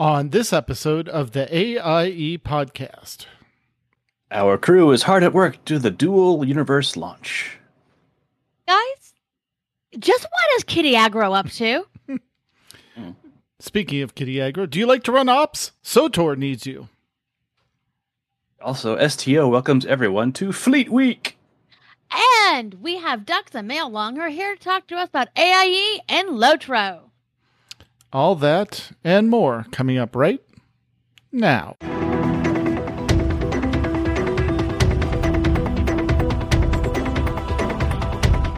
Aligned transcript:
on 0.00 0.30
this 0.30 0.50
episode 0.50 1.10
of 1.10 1.32
the 1.32 1.46
AIE 1.54 2.38
podcast. 2.38 3.26
Our 4.30 4.56
crew 4.56 4.92
is 4.92 5.02
hard 5.02 5.22
at 5.22 5.34
work 5.34 5.62
to 5.66 5.78
the 5.78 5.90
dual 5.90 6.42
universe 6.42 6.96
launch. 6.96 7.58
Guys, 8.66 9.12
just 9.98 10.22
what 10.22 10.56
is 10.56 10.64
Kiddy 10.64 10.96
Agro 10.96 11.34
up 11.34 11.50
to? 11.50 11.84
Speaking 13.58 14.00
of 14.00 14.14
Kiddy 14.14 14.40
Agro, 14.40 14.64
do 14.64 14.78
you 14.78 14.86
like 14.86 15.02
to 15.02 15.12
run 15.12 15.28
ops? 15.28 15.72
SWTOR 15.84 16.34
needs 16.38 16.64
you. 16.66 16.88
Also, 18.62 19.06
STO 19.06 19.48
welcomes 19.48 19.84
everyone 19.84 20.32
to 20.32 20.50
Fleet 20.50 20.88
Week. 20.88 21.36
And 22.46 22.74
we 22.80 22.96
have 22.96 23.26
Dux 23.26 23.54
and 23.54 23.70
Maellung 23.70 24.18
are 24.18 24.30
here 24.30 24.56
to 24.56 24.62
talk 24.62 24.86
to 24.86 24.96
us 24.96 25.10
about 25.10 25.28
AIE 25.36 25.98
and 26.08 26.30
Lotro. 26.30 27.09
All 28.12 28.34
that 28.36 28.90
and 29.04 29.30
more 29.30 29.66
coming 29.70 29.96
up 29.96 30.16
right 30.16 30.40
now. 31.30 31.76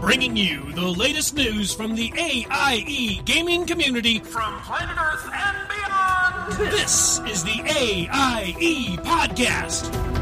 Bringing 0.01 0.37
you 0.37 0.73
the 0.73 0.95
latest 0.97 1.35
news 1.35 1.75
from 1.75 1.95
the 1.95 2.13
AIE 2.17 3.21
gaming 3.25 3.67
community 3.67 4.21
from 4.21 4.59
planet 4.61 4.97
Earth 4.99 5.31
and 5.33 5.69
beyond. 5.69 6.73
This 6.73 7.21
is 7.21 7.45
the 7.45 7.63
AIE 7.67 8.97
Podcast. 9.03 10.22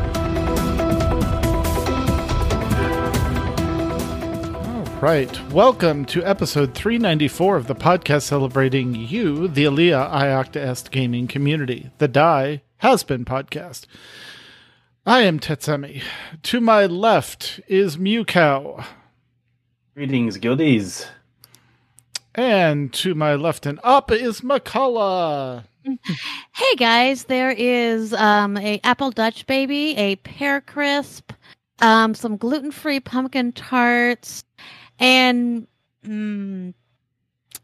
Right. 5.01 5.41
Welcome 5.51 6.05
to 6.07 6.23
episode 6.23 6.75
394 6.75 7.57
of 7.57 7.67
the 7.69 7.75
podcast 7.75 8.23
celebrating 8.23 8.95
you, 8.95 9.49
the 9.49 9.65
Alea 9.65 9.97
Iacta 10.13 10.57
Est 10.57 10.91
gaming 10.91 11.27
community, 11.27 11.91
the 11.97 12.07
Die 12.07 12.61
Has 12.79 13.03
Been 13.03 13.25
podcast. 13.25 13.87
I 15.07 15.23
am 15.23 15.41
Tetsemi. 15.41 16.03
To 16.43 16.61
my 16.61 16.85
left 16.85 17.61
is 17.67 17.97
Mewkow. 17.97 18.85
Greetings, 19.95 20.37
guildies. 20.37 21.07
And 22.35 22.93
to 22.93 23.15
my 23.15 23.37
left 23.37 23.65
and 23.65 23.81
up 23.83 24.11
is 24.13 24.43
Mkallah. 24.43 25.65
Hey 26.55 26.75
guys, 26.77 27.25
there 27.25 27.53
is 27.53 28.13
um, 28.13 28.59
a 28.59 28.81
apple 28.85 29.11
Dutch 29.11 29.47
baby, 29.47 29.97
a 29.97 30.17
pear 30.17 30.61
crisp, 30.61 31.33
um, 31.81 32.15
some 32.15 32.37
gluten 32.37 32.71
free 32.71 33.01
pumpkin 33.01 33.53
tarts, 33.53 34.45
and 35.01 35.67
mm, 36.07 36.73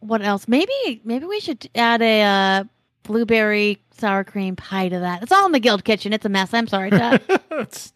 what 0.01 0.23
else? 0.23 0.49
Maybe 0.49 0.73
maybe 1.05 1.27
we 1.27 1.39
should 1.41 1.69
add 1.75 2.03
a 2.03 2.23
uh, 2.23 2.65
blueberry 3.05 3.81
sour 3.93 4.25
cream 4.25 4.57
pie 4.57 4.89
to 4.89 4.99
that. 4.99 5.23
It's 5.23 5.33
all 5.33 5.47
in 5.47 5.53
the 5.53 5.61
guild 5.61 5.85
kitchen. 5.85 6.13
It's 6.13 6.25
a 6.25 6.29
mess. 6.29 6.53
I'm 6.53 6.67
sorry, 6.67 6.91
Dad. 6.91 7.23
It's- 7.53 7.93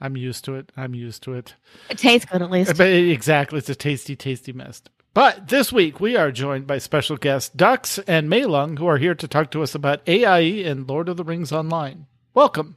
I'm 0.00 0.16
used 0.16 0.44
to 0.46 0.56
it. 0.56 0.72
I'm 0.76 0.94
used 0.96 1.22
to 1.22 1.34
it. 1.34 1.54
it 1.88 1.96
tastes 1.96 2.28
good 2.28 2.42
at 2.42 2.50
least. 2.50 2.76
But 2.76 2.88
exactly, 2.88 3.58
it's 3.58 3.68
a 3.68 3.74
tasty, 3.76 4.16
tasty 4.16 4.52
mess. 4.52 4.82
But 5.14 5.46
this 5.46 5.72
week 5.72 6.00
we 6.00 6.16
are 6.16 6.32
joined 6.32 6.66
by 6.66 6.78
special 6.78 7.16
guests 7.16 7.50
Dux 7.54 8.00
and 8.00 8.28
Maellung, 8.28 8.78
who 8.78 8.86
are 8.88 8.98
here 8.98 9.14
to 9.14 9.28
talk 9.28 9.52
to 9.52 9.62
us 9.62 9.76
about 9.76 10.00
AIE 10.08 10.64
and 10.68 10.88
Lord 10.88 11.08
of 11.08 11.18
the 11.18 11.22
Rings 11.24 11.52
Online. 11.52 12.06
Welcome. 12.34 12.74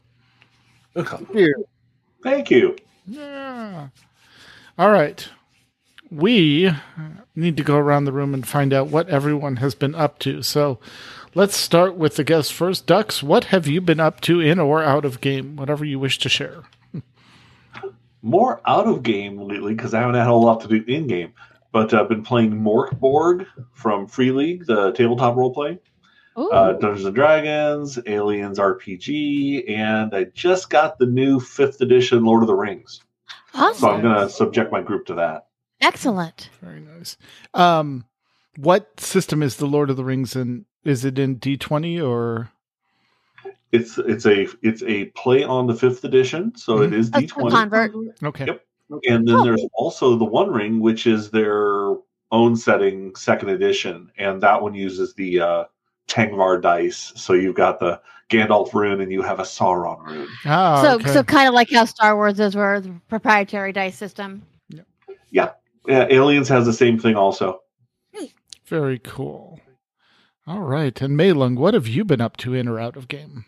Welcome. 0.94 1.28
Thank 2.22 2.52
you. 2.52 2.76
Yeah. 3.08 3.88
All 4.78 4.92
right. 4.92 5.28
We 6.16 6.72
need 7.36 7.58
to 7.58 7.64
go 7.64 7.76
around 7.78 8.06
the 8.06 8.12
room 8.12 8.34
and 8.34 8.48
find 8.48 8.74
out 8.74 8.88
what 8.88 9.10
everyone 9.10 9.58
has 9.58 9.76
been 9.76 9.94
up 9.96 10.20
to. 10.20 10.42
So 10.42 10.80
let's 11.34 11.56
start 11.58 11.96
with 11.96 12.16
the 12.16 12.24
guests 12.24 12.52
first. 12.52 12.86
Dux, 12.86 13.22
what 13.22 13.46
have 13.46 13.68
you 13.68 13.82
been 13.82 14.00
up 14.00 14.22
to 14.22 14.40
in 14.40 14.60
or 14.60 14.82
out 14.82 15.06
of 15.06 15.22
game? 15.22 15.56
Whatever 15.56 15.84
you 15.84 16.00
wish 16.00 16.18
to 16.20 16.30
share. 16.30 16.64
More 18.22 18.62
out 18.66 18.88
of 18.88 19.04
game 19.04 19.38
lately 19.38 19.74
because 19.74 19.94
I 19.94 20.00
haven't 20.00 20.16
had 20.16 20.28
a 20.28 20.34
lot 20.34 20.62
to 20.62 20.68
do 20.68 20.84
in 20.88 21.08
game. 21.08 21.34
But 21.72 21.94
I've 21.94 22.08
been 22.08 22.24
playing 22.24 22.54
Mörk 22.54 22.98
Borg 22.98 23.46
from 23.74 24.08
Free 24.08 24.32
League, 24.32 24.66
the 24.66 24.94
tabletop 24.94 25.36
role 25.36 25.54
play, 25.54 25.78
uh, 26.38 26.74
Dungeons 26.74 27.06
and 27.06 27.14
Dragons, 27.14 28.00
Aliens 28.08 28.60
RPG, 28.60 29.70
and 29.70 30.16
I 30.16 30.24
just 30.26 30.70
got 30.70 30.98
the 30.98 31.06
new 31.06 31.40
fifth 31.42 31.82
edition 31.82 32.24
Lord 32.24 32.44
of 32.44 32.48
the 32.48 32.56
Rings. 32.56 33.02
Awesome. 33.54 33.80
So. 33.80 33.90
I'm 33.90 34.02
going 34.02 34.16
to 34.16 34.30
subject 34.30 34.72
my 34.72 34.82
group 34.82 35.06
to 35.08 35.16
that. 35.16 35.48
Excellent. 35.86 36.50
Very 36.62 36.82
nice. 36.82 37.16
Um, 37.54 38.06
what 38.58 39.00
system 39.00 39.44
is 39.44 39.58
the 39.58 39.68
Lord 39.68 39.90
of 39.90 39.98
the 39.98 40.04
Rings 40.04 40.36
in? 40.36 40.66
Is 40.84 41.06
it 41.06 41.20
in 41.20 41.38
D20 41.38 42.04
or? 42.06 42.50
It's 43.72 43.98
it's 43.98 44.26
a 44.26 44.48
it's 44.62 44.82
a 44.84 45.06
play 45.18 45.44
on 45.44 45.68
the 45.68 45.76
fifth 45.76 46.04
edition, 46.04 46.56
so 46.56 46.82
it 46.82 46.94
is 46.94 47.12
That's 47.12 47.32
a 47.32 47.36
D20. 47.36 47.52
convert. 47.52 47.94
Okay. 48.24 48.46
Yep. 48.46 48.62
And 49.10 49.28
then 49.28 49.36
Oh. 49.36 49.44
there's 49.44 49.66
also 49.74 50.16
the 50.16 50.26
One 50.26 50.50
Ring, 50.52 50.80
which 50.80 51.06
is 51.08 51.30
their 51.32 51.96
own 52.32 52.56
setting, 52.56 53.14
second 53.16 53.50
edition, 53.50 54.10
and 54.18 54.42
that 54.42 54.62
one 54.62 54.74
uses 54.74 55.14
the 55.16 55.42
uh, 55.42 55.64
Tengwar 56.08 56.62
dice. 56.62 57.12
So 57.16 57.34
you've 57.34 57.56
got 57.56 57.80
the 57.80 58.00
Gandalf 58.30 58.74
rune, 58.74 59.02
and 59.02 59.12
you 59.12 59.22
have 59.22 59.40
a 59.40 59.44
Sauron 59.44 60.04
rune. 60.06 60.28
Ah, 60.46 60.82
so 60.82 60.96
okay. 60.96 61.12
so 61.14 61.24
kind 61.24 61.48
of 61.48 61.54
like 61.54 61.70
how 61.72 61.86
Star 61.86 62.16
Wars 62.16 62.40
is 62.40 62.56
where 62.56 62.80
the 62.80 62.94
proprietary 63.10 63.72
dice 63.74 63.98
system. 63.98 64.42
Yeah, 65.32 65.52
Aliens 65.88 66.48
has 66.50 66.66
the 66.66 66.74
same 66.74 67.00
thing 67.00 67.16
also. 67.16 67.62
Very 68.66 68.98
cool. 69.00 69.60
All 70.48 70.62
right. 70.62 71.00
And 71.02 71.16
Maellung, 71.18 71.56
what 71.56 71.74
have 71.76 71.88
you 71.88 72.04
been 72.04 72.22
up 72.22 72.36
to 72.38 72.54
in 72.56 72.68
or 72.68 72.80
out 72.80 72.98
of 72.98 73.08
game? 73.08 73.46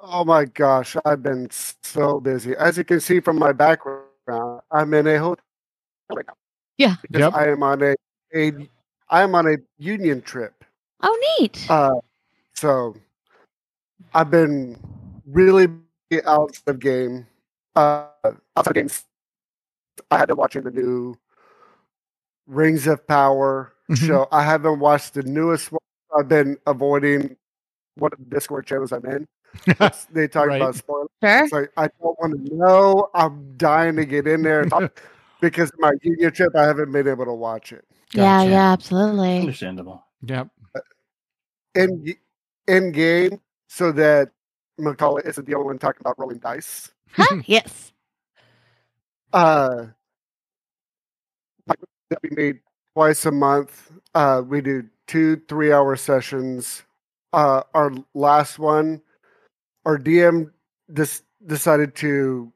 Oh 0.00 0.24
my 0.24 0.44
gosh, 0.44 0.96
I've 1.04 1.22
been 1.24 1.48
so 1.50 2.20
busy. 2.20 2.54
As 2.56 2.78
you 2.78 2.84
can 2.84 3.00
see 3.00 3.18
from 3.18 3.36
my 3.38 3.50
background, 3.52 4.60
I'm 4.70 4.94
in 4.94 5.08
a 5.08 5.18
hotel 5.18 5.44
right 6.14 6.24
now. 6.26 6.34
Yeah. 6.76 6.96
Because 7.02 7.20
Yep. 7.20 7.34
I 7.34 7.48
am 7.48 7.62
on 7.64 7.82
a, 7.82 7.94
a 8.34 8.52
I 9.10 9.22
am 9.22 9.34
on 9.34 9.46
a 9.48 9.56
union 9.78 10.22
trip. 10.22 10.64
Oh, 11.02 11.36
neat. 11.40 11.66
Uh 11.68 11.96
so 12.54 12.94
I've 14.14 14.30
been 14.30 14.78
really 15.26 15.66
out 16.26 16.56
of 16.68 16.78
game. 16.78 17.26
Uh 17.74 18.06
outside 18.56 18.70
of 18.70 18.74
games. 18.74 19.04
I 20.12 20.18
had 20.18 20.28
to 20.28 20.36
watch 20.36 20.54
the 20.54 20.70
new 20.70 21.16
Rings 22.48 22.86
of 22.86 23.06
Power 23.06 23.72
Mhm. 23.90 24.06
show. 24.06 24.28
I 24.32 24.42
haven't 24.42 24.80
watched 24.80 25.14
the 25.14 25.22
newest 25.22 25.70
one. 25.70 25.78
I've 26.18 26.28
been 26.28 26.56
avoiding 26.66 27.36
one 27.96 28.10
of 28.12 28.18
the 28.18 28.24
Discord 28.24 28.66
channels 28.66 28.92
I'm 28.92 29.04
in. 29.06 29.26
They 30.10 30.26
talk 30.28 30.46
Right. 30.48 30.60
about 30.62 30.74
spoilers. 30.74 31.08
sure. 31.22 31.44
It's 31.44 31.52
like 31.52 31.72
I 31.76 31.88
don't 32.00 32.18
want 32.18 32.46
to 32.48 32.54
know. 32.56 33.10
I'm 33.14 33.56
dying 33.56 33.96
to 33.96 34.04
get 34.04 34.26
in 34.26 34.42
there 34.42 34.64
talk 34.64 35.00
because 35.40 35.70
of 35.70 35.78
my 35.78 35.92
union 36.02 36.32
trip. 36.32 36.56
I 36.56 36.64
haven't 36.64 36.90
been 36.92 37.06
able 37.06 37.26
to 37.26 37.34
watch 37.34 37.72
it. 37.72 37.84
Yeah, 38.14 38.38
Gotcha. 38.38 38.50
yeah, 38.50 38.72
absolutely. 38.72 39.40
Understandable. 39.40 40.04
Yep. 40.22 40.48
in 41.74 42.14
in 42.66 42.92
game 42.92 43.40
so 43.68 43.92
that 43.92 44.30
Mkallah 44.80 45.24
isn't 45.26 45.46
the 45.46 45.54
only 45.54 45.66
one 45.66 45.78
talking 45.78 46.00
about 46.00 46.18
rolling 46.18 46.38
dice. 46.38 46.90
Huh? 47.12 47.42
yes. 47.46 47.92
Uh, 49.32 49.86
like 51.66 51.78
that 52.10 52.18
we 52.22 52.30
made 52.30 52.60
twice 52.94 53.26
a 53.26 53.30
month. 53.30 53.90
Uh, 54.14 54.42
we 54.46 54.60
do 54.60 54.84
two 55.06 55.36
three 55.48 55.72
hour 55.72 55.96
sessions. 55.96 56.82
Uh, 57.32 57.62
our 57.74 57.92
last 58.14 58.58
one, 58.58 59.00
our 59.84 59.98
DM 59.98 60.50
dis- 60.92 61.22
decided 61.46 61.94
to 61.96 62.52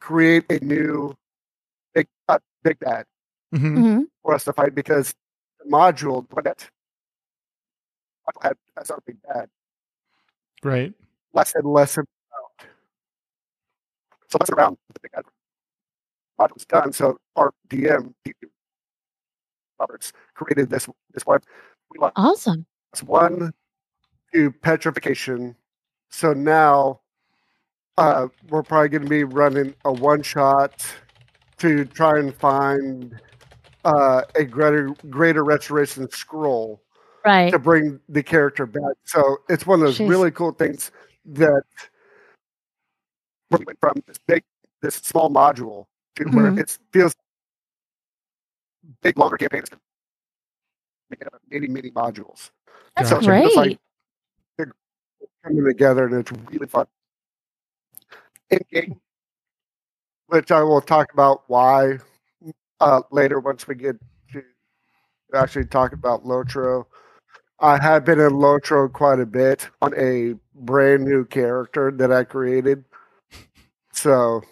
create 0.00 0.44
a 0.50 0.62
new 0.64 1.14
big 1.94 2.06
uh, 2.28 2.38
big 2.62 2.78
bad 2.80 3.04
Mhm. 3.54 3.74
hmm 3.74 4.02
for 4.22 4.34
us 4.34 4.44
to 4.44 4.52
fight 4.52 4.74
because 4.74 5.14
the 5.58 5.70
module 5.70 6.26
that 6.44 6.68
had 8.42 8.56
as 8.76 8.90
our 8.90 9.00
big 9.06 9.16
bad 9.22 9.48
Right. 10.62 10.94
less 11.32 11.54
and 11.54 11.64
less 11.64 11.96
about. 11.96 12.08
So 14.28 14.38
less 14.38 14.50
around 14.50 14.76
the 14.92 15.00
big 15.00 15.12
module 15.12 15.24
was 16.52 16.64
done. 16.64 16.92
So 16.92 17.18
our 17.36 17.52
DM 17.68 18.12
Roberts 19.78 20.12
created 20.34 20.70
this 20.70 20.88
this 21.12 21.24
one. 21.26 21.40
We 21.90 21.98
lost 22.00 22.14
Awesome. 22.16 22.66
one 23.04 23.52
to 24.32 24.52
petrification. 24.52 25.56
So 26.10 26.32
now 26.32 27.00
uh, 27.98 28.28
we're 28.48 28.62
probably 28.62 28.88
going 28.88 29.02
to 29.02 29.08
be 29.08 29.24
running 29.24 29.74
a 29.84 29.92
one 29.92 30.22
shot 30.22 30.84
to 31.58 31.84
try 31.84 32.18
and 32.18 32.34
find 32.34 33.20
uh, 33.84 34.22
a 34.34 34.44
greater 34.44 34.94
greater 35.08 35.44
restoration 35.44 36.08
scroll 36.10 36.82
Right. 37.24 37.50
to 37.52 37.58
bring 37.58 38.00
the 38.08 38.22
character 38.22 38.64
back. 38.64 38.94
So 39.04 39.38
it's 39.50 39.66
one 39.66 39.80
of 39.80 39.86
those 39.86 39.98
Jeez. 39.98 40.08
really 40.08 40.30
cool 40.30 40.52
things 40.52 40.90
that 41.26 41.62
we 43.50 43.62
went 43.66 43.78
from 43.78 44.02
this 44.06 44.16
big, 44.26 44.42
this 44.80 44.94
small 44.94 45.28
module 45.30 45.84
to 46.16 46.24
where 46.24 46.58
it 46.58 46.78
feels 46.92 47.14
big, 49.02 49.18
longer 49.18 49.36
campaigns. 49.36 49.68
Make 51.10 51.22
it 51.22 51.26
up 51.26 51.40
many, 51.50 51.66
many 51.66 51.90
modules. 51.90 52.50
That's. 52.96 53.10
So 53.10 53.18
it's 53.18 53.26
like 53.56 53.78
great. 54.56 54.68
coming 55.44 55.64
together, 55.64 56.06
and 56.06 56.14
it's 56.14 56.32
really 56.50 56.66
fun. 56.66 56.86
In 58.50 58.58
game, 58.70 59.00
which 60.26 60.50
I 60.50 60.62
will 60.62 60.80
talk 60.80 61.12
about 61.12 61.42
why 61.48 61.98
uh, 62.80 63.02
later 63.10 63.40
once 63.40 63.66
we 63.66 63.74
get 63.74 63.96
to 64.32 64.42
actually 65.34 65.66
talk 65.66 65.92
about 65.92 66.24
Lotro. 66.24 66.86
I 67.62 67.78
have 67.78 68.06
been 68.06 68.18
in 68.18 68.30
Lotro 68.30 68.90
quite 68.90 69.20
a 69.20 69.26
bit 69.26 69.68
on 69.82 69.92
a 69.94 70.34
brand 70.54 71.04
new 71.04 71.26
character 71.26 71.90
that 71.90 72.10
I 72.10 72.24
created. 72.24 72.84
So 73.92 74.42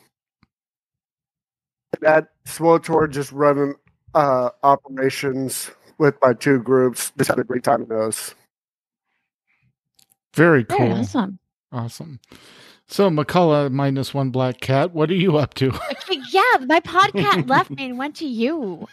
that 2.00 2.29
SWTOR 2.47 3.11
just 3.11 3.33
running 3.33 3.75
uh, 4.15 4.50
operations 4.62 5.71
with 5.99 6.15
my 6.23 6.33
two 6.33 6.61
groups. 6.61 7.12
Just 7.19 7.29
had 7.31 7.39
a 7.39 7.45
great 7.45 7.62
time 7.65 7.83
in 7.83 7.89
those. 7.89 8.35
Very 10.35 10.65
cool. 10.65 10.79
Very 10.79 10.93
awesome. 10.93 11.39
Awesome. 11.73 12.21
So, 12.87 13.11
Mkallah 13.11 13.71
minus 13.71 14.15
one 14.15 14.31
black 14.31 14.61
cat, 14.61 14.95
what 14.95 15.11
are 15.11 15.15
you 15.15 15.37
up 15.37 15.55
to? 15.55 15.73
Yeah, 16.31 16.65
my 16.67 16.81
podcast 16.81 17.49
left 17.50 17.71
me 17.71 17.87
and 17.87 17.99
went 17.99 18.17
to 18.17 18.27
you. 18.27 18.87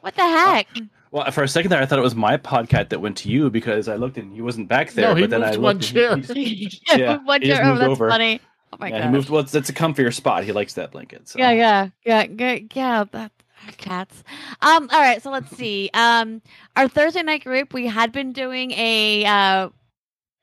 What 0.00 0.14
the 0.14 0.22
heck? 0.22 0.68
Well, 1.10 1.28
for 1.32 1.42
a 1.42 1.48
second 1.48 1.70
there, 1.70 1.80
I 1.82 1.86
thought 1.86 1.98
it 1.98 2.02
was 2.02 2.14
my 2.14 2.36
podcast 2.36 2.88
that 2.90 3.00
went 3.00 3.16
to 3.18 3.28
you 3.28 3.50
because 3.50 3.88
I 3.88 3.96
looked 3.96 4.16
and 4.18 4.32
he 4.32 4.40
wasn't 4.40 4.68
back 4.68 4.92
there. 4.92 5.08
No, 5.08 5.14
he 5.16 5.22
but 5.22 5.30
then 5.30 5.42
I 5.42 5.56
moved 5.56 5.58
looked 5.58 5.92
one 5.94 6.12
and 6.20 6.24
he- 6.24 6.30
chair. 6.30 6.44
he's- 6.44 6.80
yeah, 6.88 6.96
Yeah, 7.26 7.38
he 7.40 7.46
just 7.48 7.62
oh, 7.62 7.74
that's 7.76 7.88
over. 7.90 8.08
funny. 8.08 8.40
Oh 8.76 8.78
my 8.80 8.88
yeah, 8.88 8.98
god. 8.98 9.06
he 9.06 9.10
moved. 9.10 9.30
Well, 9.30 9.40
it's, 9.40 9.54
it's 9.54 9.70
a 9.70 9.72
comfier 9.72 10.12
spot. 10.12 10.44
He 10.44 10.52
likes 10.52 10.74
that 10.74 10.92
blanket. 10.92 11.28
So. 11.28 11.38
Yeah, 11.38 11.52
yeah, 11.52 11.88
yeah, 12.04 12.26
yeah, 12.38 12.58
yeah. 12.74 13.04
That 13.10 13.32
cats. 13.78 14.22
Um. 14.60 14.88
All 14.92 15.00
right. 15.00 15.22
So 15.22 15.30
let's 15.30 15.50
see. 15.56 15.88
Um. 15.94 16.42
Our 16.76 16.86
Thursday 16.88 17.22
night 17.22 17.42
group, 17.44 17.72
we 17.72 17.86
had 17.86 18.12
been 18.12 18.32
doing 18.32 18.72
a 18.72 19.24
uh, 19.24 19.70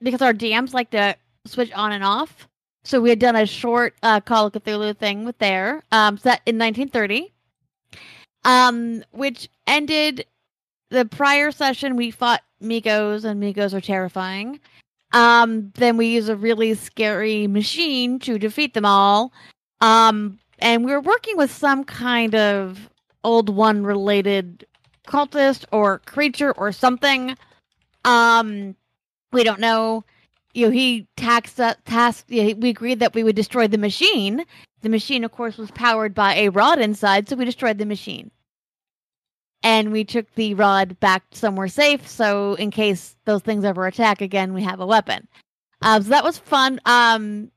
because 0.01 0.23
our 0.23 0.33
DMs 0.33 0.73
like 0.73 0.89
to 0.91 1.15
switch 1.45 1.71
on 1.73 1.91
and 1.91 2.03
off. 2.03 2.47
So 2.83 2.99
we 2.99 3.09
had 3.09 3.19
done 3.19 3.35
a 3.35 3.45
short 3.45 3.93
uh, 4.01 4.19
Call 4.19 4.47
of 4.47 4.53
Cthulhu 4.53 4.97
thing 4.97 5.25
with 5.25 5.37
there, 5.37 5.83
um, 5.91 6.17
set 6.17 6.41
in 6.45 6.57
1930, 6.57 7.31
um, 8.43 9.03
which 9.11 9.47
ended 9.67 10.25
the 10.89 11.05
prior 11.05 11.51
session. 11.51 11.95
We 11.95 12.09
fought 12.09 12.41
Migos, 12.61 13.25
and 13.25 13.41
Migos 13.41 13.73
are 13.73 13.81
terrifying. 13.81 14.59
Um, 15.13 15.71
then 15.75 15.95
we 15.95 16.07
use 16.07 16.27
a 16.27 16.35
really 16.35 16.73
scary 16.73 17.47
machine 17.47 18.19
to 18.19 18.39
defeat 18.39 18.73
them 18.73 18.85
all. 18.85 19.31
Um, 19.79 20.39
and 20.59 20.83
we 20.83 20.91
were 20.91 21.01
working 21.01 21.37
with 21.37 21.51
some 21.51 21.83
kind 21.83 22.35
of 22.35 22.89
old 23.23 23.49
one 23.49 23.83
related 23.83 24.65
cultist 25.07 25.65
or 25.71 25.99
creature 25.99 26.51
or 26.53 26.71
something. 26.71 27.37
Um, 28.05 28.75
we 29.31 29.43
don't 29.43 29.59
know. 29.59 30.03
You 30.53 30.67
know, 30.67 30.71
he 30.71 31.07
taxed 31.17 31.59
uh, 31.59 31.75
tasked. 31.85 32.29
You 32.29 32.43
know, 32.43 32.55
we 32.59 32.69
agreed 32.69 32.99
that 32.99 33.13
we 33.13 33.23
would 33.23 33.35
destroy 33.35 33.67
the 33.67 33.77
machine. 33.77 34.45
The 34.81 34.89
machine, 34.89 35.23
of 35.23 35.31
course, 35.31 35.57
was 35.57 35.71
powered 35.71 36.13
by 36.13 36.35
a 36.35 36.49
rod 36.49 36.79
inside, 36.79 37.27
so 37.27 37.35
we 37.35 37.45
destroyed 37.45 37.77
the 37.77 37.85
machine. 37.85 38.31
And 39.63 39.91
we 39.91 40.03
took 40.03 40.33
the 40.35 40.53
rod 40.55 40.99
back 40.99 41.23
somewhere 41.31 41.69
safe, 41.69 42.05
so 42.07 42.55
in 42.55 42.69
case 42.69 43.15
those 43.23 43.41
things 43.41 43.63
ever 43.63 43.87
attack 43.87 44.21
again, 44.21 44.53
we 44.53 44.61
have 44.63 44.81
a 44.81 44.85
weapon. 44.85 45.27
Um, 45.81 46.03
so 46.03 46.09
that 46.09 46.23
was 46.23 46.37
fun. 46.37 46.81
Um, 46.85 47.49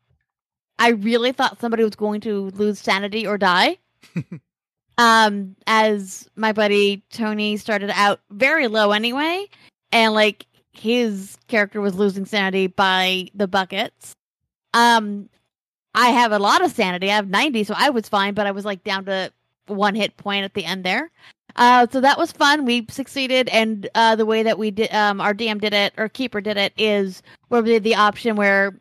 I 0.79 0.91
really 0.91 1.33
thought 1.33 1.61
somebody 1.61 1.83
was 1.83 1.97
going 1.97 2.21
to 2.23 2.51
lose 2.51 2.79
sanity 2.79 3.27
or 3.27 3.39
die. 3.39 3.79
um, 4.99 5.57
as 5.67 6.29
my 6.37 6.53
buddy 6.53 7.03
Tony 7.11 7.57
started 7.57 7.91
out 7.95 8.21
very 8.31 8.69
low 8.69 8.93
anyway, 8.93 9.47
and 9.93 10.15
like 10.15 10.47
his 10.73 11.37
character 11.49 11.81
was 11.81 11.95
losing 11.95 12.27
sanity 12.27 12.67
by 12.67 13.29
the 13.35 13.49
buckets. 13.49 14.15
Um, 14.75 15.29
I 15.95 16.11
have 16.11 16.33
a 16.33 16.39
lot 16.39 16.63
of 16.63 16.71
sanity. 16.71 17.11
I 17.11 17.17
have 17.17 17.29
90, 17.29 17.65
so 17.65 17.75
I 17.77 17.91
was 17.91 18.09
fine, 18.09 18.35
but 18.35 18.47
I 18.47 18.51
was 18.51 18.65
like 18.65 18.85
down 18.85 19.07
to 19.07 19.33
one 19.67 19.95
hit 19.95 20.17
point 20.17 20.45
at 20.45 20.55
the 20.55 20.65
end 20.65 20.85
there. 20.85 21.11
Uh, 21.57 21.87
so 21.91 22.01
that 22.01 22.19
was 22.19 22.33
fun. 22.33 22.65
We 22.65 22.87
succeeded, 22.91 23.49
and 23.49 23.89
uh, 23.95 24.15
the 24.17 24.27
way 24.27 24.43
that 24.43 24.59
we 24.59 24.71
did, 24.71 24.93
um, 24.93 25.21
our 25.21 25.35
DM 25.35 25.61
did 25.61 25.73
it, 25.73 25.95
or 25.97 26.09
keeper 26.09 26.41
did 26.41 26.57
it, 26.57 26.73
is 26.77 27.23
where 27.49 27.63
we 27.63 27.71
did 27.71 27.83
the 27.83 27.95
option 27.95 28.37
where 28.37 28.79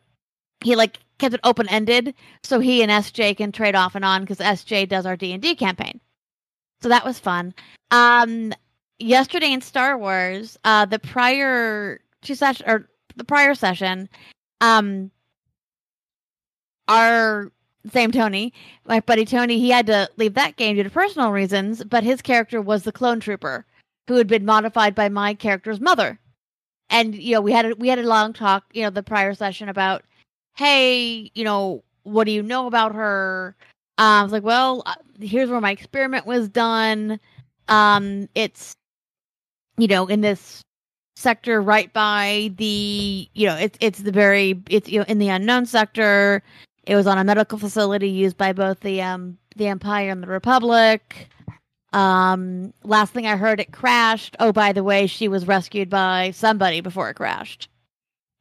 he 0.62 0.76
like 0.76 0.98
kept 1.18 1.34
it 1.34 1.40
open 1.44 1.68
ended, 1.68 2.14
so 2.42 2.60
he 2.60 2.82
and 2.82 2.92
SJ 2.92 3.38
can 3.38 3.50
trade 3.52 3.74
off 3.74 3.94
and 3.94 4.04
on 4.04 4.22
because 4.22 4.38
SJ 4.38 4.88
does 4.88 5.06
our 5.06 5.16
D 5.16 5.32
and 5.32 5.42
D 5.42 5.54
campaign. 5.54 6.00
So 6.82 6.88
that 6.90 7.04
was 7.04 7.18
fun. 7.18 7.54
Um, 7.90 8.52
yesterday 8.98 9.52
in 9.52 9.62
Star 9.62 9.96
Wars, 9.96 10.58
uh, 10.64 10.84
the 10.84 10.98
prior 10.98 12.00
two 12.22 12.34
session 12.34 12.68
or 12.68 12.88
the 13.16 13.24
prior 13.24 13.54
session, 13.54 14.08
um, 14.60 15.10
our 16.88 17.50
same 17.92 18.10
Tony, 18.10 18.52
my 18.86 19.00
buddy 19.00 19.24
Tony, 19.24 19.58
he 19.58 19.70
had 19.70 19.86
to 19.86 20.08
leave 20.16 20.34
that 20.34 20.56
game 20.56 20.76
due 20.76 20.82
to 20.82 20.90
personal 20.90 21.30
reasons, 21.30 21.84
but 21.84 22.04
his 22.04 22.22
character 22.22 22.60
was 22.60 22.82
the 22.82 22.92
clone 22.92 23.20
trooper 23.20 23.64
who 24.08 24.14
had 24.16 24.26
been 24.26 24.44
modified 24.44 24.94
by 24.94 25.08
my 25.08 25.34
character's 25.34 25.80
mother. 25.80 26.18
And 26.90 27.14
you 27.14 27.34
know, 27.34 27.40
we 27.40 27.52
had 27.52 27.66
a, 27.66 27.74
we 27.74 27.88
had 27.88 27.98
a 27.98 28.02
long 28.02 28.32
talk, 28.32 28.64
you 28.72 28.82
know, 28.82 28.90
the 28.90 29.02
prior 29.02 29.34
session 29.34 29.68
about, 29.68 30.04
hey, 30.56 31.30
you 31.34 31.44
know, 31.44 31.82
what 32.04 32.24
do 32.24 32.32
you 32.32 32.42
know 32.42 32.66
about 32.66 32.94
her? 32.94 33.56
Um, 33.98 34.06
I 34.06 34.22
was 34.22 34.32
like, 34.32 34.44
well, 34.44 34.82
uh, 34.86 34.94
here's 35.20 35.50
where 35.50 35.60
my 35.60 35.72
experiment 35.72 36.26
was 36.26 36.48
done. 36.48 37.18
Um, 37.68 38.28
it's, 38.34 38.74
you 39.78 39.88
know, 39.88 40.06
in 40.06 40.20
this 40.20 40.62
sector 41.16 41.60
right 41.60 41.92
by 41.92 42.52
the, 42.56 43.28
you 43.34 43.46
know, 43.46 43.56
it's 43.56 43.78
it's 43.80 44.00
the 44.00 44.12
very, 44.12 44.62
it's 44.68 44.88
you 44.88 45.00
know, 45.00 45.06
in 45.08 45.18
the 45.18 45.30
unknown 45.30 45.66
sector. 45.66 46.42
It 46.86 46.94
was 46.94 47.06
on 47.06 47.18
a 47.18 47.24
medical 47.24 47.58
facility 47.58 48.08
used 48.08 48.36
by 48.36 48.52
both 48.52 48.80
the 48.80 49.02
um 49.02 49.38
the 49.56 49.66
Empire 49.66 50.10
and 50.10 50.22
the 50.22 50.28
Republic. 50.28 51.28
Um, 51.92 52.74
last 52.84 53.12
thing 53.12 53.26
I 53.26 53.36
heard, 53.36 53.58
it 53.58 53.72
crashed. 53.72 54.36
Oh, 54.38 54.52
by 54.52 54.72
the 54.72 54.84
way, 54.84 55.06
she 55.06 55.28
was 55.28 55.46
rescued 55.46 55.88
by 55.88 56.32
somebody 56.32 56.80
before 56.80 57.08
it 57.08 57.14
crashed. 57.14 57.68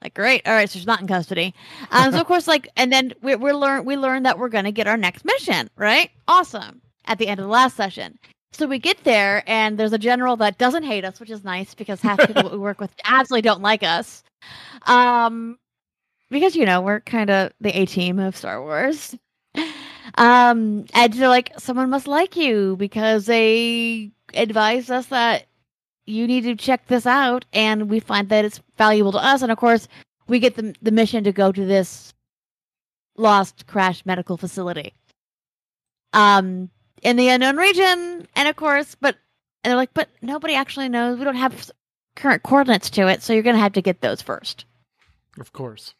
Like, 0.01 0.13
great. 0.13 0.45
All 0.45 0.53
right, 0.53 0.69
so 0.69 0.77
she's 0.77 0.86
not 0.86 1.01
in 1.01 1.07
custody. 1.07 1.53
Um, 1.89 2.12
so 2.12 2.19
of 2.19 2.27
course, 2.27 2.47
like, 2.47 2.68
and 2.75 2.92
then 2.92 3.13
we 3.21 3.36
we 3.36 3.51
learn 3.53 3.86
we 3.86 3.97
learned 3.97 4.25
that 4.25 4.38
we're 4.38 4.50
gonna 4.50 4.71
get 4.71 4.88
our 4.88 4.98
next 4.98 5.25
mission, 5.25 5.69
right? 5.77 6.12
Awesome. 6.27 6.81
At 7.06 7.18
the 7.18 7.27
end 7.27 7.39
of 7.39 7.45
the 7.45 7.51
last 7.51 7.75
session. 7.75 8.19
So 8.51 8.68
we 8.68 8.80
get 8.80 9.03
there, 9.03 9.44
and 9.48 9.77
there's 9.77 9.94
a 9.94 9.98
general 9.98 10.38
that 10.38 10.57
doesn't 10.57 10.83
hate 10.83 11.03
us, 11.06 11.19
which 11.19 11.30
is 11.30 11.44
nice 11.44 11.74
because 11.74 12.01
half 12.01 12.19
the 12.19 12.27
people 12.27 12.50
we 12.51 12.57
work 12.57 12.80
with 12.80 12.94
absolutely 13.03 13.41
don't 13.41 13.62
like 13.62 13.83
us. 13.83 14.24
Um, 14.86 15.57
because 16.30 16.56
you 16.56 16.66
know 16.66 16.81
we're 16.81 17.01
kind 17.01 17.29
of 17.29 17.51
the 17.62 17.77
A 17.77 17.86
team 17.86 18.20
of 18.20 18.36
Star 18.36 18.62
Wars. 18.62 19.15
Um, 20.17 20.86
and 20.94 21.13
they're 21.13 21.27
like, 21.27 21.51
someone 21.60 21.89
must 21.89 22.08
like 22.08 22.36
you 22.36 22.75
because 22.77 23.25
they 23.25 24.12
advised 24.34 24.91
us 24.91 25.08
that 25.08 25.46
you 26.05 26.27
need 26.27 26.44
to 26.44 26.55
check 26.55 26.88
this 26.88 27.05
out, 27.05 27.46
and 27.51 27.89
we 27.89 28.00
find 28.00 28.29
that 28.29 28.46
it's 28.46 28.62
valuable 28.77 29.12
to 29.13 29.17
us. 29.17 29.41
And 29.41 29.51
of 29.51 29.58
course, 29.58 29.88
we 30.27 30.39
get 30.39 30.55
the 30.55 30.75
the 30.82 30.91
mission 30.91 31.24
to 31.24 31.32
go 31.32 31.51
to 31.51 31.65
this 31.65 32.13
lost 33.17 33.67
crash 33.67 34.05
medical 34.05 34.38
facility. 34.38 34.94
Um, 36.13 36.70
in 37.01 37.17
the 37.17 37.29
unknown 37.29 37.58
region, 37.58 38.27
and 38.36 38.48
of 38.48 38.55
course, 38.55 38.96
but 38.96 39.17
and 39.63 39.72
they're 39.72 39.77
like, 39.77 39.94
but 39.94 40.10
nobody 40.22 40.53
actually 40.53 40.89
knows. 40.89 41.17
We 41.17 41.25
don't 41.25 41.36
have 41.36 41.72
current 42.15 42.44
coordinates 42.44 42.89
to 42.91 43.08
it, 43.08 43.22
so 43.22 43.34
you're 43.34 43.44
gonna 43.44 43.58
have 43.58 43.74
to 43.74 43.82
get 43.82 44.01
those 44.01 44.22
first. 44.22 44.65
Of 45.39 45.51
course. 45.51 45.94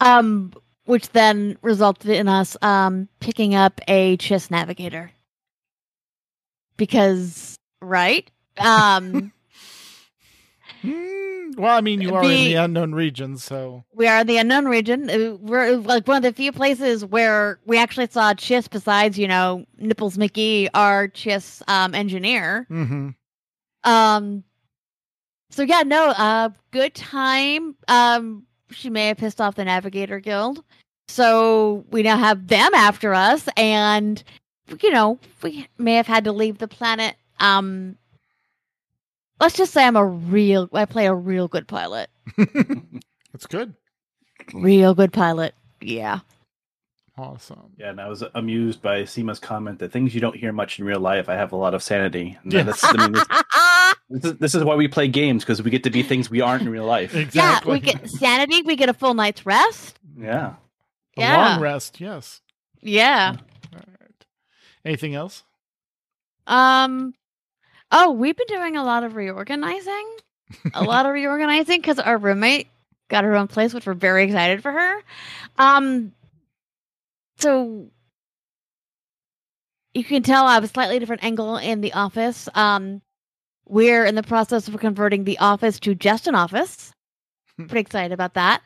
Um, 0.00 0.52
which 0.84 1.10
then 1.10 1.58
resulted 1.62 2.10
in 2.10 2.28
us 2.28 2.56
um 2.62 3.08
picking 3.20 3.54
up 3.54 3.80
a 3.88 4.16
Chiss 4.16 4.50
navigator. 4.50 5.10
Because 6.76 7.56
right? 7.80 8.30
Um 8.58 9.32
Hmm, 10.82 11.50
well, 11.56 11.76
I 11.76 11.80
mean, 11.80 12.00
you 12.00 12.14
are 12.14 12.22
in 12.22 12.28
The- 12.44 12.54
unknown 12.54 12.94
region, 12.94 13.36
so 13.36 13.84
we 13.92 14.06
are 14.06 14.20
in 14.20 14.26
the 14.28 14.36
unknown 14.36 14.66
region. 14.66 15.10
Uh, 15.10 15.34
We're 15.40 15.76
like 15.76 16.06
one 16.06 16.18
of 16.18 16.22
the 16.22 16.32
few 16.32 16.52
places 16.52 17.04
where 17.04 17.58
we 17.66 17.78
actually 17.78 18.06
saw 18.08 18.32
Chiss 18.34 18.70
besides, 18.70 19.18
you 19.18 19.26
know, 19.26 19.64
Nipples 19.78 20.16
McGee, 20.16 20.68
our 20.74 21.08
Chiss 21.08 21.62
um 21.68 21.94
engineer. 21.94 22.64
hmm 22.68 23.10
Um 23.82 24.44
so 25.50 25.62
yeah, 25.62 25.82
no, 25.84 26.10
uh 26.10 26.50
good 26.70 26.94
time. 26.94 27.74
Um 27.88 28.44
she 28.70 28.90
may 28.90 29.08
have 29.08 29.18
pissed 29.18 29.40
off 29.40 29.54
the 29.54 29.64
Navigator 29.64 30.20
Guild. 30.20 30.62
So 31.08 31.84
we 31.90 32.02
now 32.02 32.16
have 32.18 32.48
them 32.48 32.74
after 32.74 33.14
us 33.14 33.48
and 33.56 34.22
you 34.82 34.90
know, 34.90 35.18
we 35.42 35.66
may 35.78 35.94
have 35.94 36.06
had 36.06 36.24
to 36.24 36.32
leave 36.32 36.58
the 36.58 36.68
planet. 36.68 37.16
Um 37.40 37.96
let's 39.40 39.56
just 39.56 39.72
say 39.72 39.84
I'm 39.86 39.96
a 39.96 40.04
real 40.04 40.68
I 40.72 40.84
play 40.84 41.06
a 41.06 41.14
real 41.14 41.48
good 41.48 41.66
pilot. 41.68 42.10
That's 42.36 43.46
good. 43.48 43.74
Real 44.52 44.94
good 44.94 45.12
pilot. 45.12 45.54
Yeah. 45.80 46.20
Awesome. 47.16 47.72
Yeah, 47.76 47.90
and 47.90 48.00
I 48.00 48.08
was 48.08 48.22
amused 48.34 48.80
by 48.80 49.02
Seema's 49.02 49.40
comment 49.40 49.80
that 49.80 49.90
things 49.90 50.14
you 50.14 50.20
don't 50.20 50.36
hear 50.36 50.52
much 50.52 50.78
in 50.78 50.84
real 50.84 51.00
life. 51.00 51.28
I 51.28 51.34
have 51.34 51.50
a 51.52 51.56
lot 51.56 51.74
of 51.74 51.82
sanity. 51.82 52.38
And 52.44 52.52
Yeah. 52.52 52.62
that's, 52.62 52.84
I 52.84 52.92
mean, 52.92 53.12
that's- 53.12 53.44
This 54.10 54.24
is, 54.24 54.38
this 54.38 54.54
is 54.54 54.64
why 54.64 54.74
we 54.74 54.88
play 54.88 55.08
games 55.08 55.44
because 55.44 55.62
we 55.62 55.70
get 55.70 55.84
to 55.84 55.90
be 55.90 56.02
things 56.02 56.30
we 56.30 56.40
aren't 56.40 56.62
in 56.62 56.70
real 56.70 56.86
life. 56.86 57.14
exactly. 57.14 57.80
Yeah, 57.84 57.92
we 57.92 58.00
get 58.00 58.10
sanity. 58.10 58.62
We 58.62 58.76
get 58.76 58.88
a 58.88 58.94
full 58.94 59.14
night's 59.14 59.44
rest. 59.44 59.98
Yeah. 60.16 60.54
a 61.16 61.20
yeah. 61.20 61.36
long 61.36 61.60
rest. 61.60 62.00
Yes. 62.00 62.40
Yeah. 62.80 63.36
All 63.74 63.80
right. 64.00 64.26
Anything 64.84 65.14
else? 65.14 65.44
Um. 66.46 67.14
Oh, 67.90 68.12
we've 68.12 68.36
been 68.36 68.46
doing 68.48 68.76
a 68.76 68.84
lot 68.84 69.04
of 69.04 69.14
reorganizing. 69.14 70.16
a 70.74 70.84
lot 70.84 71.06
of 71.06 71.12
reorganizing 71.14 71.80
because 71.80 71.98
our 71.98 72.16
roommate 72.16 72.68
got 73.08 73.24
her 73.24 73.34
own 73.34 73.48
place, 73.48 73.74
which 73.74 73.86
we're 73.86 73.94
very 73.94 74.24
excited 74.24 74.62
for 74.62 74.72
her. 74.72 75.02
Um. 75.58 76.12
So 77.38 77.90
you 79.94 80.04
can 80.04 80.22
tell 80.22 80.46
I 80.46 80.54
have 80.54 80.64
a 80.64 80.68
slightly 80.68 80.98
different 80.98 81.24
angle 81.24 81.56
in 81.56 81.80
the 81.80 81.92
office. 81.92 82.48
Um, 82.54 83.02
we're 83.68 84.04
in 84.04 84.14
the 84.14 84.22
process 84.22 84.68
of 84.68 84.78
converting 84.78 85.24
the 85.24 85.38
office 85.38 85.78
to 85.80 85.94
just 85.94 86.26
an 86.26 86.34
office. 86.34 86.92
Pretty 87.56 87.80
excited 87.80 88.12
about 88.12 88.34
that. 88.34 88.62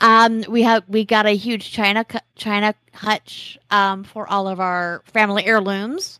Um, 0.00 0.44
we 0.48 0.62
have 0.62 0.84
we 0.88 1.04
got 1.04 1.26
a 1.26 1.36
huge 1.36 1.72
china 1.72 2.06
china 2.36 2.74
hutch 2.94 3.58
um, 3.70 4.02
for 4.04 4.26
all 4.28 4.48
of 4.48 4.60
our 4.60 5.02
family 5.04 5.44
heirlooms. 5.44 6.18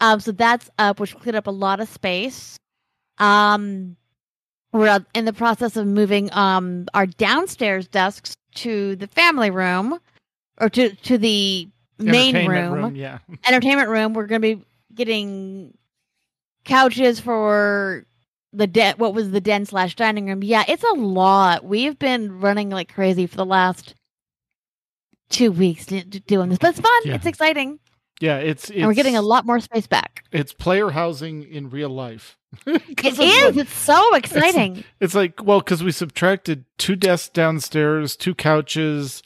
Um, 0.00 0.20
so 0.20 0.32
that's 0.32 0.68
up, 0.78 1.00
which 1.00 1.14
cleared 1.16 1.36
up 1.36 1.46
a 1.46 1.50
lot 1.52 1.80
of 1.80 1.88
space. 1.88 2.58
Um, 3.18 3.96
we're 4.72 5.04
in 5.14 5.24
the 5.24 5.32
process 5.32 5.76
of 5.76 5.86
moving 5.86 6.32
um 6.32 6.86
our 6.94 7.06
downstairs 7.06 7.88
desks 7.88 8.34
to 8.56 8.96
the 8.96 9.06
family 9.06 9.50
room, 9.50 9.98
or 10.60 10.68
to 10.68 10.90
to 10.94 11.16
the 11.18 11.68
main 11.98 12.34
Entertainment 12.36 12.72
room 12.74 12.96
Yeah. 12.96 13.18
entertainment 13.46 13.88
room. 13.88 14.12
We're 14.12 14.26
going 14.26 14.42
to 14.42 14.56
be 14.56 14.64
getting 14.94 15.72
couches 16.64 17.20
for 17.20 18.04
the 18.52 18.66
den. 18.66 18.94
What 18.98 19.14
was 19.14 19.30
the 19.30 19.40
den 19.40 19.66
slash 19.66 19.96
dining 19.96 20.26
room? 20.26 20.42
Yeah, 20.42 20.64
it's 20.68 20.84
a 20.84 20.94
lot. 20.94 21.64
We've 21.64 21.98
been 21.98 22.40
running 22.40 22.70
like 22.70 22.92
crazy 22.92 23.26
for 23.26 23.36
the 23.36 23.46
last 23.46 23.94
two 25.30 25.50
weeks 25.52 25.86
doing 25.86 26.48
this, 26.50 26.58
but 26.58 26.70
it's 26.70 26.80
fun. 26.80 27.02
Yeah. 27.04 27.14
It's 27.14 27.24
exciting, 27.26 27.78
Yeah. 28.20 28.36
It's, 28.38 28.68
it's 28.68 28.76
and 28.78 28.86
we're 28.86 28.92
getting 28.94 29.16
a 29.16 29.22
lot 29.22 29.46
more 29.46 29.60
space 29.60 29.86
back. 29.86 30.24
It's 30.30 30.52
player 30.52 30.90
housing 30.90 31.42
in 31.44 31.70
real 31.70 31.88
life. 31.88 32.36
It 32.66 32.96
'Cause 32.98 33.18
is. 33.18 33.20
it's- 33.20 33.56
It's 33.56 33.72
so 33.74 34.14
exciting. 34.14 34.84
It's 35.00 35.14
like, 35.14 35.42
well, 35.42 35.60
because 35.60 35.82
we 35.82 35.90
subtracted 35.90 36.66
two 36.76 36.96
desks 36.96 37.30
downstairs, 37.30 38.14
two 38.14 38.34
couches, 38.34 39.22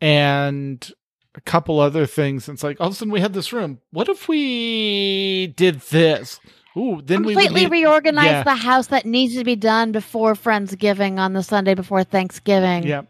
and 0.00 0.92
a 1.34 1.40
couple 1.40 1.80
other 1.80 2.06
things. 2.06 2.48
It's 2.48 2.62
like 2.62 2.80
all 2.80 2.86
of 2.88 2.92
a 2.92 2.96
sudden 2.96 3.12
we 3.12 3.20
had 3.20 3.32
this 3.32 3.52
room. 3.52 3.80
What 3.90 4.08
if 4.08 4.28
we 4.28 5.48
did 5.56 5.80
this? 5.80 6.38
Ooh, 6.76 7.02
then 7.04 7.22
we 7.22 7.34
Completely 7.34 7.62
need- 7.62 7.70
reorganize 7.70 8.24
yeah. 8.26 8.42
the 8.44 8.54
house 8.54 8.86
that 8.88 9.04
needs 9.04 9.34
to 9.36 9.44
be 9.44 9.56
done 9.56 9.92
before 9.92 10.34
Friendsgiving 10.34 11.18
on 11.18 11.32
the 11.34 11.42
Sunday 11.42 11.74
before 11.74 12.02
Thanksgiving. 12.04 12.84
Yep. 12.84 13.08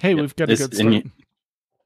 Hey, 0.00 0.10
Yep. 0.10 0.18
we've 0.20 0.36
got 0.36 0.48
This- 0.48 0.60
a 0.60 0.68
good 0.68 0.76
start. 0.76 0.92
you- 0.92 1.10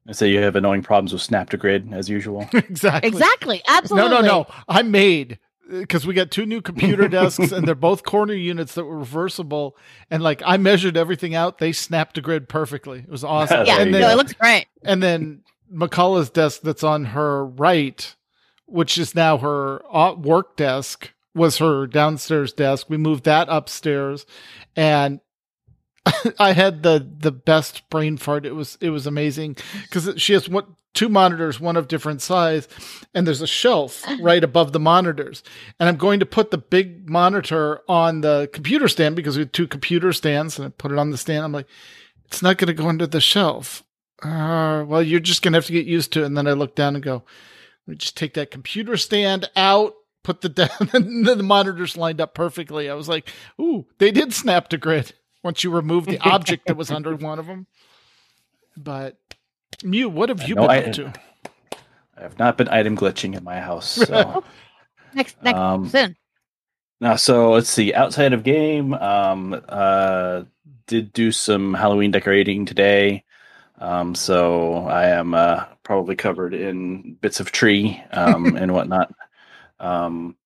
I 0.09 0.13
say 0.13 0.31
you 0.31 0.39
have 0.41 0.57
annoying 0.57 0.83
problems 0.83 1.13
with 1.13 1.21
Snap 1.23 1.51
to 1.51 1.57
Grid 1.59 1.93
as 1.93 2.09
usual. 2.09 2.49
exactly. 2.53 3.09
Exactly. 3.09 3.63
Absolutely. 3.69 4.11
No, 4.11 4.21
no, 4.21 4.27
no. 4.27 4.47
I 4.67 4.83
made 4.83 5.39
uh, 5.71 5.81
because 5.81 6.07
we 6.07 6.15
got 6.15 6.31
two 6.31 6.47
new 6.47 6.63
computer 6.63 7.09
desks 7.09 7.53
and 7.53 7.69
they're 7.69 7.75
both 7.75 8.05
corner 8.05 8.33
units 8.33 8.75
that 8.75 8.85
were 8.87 8.99
reversible. 8.99 9.77
And 10.11 10.23
like 10.23 10.43
I 10.47 10.57
measured 10.57 10.97
everything 10.97 11.35
out, 11.35 11.59
they 11.59 11.73
snapped 11.73 12.15
to 12.15 12.23
grid 12.23 12.49
perfectly. 12.49 13.01
It 13.01 13.11
was 13.11 13.23
awesome. 13.25 13.67
Yeah, 13.67 13.77
There 13.77 13.85
and 13.87 13.95
then, 13.95 14.01
no, 14.01 14.11
it 14.11 14.17
looks 14.17 14.33
great. 14.33 14.67
and 14.83 15.03
then 15.03 15.43
Mkallah's 15.71 16.31
desk 16.31 16.63
that's 16.63 16.83
on 16.85 17.05
her 17.07 17.45
right, 17.45 18.15
which 18.69 18.99
is 18.99 19.15
now 19.15 19.39
her 19.39 19.83
uh, 19.95 20.15
work 20.15 20.57
desk, 20.57 21.13
was 21.35 21.59
her 21.59 21.87
downstairs 21.87 22.53
desk. 22.53 22.89
We 22.89 22.97
moved 22.97 23.25
that 23.25 23.49
upstairs, 23.51 24.27
and 24.77 25.21
I 26.39 26.53
had 26.53 26.83
the 26.83 27.09
the 27.19 27.33
best 27.33 27.89
brain 27.91 28.17
fart. 28.17 28.47
It 28.47 28.55
was 28.55 28.79
it 28.81 28.91
was 28.91 29.07
amazing 29.07 29.57
because 29.83 30.11
she 30.17 30.33
has 30.33 30.49
one 30.49 30.77
two 30.95 31.09
monitors, 31.09 31.61
one 31.61 31.77
of 31.77 31.87
different 31.87 32.21
size, 32.23 32.67
and 33.15 33.27
there's 33.27 33.43
a 33.43 33.47
shelf 33.47 34.05
right 34.21 34.43
above 34.43 34.73
the 34.73 34.81
monitors. 34.81 35.43
And 35.79 35.89
I'm 35.89 35.97
going 35.97 36.21
to 36.21 36.27
put 36.27 36.51
the 36.51 36.59
big 36.59 37.09
monitor 37.09 37.81
on 37.89 38.21
the 38.21 38.51
computer 38.53 38.89
stand 38.89 39.15
because 39.17 39.37
we 39.37 39.43
have 39.43 39.53
two 39.53 39.69
computer 39.69 40.13
stands, 40.13 40.59
and 40.59 40.67
I 40.67 40.71
put 40.71 40.93
it 40.93 40.99
on 40.99 41.11
the 41.11 41.19
stand. 41.19 41.45
I'm 41.45 41.53
like, 41.53 41.69
it's 42.25 42.43
not 42.43 42.59
going 42.59 42.69
to 42.69 42.75
go 42.75 42.89
under 42.89 43.07
the 43.07 43.21
shelf. 43.21 43.85
Uh, 44.23 44.85
well, 44.87 45.03
you're 45.03 45.21
just 45.21 45.43
going 45.43 45.53
to 45.53 45.59
have 45.59 45.67
to 45.67 45.73
get 45.73 45.87
used 45.87 46.13
to 46.13 46.23
it. 46.23 46.27
And 46.27 46.37
then 46.37 46.49
I 46.49 46.53
look 46.53 46.75
down 46.75 46.97
and 46.97 47.05
go, 47.05 47.23
let 47.89 47.99
just 47.99 48.17
take 48.17 48.35
that 48.35 48.51
computer 48.53 48.97
stand 48.97 49.51
out, 49.57 49.95
put 50.23 50.43
the 50.43 50.49
down, 50.51 50.69
and 50.93 51.27
the 51.27 51.43
monitors 51.43 51.97
lined 51.97 52.21
up 52.21 52.35
perfectly. 52.35 52.89
I 52.89 52.95
was 52.95 53.09
like, 53.09 53.29
ooh, 53.61 53.87
they 53.99 54.11
did 54.13 54.33
snap 54.33 54.69
to 54.69 54.79
grid 54.79 55.13
once 55.43 55.65
you 55.65 55.71
remove 55.71 56.05
the 56.07 56.19
object 56.21 56.67
that 56.69 56.77
was 56.77 56.91
under 56.91 57.17
one 57.17 57.39
of 57.41 57.47
them. 57.47 57.67
But 58.77 59.17
Mew, 59.83 60.09
what 60.09 60.29
have 60.29 60.47
you 60.49 60.55
No, 60.55 60.63
been 60.63 60.71
I- 60.71 60.85
up 60.85 60.93
to? 60.93 61.13
I 62.17 62.23
have 62.23 62.39
not 62.39 62.57
been 62.59 62.69
item 62.69 62.97
glitching 62.97 63.37
in 63.37 63.45
my 63.45 63.61
house. 63.61 63.89
So. 63.89 64.43
Next, 65.15 65.43
next, 65.43 65.57
Um, 65.59 65.89
soon. 65.89 66.17
Now, 67.01 67.17
so 67.17 67.53
let's 67.53 67.71
see. 67.71 67.95
Outside 67.95 68.33
of 68.35 68.43
game, 68.43 68.93
um, 68.93 69.59
uh, 69.69 70.43
did 70.87 71.13
do 71.13 71.31
some 71.33 71.73
Halloween 71.75 72.11
decorating 72.11 72.67
today. 72.67 73.25
Um, 73.79 74.15
so 74.17 74.75
I 74.87 75.11
am 75.11 75.33
uh, 75.33 75.65
probably 75.89 76.15
covered 76.17 76.53
in 76.53 77.15
bits 77.15 77.41
of 77.41 77.51
tree 77.51 77.99
um, 78.13 78.57
and 78.61 78.75
whatnot. 78.75 79.11
Um, 79.81 80.37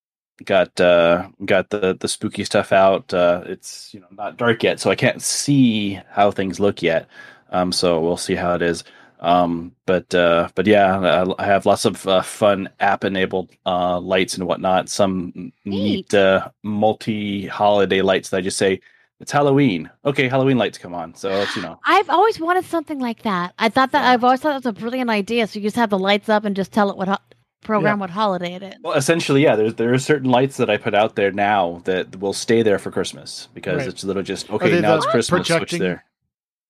got 0.44 0.80
uh, 0.80 1.28
got 1.44 1.68
the 1.70 1.96
the 1.98 2.06
spooky 2.08 2.44
stuff 2.44 2.70
out. 2.70 3.12
Uh, 3.12 3.42
it's 3.46 3.92
you 3.92 3.98
know 3.98 4.06
not 4.12 4.36
dark 4.36 4.62
yet, 4.62 4.78
so 4.78 4.88
I 4.88 4.94
can't 4.94 5.20
see 5.20 5.94
how 6.10 6.30
things 6.30 6.60
look 6.60 6.80
yet. 6.80 7.08
Um, 7.50 7.72
so 7.72 8.00
we'll 8.00 8.16
see 8.16 8.36
how 8.36 8.54
it 8.54 8.62
is. 8.62 8.84
Um, 9.18 9.74
but 9.84 10.14
uh, 10.14 10.48
but 10.54 10.64
yeah, 10.68 11.00
I, 11.00 11.42
I 11.42 11.46
have 11.46 11.66
lots 11.66 11.86
of 11.86 12.06
uh, 12.06 12.22
fun 12.22 12.68
app 12.78 13.02
enabled 13.02 13.50
uh, 13.66 13.98
lights 13.98 14.34
and 14.38 14.46
whatnot. 14.46 14.88
Some 14.88 15.52
neat, 15.64 16.12
Neat. 16.12 16.14
uh, 16.14 16.50
multi 16.62 17.48
holiday 17.48 18.00
lights 18.00 18.30
that 18.30 18.36
I 18.38 18.42
just 18.42 18.58
say 18.58 18.80
it's 19.22 19.32
Halloween. 19.32 19.88
Okay, 20.04 20.28
Halloween 20.28 20.58
lights 20.58 20.76
come 20.76 20.94
on. 20.94 21.14
So 21.14 21.30
it's 21.30 21.56
you 21.56 21.62
know 21.62 21.78
I've 21.86 22.10
always 22.10 22.38
wanted 22.38 22.64
something 22.66 22.98
like 22.98 23.22
that. 23.22 23.54
I 23.58 23.70
thought 23.70 23.92
that 23.92 24.02
Yeah. 24.02 24.10
I've 24.10 24.24
always 24.24 24.40
thought 24.40 24.50
that 24.50 24.64
was 24.64 24.76
a 24.76 24.78
brilliant 24.78 25.08
idea. 25.08 25.46
So 25.46 25.58
you 25.58 25.64
just 25.66 25.76
have 25.76 25.90
the 25.90 25.98
lights 25.98 26.28
up 26.28 26.44
and 26.44 26.54
just 26.54 26.72
tell 26.72 26.90
it 26.90 26.96
what 26.98 27.08
ho- 27.08 27.16
program 27.62 28.00
what 28.00 28.10
holiday 28.10 28.54
it 28.54 28.62
is. 28.64 28.74
Well, 28.82 28.94
essentially, 28.94 29.42
yeah. 29.44 29.54
There's 29.56 29.74
there 29.76 29.94
are 29.94 29.98
certain 29.98 30.30
lights 30.30 30.56
that 30.58 30.68
I 30.68 30.76
put 30.76 30.94
out 30.94 31.14
there 31.14 31.30
now 31.32 31.80
that 31.84 32.18
will 32.20 32.32
stay 32.34 32.62
there 32.62 32.78
for 32.78 32.90
Christmas 32.90 33.48
because 33.54 33.78
Right. 33.78 33.86
it's 33.88 34.04
literally 34.04 34.26
just 34.26 34.50
okay. 34.50 34.80
Now 34.80 34.90
the 34.92 34.96
it's 34.98 35.06
Christmas. 35.06 35.26
Switch 35.46 35.48
projecting 35.48 35.78
there. 35.78 36.04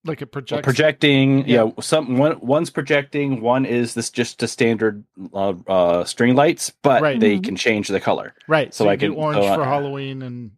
Like 0.04 0.21
it 0.21 0.35
Well, 0.35 0.62
projecting, 0.62 1.47
Yeah. 1.49 1.64
yeah. 1.64 1.71
Some 1.80 2.18
one 2.18 2.37
one's 2.40 2.71
projecting. 2.71 3.40
One 3.40 3.64
is 3.64 3.94
this 3.94 4.11
just 4.11 4.42
a 4.42 4.49
standard 4.49 5.04
uh, 5.32 5.54
uh, 5.68 6.04
string 6.04 6.35
lights, 6.35 6.73
but 6.82 7.00
Right. 7.00 7.21
they 7.21 7.38
Mhm. 7.38 7.44
can 7.44 7.56
change 7.56 7.87
the 7.88 8.00
color. 8.00 8.35
right. 8.49 8.75
So, 8.75 8.85
so 8.85 8.88
I 8.90 8.94
I 8.94 8.97
do 8.97 9.11
can- 9.12 9.18
orange 9.23 9.44
so, 9.44 9.49
uh, 9.52 9.56
for 9.56 9.64
Halloween 9.64 10.21
and 10.23 10.50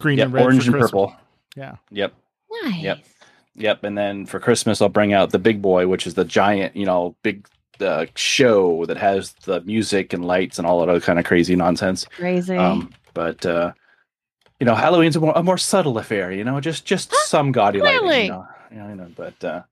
green 0.00 0.18
Yep, 0.18 0.26
and 0.26 0.34
red 0.34 0.44
orange 0.44 0.66
for 0.66 0.76
and 0.76 0.80
purple. 0.80 1.16
Yeah. 1.56 1.76
Yep, 1.90 2.14
Nice. 2.64 2.82
Yep. 2.82 2.98
yep. 3.54 3.84
And 3.84 3.96
then 3.96 4.26
for 4.26 4.40
Christmas, 4.40 4.82
I'll 4.82 4.88
bring 4.88 5.12
out 5.12 5.30
the 5.30 5.38
big 5.38 5.62
boy, 5.62 5.86
which 5.86 6.06
is 6.06 6.14
the 6.14 6.24
giant, 6.24 6.76
you 6.76 6.86
know, 6.86 7.14
big 7.22 7.46
uh, 7.80 8.06
show 8.14 8.84
that 8.86 8.96
has 8.96 9.32
the 9.44 9.60
music 9.62 10.12
and 10.12 10.24
lights 10.24 10.58
and 10.58 10.66
all 10.66 10.80
that 10.80 10.88
other 10.88 11.00
kind 11.00 11.18
of 11.18 11.24
crazy 11.24 11.56
nonsense. 11.56 12.06
Crazy. 12.16 12.56
Um, 12.56 12.92
but 13.14 13.44
uh, 13.46 13.72
you 14.58 14.66
know, 14.66 14.74
Halloween's 14.74 15.16
a 15.16 15.20
more, 15.20 15.32
a 15.34 15.42
more 15.42 15.58
subtle 15.58 15.98
affair. 15.98 16.30
You 16.32 16.44
know, 16.44 16.60
just 16.60 16.84
just 16.84 17.14
some 17.26 17.52
gaudy 17.52 17.80
lighting. 17.80 18.00
Clearly. 18.00 18.24
You 18.24 18.30
know, 18.30 18.46
you 18.70 18.76
know, 18.78 18.88
you 18.88 18.94
know, 18.96 19.10
but 19.16 19.44
uh, 19.44 19.62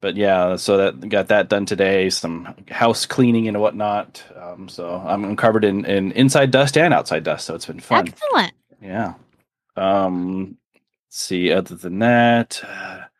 but 0.00 0.16
yeah, 0.16 0.56
so 0.56 0.76
that 0.76 1.08
got 1.08 1.28
that 1.28 1.48
done 1.48 1.64
today. 1.64 2.10
Some 2.10 2.54
house 2.70 3.06
cleaning 3.06 3.48
and 3.48 3.58
whatnot. 3.60 4.22
Um, 4.36 4.68
so 4.68 5.02
I'm 5.04 5.34
covered 5.36 5.64
in 5.64 5.84
in 5.86 6.12
inside 6.12 6.50
dust 6.50 6.76
and 6.76 6.92
outside 6.92 7.24
dust. 7.24 7.46
So 7.46 7.54
it's 7.54 7.66
been 7.66 7.80
fun. 7.80 8.08
Excellent. 8.08 8.52
Yeah. 8.82 9.14
Um. 9.76 10.58
Let's 11.08 11.22
see. 11.22 11.52
Other 11.52 11.76
than 11.76 11.98
that. 12.00 12.60
Uh, 12.64 13.02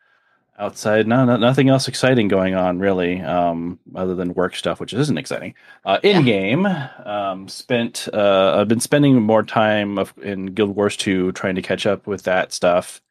Outside, 0.57 1.09
no, 1.09 1.25
no, 1.25 1.37
nothing 1.37 1.69
else 1.69 1.89
exciting 1.89 2.29
going 2.29 2.55
on 2.55 2.79
really, 2.79 3.21
um, 3.21 3.81
other 3.97 4.15
than 4.15 4.35
work 4.35 4.55
stuff, 4.55 4.79
which 4.79 4.93
isn't 4.93 5.19
exciting. 5.19 5.55
Uh, 5.85 5.99
in 6.05 6.25
game, 6.25 6.65
um, 6.67 7.49
spent 7.49 8.09
uh, 8.13 8.55
I've 8.61 8.69
been 8.69 8.79
spending 8.79 9.21
more 9.21 9.43
time 9.43 9.99
of, 9.99 10.15
in 10.23 10.47
Guild 10.47 10.77
Wars 10.77 10.97
2 10.97 11.33
trying 11.33 11.57
to 11.57 11.63
catch 11.63 11.87
up 11.87 12.07
with 12.07 12.23
that 12.23 12.53
stuff. 12.53 13.03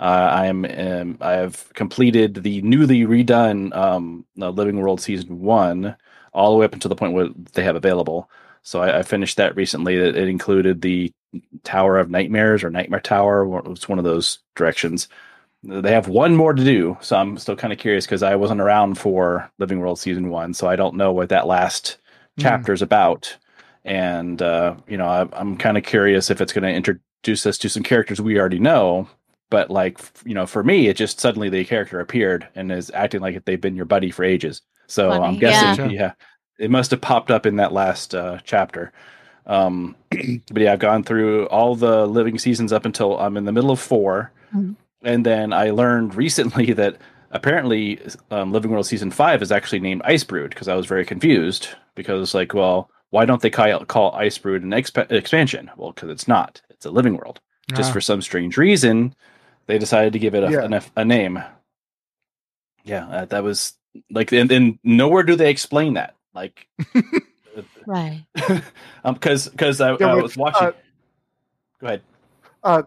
Uh, 0.00 0.28
I 0.32 0.46
am 0.46 0.64
um, 0.64 1.18
I 1.20 1.32
have 1.34 1.72
completed 1.74 2.42
the 2.42 2.62
newly 2.62 3.02
redone 3.02 3.74
um, 3.76 4.24
uh, 4.40 4.50
Living 4.50 4.78
World 4.80 5.00
Season 5.00 5.40
One, 5.40 5.96
all 6.32 6.50
the 6.52 6.58
way 6.58 6.64
up 6.64 6.74
until 6.74 6.88
the 6.88 6.96
point 6.96 7.12
where 7.12 7.28
they 7.52 7.62
have 7.62 7.76
available. 7.76 8.28
So 8.62 8.80
I, 8.82 8.98
I 8.98 9.02
finished 9.04 9.36
that 9.36 9.54
recently. 9.54 9.94
It, 9.96 10.16
it 10.16 10.28
included 10.28 10.82
the 10.82 11.12
Tower 11.64 11.98
of 11.98 12.10
Nightmares 12.10 12.64
or 12.64 12.70
Nightmare 12.70 13.00
Tower. 13.00 13.62
It's 13.70 13.88
one 13.88 13.98
of 13.98 14.04
those 14.04 14.38
directions. 14.56 15.08
They 15.64 15.92
have 15.92 16.08
one 16.08 16.36
more 16.36 16.54
to 16.54 16.64
do, 16.64 16.96
so 17.00 17.16
I'm 17.16 17.36
still 17.38 17.56
kind 17.56 17.72
of 17.72 17.78
curious 17.80 18.06
because 18.06 18.22
I 18.22 18.36
wasn't 18.36 18.60
around 18.60 18.96
for 18.98 19.50
Living 19.58 19.80
World 19.80 19.98
Season 19.98 20.30
One, 20.30 20.54
so 20.54 20.68
I 20.68 20.76
don't 20.76 20.96
know 20.96 21.12
what 21.12 21.30
that 21.30 21.46
last 21.46 21.98
Mm. 22.38 22.42
chapter 22.42 22.72
is 22.72 22.82
about. 22.82 23.36
and 23.84 24.40
uh, 24.42 24.76
you 24.88 24.96
know 24.96 25.06
I, 25.06 25.28
I'm 25.32 25.56
kind 25.56 25.76
of 25.78 25.84
curious 25.84 26.30
if 26.30 26.40
it's 26.40 26.52
going 26.52 26.62
to 26.64 26.70
introduce 26.72 27.46
us 27.46 27.58
to 27.58 27.68
some 27.68 27.82
characters 27.82 28.20
we 28.20 28.38
already 28.38 28.58
know. 28.60 29.08
But 29.50 29.70
like 29.70 30.00
you 30.24 30.34
know, 30.34 30.46
for 30.46 30.62
me, 30.62 30.88
it 30.88 30.96
just 30.96 31.20
suddenly 31.20 31.48
the 31.48 31.64
character 31.64 32.00
appeared 32.00 32.46
and 32.54 32.70
is 32.72 32.90
acting 32.94 33.20
like 33.20 33.44
they've 33.44 33.60
been 33.60 33.76
your 33.76 33.86
buddy 33.86 34.10
for 34.10 34.24
ages. 34.24 34.62
So 34.88 35.10
Funny, 35.10 35.24
I'm 35.24 35.38
guessing, 35.38 35.76
yeah. 35.76 35.86
yeah. 35.90 36.12
it 36.58 36.70
must 36.70 36.90
have 36.92 37.00
popped 37.00 37.30
up 37.30 37.46
in 37.46 37.56
that 37.56 37.72
last 37.72 38.14
uh, 38.14 38.38
chapter. 38.44 38.92
Um, 39.48 39.96
but 40.10 40.62
yeah, 40.62 40.72
I've 40.74 40.78
gone 40.78 41.02
through 41.02 41.46
all 41.46 41.74
the 41.74 42.06
living 42.06 42.38
seasons 42.38 42.72
up 42.72 42.84
until 42.84 43.18
I'm 43.18 43.36
in 43.36 43.44
the 43.46 43.52
middle 43.52 43.70
of 43.70 43.80
4 43.80 44.30
Mhm. 44.54 44.76
and 45.02 45.26
then 45.26 45.52
I 45.52 45.70
learned 45.70 46.14
recently 46.14 46.72
that 46.80 46.96
apparently 47.30 48.00
um, 48.30 48.52
Living 48.52 48.70
World 48.70 48.86
season 48.86 49.10
five 49.10 49.42
is 49.42 49.52
actually 49.52 49.80
named 49.80 50.02
Ice 50.04 50.24
Brood 50.24 50.50
because 50.50 50.68
I 50.68 50.74
was 50.74 50.86
very 50.86 51.04
confused 51.04 51.68
because 51.94 52.34
like, 52.34 52.54
well, 52.54 52.90
why 53.10 53.24
don't 53.26 53.40
they 53.42 53.50
call, 53.50 53.84
call 53.86 54.12
Ice 54.14 54.38
Brood 54.38 54.62
an 54.62 54.70
exp- 54.70 55.10
expansion? 55.12 55.70
Well, 55.76 55.92
because 55.92 56.08
it's 56.10 56.28
not. 56.28 56.60
It's 56.70 56.86
a 56.86 56.90
Living 56.90 57.16
World. 57.16 57.40
Just 57.74 57.90
Ah. 57.90 57.92
for 57.94 58.00
some 58.00 58.22
strange 58.22 58.56
reason, 58.56 59.14
they 59.66 59.78
decided 59.78 60.12
to 60.14 60.18
give 60.18 60.34
it 60.34 60.44
a, 60.44 60.50
Yeah. 60.50 60.64
an 60.64 60.80
a 60.96 61.04
name. 61.04 61.42
Yeah, 62.84 63.06
uh, 63.08 63.24
that 63.26 63.42
was 63.42 63.74
like, 64.10 64.32
and, 64.32 64.50
and 64.50 64.78
nowhere 64.84 65.22
do 65.22 65.36
they 65.36 65.50
explain 65.50 65.94
that. 65.94 66.14
Like, 66.34 66.66
Right. 67.88 68.26
um, 69.04 69.14
because 69.14 69.48
because 69.48 69.80
I, 69.80 69.96
Yeah, 69.98 70.08
I 70.08 70.14
was 70.14 70.36
watching. 70.36 70.68
uh, 70.68 70.72
Go 71.80 71.86
ahead. 71.86 72.02
Uh, 72.62 72.82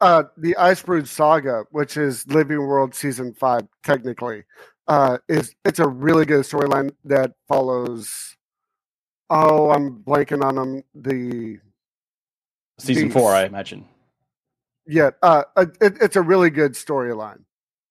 uh, 0.00 0.24
the 0.36 0.56
Ice 0.56 0.82
Brood 0.82 1.06
Saga, 1.06 1.66
which 1.70 1.96
is 1.96 2.26
Living 2.26 2.58
World 2.58 2.92
season 2.92 3.32
five, 3.32 3.62
technically, 3.84 4.42
uh, 4.88 5.18
is 5.28 5.54
it's 5.64 5.78
a 5.78 5.86
really 5.86 6.26
good 6.26 6.40
storyline 6.40 6.90
that 7.04 7.30
follows. 7.46 8.36
Oh, 9.30 9.70
I'm 9.70 10.02
blanking 10.02 10.42
on 10.42 10.56
them. 10.56 10.82
The 10.96 11.60
Season 12.80 13.10
four, 13.10 13.32
I 13.32 13.44
imagine. 13.44 13.86
yeah, 14.84 15.10
uh, 15.22 15.44
uh, 15.54 15.66
it, 15.80 15.98
it's 16.00 16.16
a 16.16 16.22
really 16.22 16.50
good 16.50 16.72
storyline. 16.72 17.44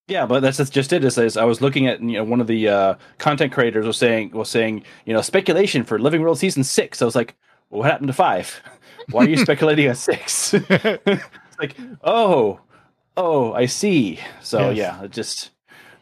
Yeah, 0.10 0.26
but 0.26 0.42
that's 0.42 0.58
just 0.70 0.92
it. 0.92 1.04
Is, 1.06 1.38
I 1.38 1.46
was 1.46 1.62
looking 1.62 1.88
at 1.88 2.02
you 2.02 2.14
know 2.14 2.24
one 2.24 2.42
of 2.42 2.48
the 2.48 2.68
uh, 2.68 2.96
content 3.20 3.54
creators 3.54 3.86
was 3.86 3.98
saying 3.98 4.32
was 4.32 4.50
saying 4.50 4.84
you 5.06 5.14
know 5.14 5.22
speculation 5.22 5.84
for 5.84 6.00
Living 6.00 6.22
World 6.22 6.40
season 6.40 6.64
six. 6.64 7.02
I 7.02 7.06
was 7.06 7.16
like, 7.16 7.36
well, 7.70 7.82
what 7.82 7.92
happened 7.92 8.08
to 8.08 8.14
five? 8.14 8.60
Why 9.12 9.26
are 9.26 9.30
you 9.30 9.38
speculating 9.46 9.88
on 9.88 9.96
six? 9.96 10.54
it's 10.54 11.60
like, 11.60 11.76
oh, 12.04 12.60
oh, 13.18 13.54
I 13.54 13.68
see. 13.68 14.20
So 14.42 14.72
Yes. 14.72 14.78
yeah, 14.78 15.08
just 15.08 15.52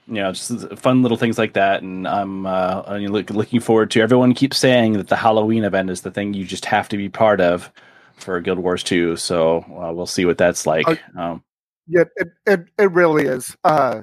you 0.07 0.15
know 0.15 0.31
just 0.31 0.69
fun 0.77 1.01
little 1.03 1.17
things 1.17 1.37
like 1.37 1.53
that, 1.53 1.81
and 1.83 2.07
I'm 2.07 2.45
uh, 2.45 2.83
look, 3.09 3.29
looking 3.29 3.59
forward 3.59 3.91
to. 3.91 4.01
Everyone 4.01 4.33
keeps 4.33 4.57
saying 4.57 4.93
that 4.93 5.09
the 5.09 5.17
Halloween 5.17 5.65
event 5.65 5.89
is 5.89 6.01
the 6.01 6.11
thing 6.11 6.33
you 6.33 6.45
just 6.45 6.65
have 6.65 6.87
to 6.89 6.97
be 6.97 7.09
part 7.09 7.41
of 7.41 7.69
for 8.15 8.39
Guild 8.39 8.59
Wars 8.59 8.83
two. 8.83 9.17
So 9.17 9.65
uh, 9.81 9.91
we'll 9.93 10.05
see 10.05 10.25
what 10.25 10.37
that's 10.37 10.65
like. 10.65 10.87
Uh, 10.87 10.95
Um, 11.17 11.43
Yeah, 11.87 12.03
it, 12.17 12.29
it, 12.45 12.65
it 12.77 12.91
really 12.91 13.25
is. 13.25 13.55
Uh, 13.63 14.01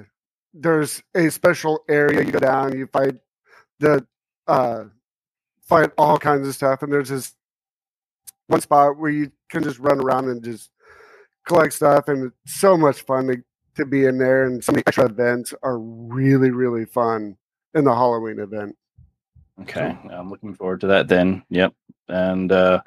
there's 0.53 1.03
a 1.13 1.29
special 1.29 1.83
area 1.89 2.23
you 2.23 2.31
go 2.31 2.39
down, 2.39 2.77
you 2.77 2.87
fight 2.87 3.15
the 3.79 4.05
uh, 4.47 4.85
fight 5.61 5.91
all 5.97 6.17
kinds 6.17 6.47
of 6.47 6.55
stuff, 6.55 6.81
and 6.81 6.91
there's 6.91 7.09
this 7.09 7.35
one 8.47 8.61
spot 8.61 8.97
where 8.97 9.11
you 9.11 9.31
can 9.49 9.63
just 9.63 9.79
run 9.79 9.99
around 9.99 10.29
and 10.29 10.43
just 10.43 10.71
collect 11.45 11.73
stuff, 11.73 12.07
and 12.07 12.31
it's 12.43 12.59
so 12.59 12.77
much 12.77 13.01
fun 13.01 13.27
to, 13.27 13.43
to 13.75 13.85
be 13.85 14.05
in 14.05 14.17
there. 14.17 14.45
And 14.45 14.63
some 14.63 14.75
of 14.75 14.83
the 14.83 14.87
extra 14.87 15.05
events 15.05 15.53
are 15.61 15.77
really 15.77 16.51
really 16.51 16.85
fun 16.85 17.35
in 17.73 17.83
the 17.83 17.93
Halloween 17.93 18.39
event. 18.39 18.75
Okay, 19.61 19.97
I'm 20.09 20.29
looking 20.29 20.55
forward 20.55 20.81
to 20.81 20.87
that 20.87 21.07
then. 21.07 21.43
Yep, 21.49 21.73
and 22.07 22.51
uh, 22.51 22.81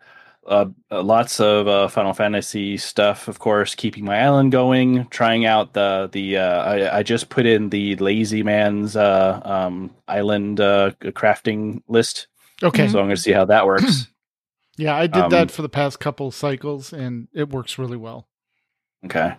uh, 0.48 0.66
uh, 0.90 1.02
lots 1.02 1.40
of 1.40 1.68
uh, 1.68 1.88
Final 1.88 2.12
Fantasy 2.14 2.76
stuff, 2.76 3.28
of 3.28 3.38
course. 3.38 3.74
Keeping 3.74 4.04
my 4.04 4.18
island 4.20 4.52
going, 4.52 5.06
trying 5.08 5.46
out 5.46 5.74
the 5.74 6.08
the. 6.12 6.38
Uh, 6.38 6.62
I, 6.62 6.98
I 6.98 7.02
just 7.02 7.28
put 7.28 7.46
in 7.46 7.68
the 7.70 7.96
Lazy 7.96 8.42
Man's 8.42 8.96
uh, 8.96 9.40
um, 9.44 9.94
island 10.08 10.60
uh, 10.60 10.92
crafting 11.02 11.82
list, 11.88 12.28
okay. 12.62 12.88
So 12.88 12.98
I'm 12.98 13.06
going 13.06 13.16
to 13.16 13.22
see 13.22 13.32
how 13.32 13.44
that 13.46 13.66
works. 13.66 14.06
Yeah, 14.78 14.94
I 14.94 15.08
did 15.08 15.24
Um, 15.24 15.30
that 15.30 15.50
for 15.50 15.62
the 15.62 15.68
past 15.68 15.98
couple 15.98 16.30
cycles, 16.30 16.92
and 16.92 17.26
it 17.34 17.50
works 17.50 17.78
really 17.78 17.96
well. 17.96 18.28
Okay. 19.04 19.34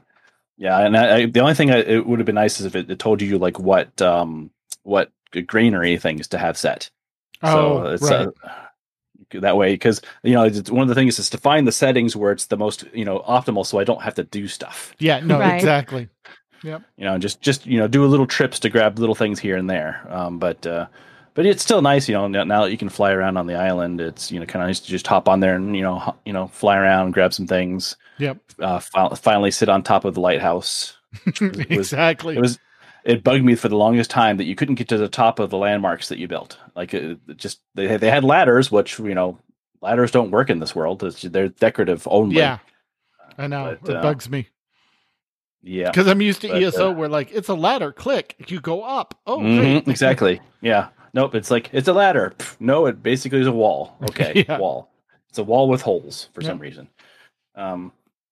Yeah, 0.58 0.80
and 0.80 0.98
I, 0.98 1.16
I, 1.16 1.26
the 1.28 1.40
only 1.40 1.54
thing 1.54 1.72
I, 1.72 1.78
it 1.78 2.06
would 2.06 2.20
have 2.20 2.26
been 2.26 2.36
nice 2.36 2.60
is 2.60 2.66
if 2.66 2.76
it, 2.76 2.92
it 2.92 3.00
told 3.00 3.22
you 3.22 3.38
like 3.38 3.58
what 3.60 4.02
um 4.02 4.52
what 4.84 5.12
granary 5.48 5.98
things 5.98 6.28
to 6.30 6.38
have 6.38 6.58
set. 6.58 6.90
Oh, 7.42 7.84
it's 7.94 8.04
right. 8.04 8.28
That 9.34 9.58
way 9.58 9.74
because 9.74 10.02
you 10.24 10.34
know 10.34 10.44
it's 10.44 10.70
one 10.72 10.82
of 10.84 10.88
the 10.90 10.96
things 10.96 11.20
is 11.20 11.30
to 11.30 11.38
find 11.38 11.68
the 11.68 11.72
settings 11.72 12.16
where 12.16 12.32
it's 12.32 12.48
the 12.48 12.58
most 12.58 12.86
you 12.94 13.06
know 13.06 13.20
optimal, 13.28 13.66
so 13.66 13.80
I 13.80 13.84
don't 13.84 14.02
have 14.02 14.16
to 14.16 14.24
do 14.24 14.48
stuff. 14.48 14.94
yeah, 15.00 15.20
no, 15.20 15.40
Right. 15.40 15.56
exactly. 15.56 16.10
Yep 16.64 16.82
you 16.98 17.06
know, 17.06 17.18
just 17.18 17.40
just 17.42 17.66
you 17.66 17.78
know 17.80 17.88
do 17.88 18.04
a 18.04 18.08
little 18.08 18.28
trips 18.28 18.60
to 18.60 18.70
grab 18.70 19.00
little 19.00 19.16
things 19.16 19.40
here 19.40 19.56
and 19.56 19.70
there. 19.70 20.06
Um, 20.10 20.40
but 20.40 20.66
uh, 20.68 20.88
but 21.34 21.46
it's 21.46 21.64
still 21.64 21.82
nice, 21.82 22.10
you 22.10 22.16
know. 22.16 22.28
Now, 22.28 22.44
now 22.44 22.64
that 22.66 22.72
you 22.72 22.78
can 22.78 22.90
fly 22.90 23.12
around 23.14 23.38
on 23.38 23.48
the 23.48 23.56
island, 23.56 24.02
it's 24.02 24.30
you 24.30 24.40
know 24.42 24.46
kind 24.46 24.62
of 24.64 24.68
nice 24.68 24.82
to 24.82 24.88
just 24.90 25.08
hop 25.08 25.30
on 25.30 25.40
there 25.40 25.56
and 25.56 25.74
you 25.76 25.82
know 25.84 26.00
ho- 26.00 26.18
you 26.26 26.34
know 26.34 26.48
fly 26.48 26.76
around, 26.78 27.12
grab 27.12 27.34
some 27.34 27.48
things. 27.48 27.96
Yep, 28.18 28.38
Uh, 28.60 28.80
fi- 28.80 29.16
finally 29.16 29.52
sit 29.52 29.70
on 29.70 29.84
top 29.84 30.04
of 30.04 30.16
the 30.16 30.20
lighthouse. 30.20 30.98
exactly. 31.70 32.36
It 32.38 32.42
was 32.42 32.60
it 33.06 33.24
bugged 33.24 33.44
me 33.46 33.56
for 33.56 33.70
the 33.70 33.78
longest 33.78 34.10
time 34.12 34.38
that 34.38 34.44
you 34.46 34.56
couldn't 34.56 34.76
get 34.76 34.88
to 34.90 34.98
the 34.98 35.08
top 35.08 35.40
of 35.40 35.50
the 35.50 35.58
landmarks 35.58 36.10
that 36.10 36.18
you 36.20 36.28
built. 36.28 36.58
Like 36.76 36.94
it, 36.94 37.20
it 37.28 37.38
just 37.38 37.62
they 37.76 37.88
had- 37.88 38.02
they 38.02 38.10
had 38.10 38.24
ladders, 38.24 38.72
which 38.72 39.00
you 39.00 39.16
know 39.16 39.40
ladders 39.82 40.12
don't 40.12 40.32
work 40.32 40.50
in 40.50 40.60
this 40.60 40.76
world. 40.76 41.04
It's, 41.04 41.22
they're 41.22 41.50
decorative 41.50 42.08
only. 42.10 42.36
yeah, 42.38 42.60
I 43.38 43.48
know 43.48 43.78
But, 43.82 43.90
it 43.92 43.98
uh, 43.98 44.02
bugs 44.02 44.30
me 44.30 44.48
yeah, 45.62 45.90
because 45.92 46.08
I'm 46.08 46.22
used 46.22 46.42
to 46.42 46.48
But, 46.50 46.64
ESO 46.64 46.90
uh, 46.92 46.94
where 46.94 47.10
like 47.10 47.32
it's 47.34 47.50
a 47.50 47.54
ladder. 47.54 47.92
Click, 47.92 48.36
you 48.48 48.60
go 48.62 48.82
up. 48.84 49.16
Oh, 49.28 49.40
Mhm, 49.40 49.60
great. 49.60 49.88
exactly. 49.88 50.42
Yeah, 50.62 50.90
nope. 51.14 51.36
It's 51.36 51.52
like 51.52 51.70
it's 51.74 51.88
a 51.88 51.94
ladder. 51.94 52.34
Pff, 52.38 52.56
no, 52.60 52.86
it 52.86 53.04
basically 53.04 53.40
is 53.42 53.48
a 53.48 53.52
wall. 53.52 53.96
Okay, 54.10 54.46
Yeah. 54.48 54.58
wall. 54.58 54.90
It's 55.30 55.38
a 55.38 55.44
wall 55.44 55.68
with 55.70 55.82
holes 55.82 56.30
for 56.34 56.42
some 56.42 56.58
reason. 56.60 56.88
Um, 57.56 57.92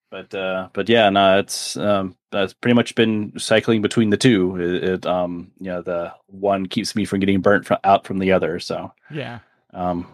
but 0.10 0.34
uh, 0.34 0.70
but 0.74 0.90
yeah, 0.90 1.10
no, 1.10 1.40
it's 1.40 1.76
um, 1.78 2.16
that's 2.32 2.54
pretty 2.54 2.76
much 2.76 2.96
been 2.96 3.34
cycling 3.38 3.82
between 3.82 4.10
the 4.10 4.18
two. 4.18 4.56
It, 4.58 4.84
it 4.84 5.06
um, 5.06 5.52
you 5.60 5.68
know, 5.68 5.82
the 5.82 6.14
one 6.28 6.66
keeps 6.66 6.96
me 6.96 7.06
from 7.06 7.20
getting 7.20 7.42
burnt 7.42 7.66
fro- 7.66 7.78
out 7.84 8.06
from 8.06 8.20
the 8.20 8.32
other. 8.32 8.60
So 8.60 8.92
Yeah, 9.12 9.40
um, 9.74 10.08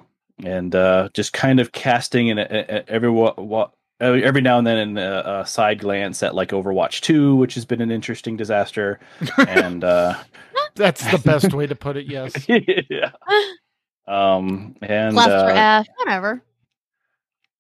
and 0.44 0.74
uh, 0.76 1.10
just 1.14 1.34
kind 1.34 1.60
of 1.60 1.72
casting 1.72 2.28
in 2.28 2.40
every 2.40 3.10
wa- 3.10 3.36
wa- 3.38 3.70
every 4.00 4.24
every 4.24 4.42
now 4.42 4.58
and 4.58 4.66
then 4.68 4.78
in 4.78 4.98
a, 4.98 5.42
a 5.42 5.46
side 5.46 5.80
glance 5.80 6.24
at 6.24 6.36
like 6.36 6.50
Overwatch 6.50 7.02
Two, 7.02 7.36
which 7.36 7.54
has 7.56 7.66
been 7.66 7.82
an 7.82 7.92
interesting 7.92 8.36
disaster, 8.38 9.00
and 9.38 9.84
uh, 9.84 10.16
that's 10.76 11.06
the 11.12 11.20
best 11.20 11.54
way 11.54 11.68
to 11.68 11.76
put 11.76 11.98
it. 11.98 12.08
Yes. 12.08 12.34
yeah, 12.48 13.12
um, 14.08 14.76
and 14.82 15.14
Cluster 15.14 15.52
uh, 15.52 15.80
F, 15.82 15.88
whatever. 15.98 16.44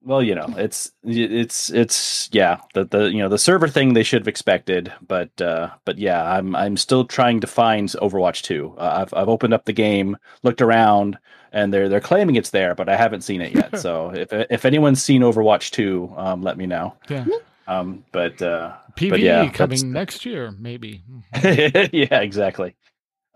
Well, 0.06 0.22
you 0.22 0.36
know, 0.36 0.48
it's 0.58 0.92
it's 1.04 1.70
it's 1.70 2.30
yeah, 2.32 2.58
the 2.74 2.86
the 2.86 3.06
you 3.06 3.20
know 3.20 3.30
the 3.30 3.38
server 3.38 3.68
thing 3.68 3.94
they 3.94 4.04
should 4.04 4.22
have 4.22 4.28
expected, 4.28 4.92
but 5.06 5.40
uh, 5.42 5.70
but 5.86 5.98
yeah, 5.98 6.24
I'm 6.32 6.56
I'm 6.56 6.78
still 6.78 7.06
trying 7.06 7.40
to 7.42 7.48
find 7.48 7.90
Overwatch 7.90 8.42
Two. 8.42 8.76
Uh, 8.78 9.06
I've 9.06 9.14
I've 9.14 9.30
opened 9.30 9.54
up 9.54 9.66
the 9.66 9.74
game, 9.74 10.18
looked 10.44 10.62
around, 10.62 11.18
and 11.52 11.74
they're 11.74 11.88
they're 11.88 12.02
claiming 12.02 12.36
it's 12.36 12.50
there, 12.50 12.76
but 12.76 12.90
I 12.90 12.96
haven't 12.96 13.22
seen 13.22 13.42
it 13.42 13.56
yet. 13.56 13.80
so 13.80 14.10
if 14.10 14.32
if 14.32 14.66
anyone's 14.66 15.02
seen 15.02 15.22
Overwatch 15.22 15.72
Two, 15.72 16.14
um, 16.18 16.42
let 16.42 16.58
me 16.58 16.66
know. 16.66 16.96
Yeah. 17.10 17.26
Um, 17.66 18.04
but 18.12 18.42
uh, 18.42 18.74
PVE 18.98 19.10
But 19.10 19.20
yeah, 19.22 19.50
coming 19.50 19.94
next 19.94 20.26
year, 20.26 20.52
maybe. 20.52 21.04
yeah, 21.44 22.20
exactly. 22.20 22.76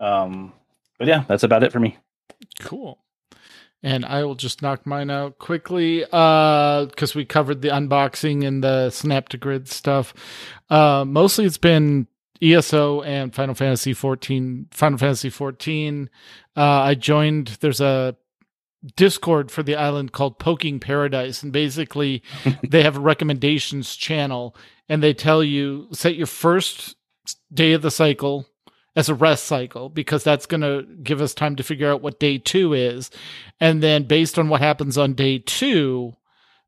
Um, 0.00 0.52
but 0.98 1.08
yeah, 1.08 1.24
that's 1.26 1.44
about 1.44 1.62
it 1.62 1.72
for 1.72 1.80
me. 1.80 1.96
Cool. 2.60 2.98
And 3.82 4.04
I 4.04 4.24
will 4.24 4.34
just 4.34 4.60
knock 4.60 4.86
mine 4.86 5.10
out 5.10 5.38
quickly 5.38 6.04
uh 6.10 6.86
because 6.86 7.14
we 7.14 7.24
covered 7.24 7.62
the 7.62 7.68
unboxing 7.68 8.46
and 8.46 8.62
the 8.62 8.90
snap 8.90 9.28
to 9.30 9.36
grid 9.36 9.68
stuff. 9.68 10.14
Uh 10.68 11.04
mostly 11.06 11.44
it's 11.44 11.58
been 11.58 12.08
ESO 12.42 13.02
and 13.02 13.34
Final 13.34 13.54
Fantasy 13.54 13.92
14 13.92 14.68
Final 14.72 14.98
Fantasy 14.98 15.30
14. 15.30 16.10
Uh 16.56 16.60
I 16.60 16.94
joined 16.94 17.58
there's 17.60 17.80
a 17.80 18.16
Discord 18.96 19.50
for 19.50 19.62
the 19.62 19.74
island 19.74 20.12
called 20.12 20.38
Poking 20.38 20.80
Paradise 20.80 21.42
and 21.42 21.52
basically 21.52 22.22
they 22.68 22.82
have 22.82 22.96
a 22.96 23.00
recommendations 23.00 23.94
channel 23.96 24.56
and 24.88 25.02
they 25.02 25.14
tell 25.14 25.42
you 25.42 25.88
set 25.92 26.16
your 26.16 26.26
first 26.26 26.96
day 27.52 27.72
of 27.72 27.82
the 27.82 27.90
cycle 27.90 28.46
as 28.96 29.08
a 29.08 29.14
rest 29.14 29.44
cycle 29.44 29.88
because 29.88 30.24
that's 30.24 30.46
going 30.46 30.60
to 30.60 30.82
give 31.02 31.20
us 31.20 31.34
time 31.34 31.56
to 31.56 31.62
figure 31.62 31.90
out 31.90 32.02
what 32.02 32.18
day 32.18 32.38
two 32.38 32.72
is. 32.72 33.10
And 33.60 33.82
then 33.82 34.04
based 34.04 34.38
on 34.38 34.48
what 34.48 34.60
happens 34.60 34.98
on 34.98 35.14
day 35.14 35.38
two, 35.38 36.14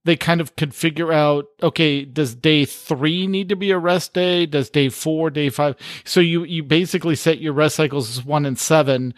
they 0.04 0.16
kind 0.16 0.40
of 0.40 0.56
can 0.56 0.70
figure 0.70 1.12
out 1.12 1.46
okay, 1.62 2.04
does 2.04 2.35
day 2.35 2.64
three 2.64 3.26
need 3.26 3.48
to 3.48 3.56
be 3.56 3.70
a 3.70 3.78
rest 3.78 4.14
day? 4.14 4.46
Does 4.46 4.70
day 4.70 4.88
four, 4.88 5.28
day 5.30 5.50
five? 5.50 5.76
So 6.04 6.20
you, 6.20 6.44
you 6.44 6.62
basically 6.62 7.16
set 7.16 7.40
your 7.40 7.52
rest 7.52 7.76
cycles 7.76 8.09
as 8.18 8.24
one 8.24 8.46
and 8.46 8.59
seven 8.59 9.12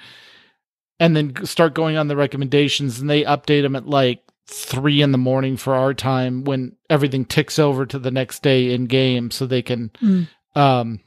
and 0.98 1.16
then 1.16 1.44
start 1.44 1.74
going 1.74 1.96
on 1.96 2.08
the 2.08 2.16
recommendations 2.16 3.00
and 3.00 3.08
they 3.10 3.24
update 3.24 3.62
them 3.62 3.76
at 3.76 3.86
like 3.86 4.22
three 4.46 5.02
in 5.02 5.12
the 5.12 5.18
morning 5.18 5.56
for 5.56 5.74
our 5.74 5.94
time 5.94 6.44
when 6.44 6.76
everything 6.90 7.24
ticks 7.24 7.58
over 7.58 7.86
to 7.86 7.98
the 7.98 8.10
next 8.10 8.42
day 8.42 8.72
in 8.72 8.86
game 8.86 9.30
so 9.30 9.46
they 9.46 9.62
can 9.62 9.90
Mm. 10.02 10.28
um 10.54 11.00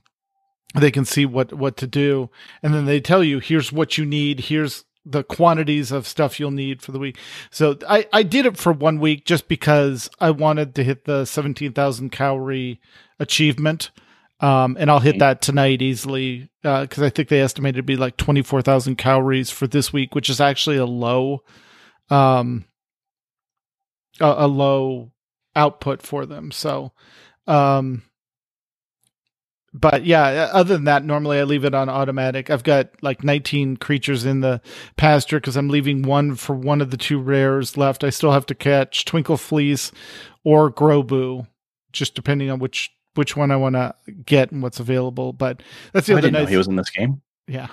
they 0.81 0.91
can 0.91 1.05
see 1.05 1.25
what 1.25 1.53
what 1.53 1.77
to 1.77 1.87
do. 1.87 2.29
And 2.61 2.73
then 2.73 2.85
they 2.85 2.99
tell 2.99 3.23
you 3.23 3.39
here's 3.39 3.71
what 3.71 3.97
you 3.97 4.05
need. 4.05 4.41
Here's 4.41 4.85
the 5.05 5.23
quantities 5.23 5.91
of 5.91 6.07
stuff 6.07 6.39
you'll 6.39 6.51
need 6.51 6.81
for 6.81 6.91
the 6.91 6.99
week. 6.99 7.17
So 7.51 7.77
i 7.87 8.07
i 8.11 8.23
did 8.23 8.45
it 8.45 8.57
for 8.57 8.73
one 8.73 8.99
week 8.99 9.25
just 9.25 9.47
because 9.47 10.09
i 10.19 10.31
wanted 10.31 10.73
to 10.75 10.83
hit 10.83 11.05
the 11.05 11.25
17000 11.25 12.09
calorie 12.11 12.79
achievement. 13.19 13.91
Um 14.39 14.75
and 14.79 14.89
i'll 14.89 14.99
hit 14.99 15.19
that 15.19 15.41
tonight 15.41 15.81
easily 15.81 16.49
because 16.61 17.03
i 17.03 17.09
think 17.09 17.29
they 17.29 17.39
estimated 17.41 17.77
to 17.77 17.83
be 17.83 17.95
like 17.95 18.17
24000 18.17 18.95
calories 18.95 19.51
for 19.51 19.67
this 19.67 19.93
week 19.93 20.15
which 20.15 20.29
is 20.29 20.41
actually 20.41 20.77
a 20.77 20.85
low 20.85 21.43
um 22.09 22.65
a, 24.19 24.33
a 24.39 24.47
low 24.47 25.11
output 25.55 26.01
for 26.01 26.25
them. 26.25 26.51
So 26.51 26.91
um 27.47 28.03
but 29.77 30.05
yeah, 30.05 30.49
other 30.53 30.73
than 30.75 30.85
that, 30.85 31.03
normally 31.03 31.37
I 31.39 31.43
leave 31.43 31.65
it 31.65 31.73
on 31.75 31.89
automatic. 31.89 32.49
I've 32.49 32.63
got 32.63 32.89
like 33.01 33.23
19 33.23 33.77
creatures 33.77 34.25
in 34.25 34.39
the 34.39 34.61
pasture 34.95 35.37
because 35.39 35.57
I'm 35.57 35.67
leaving 35.69 36.01
one 36.03 36.35
for 36.35 36.55
one 36.55 36.79
of 36.81 36.91
the 36.91 36.97
two 36.97 37.19
rares 37.19 37.75
left. 37.75 38.03
I 38.03 38.09
still 38.09 38.31
have 38.31 38.45
to 38.47 38.55
catch 38.55 39.03
Twinkle 39.05 39.37
Fleece 39.37 39.91
or 40.45 40.71
Grobu, 40.71 41.47
just 41.91 42.15
depending 42.15 42.49
on 42.49 42.59
which 42.59 42.91
which 43.15 43.35
one 43.35 43.51
I 43.51 43.55
want 43.55 43.75
to 43.75 43.93
get 44.25 44.51
and 44.51 44.61
what's 44.63 44.79
available. 44.79 45.33
But 45.33 45.61
that's 45.93 46.07
the 46.07 46.13
I 46.13 46.15
other 46.15 46.21
didn't 46.27 46.33
know 46.33 46.39
nice. 46.41 46.49
he 46.49 46.57
was 46.57 46.67
in 46.67 46.75
this 46.75 46.89
game. 46.89 47.21
yeah, 47.47 47.67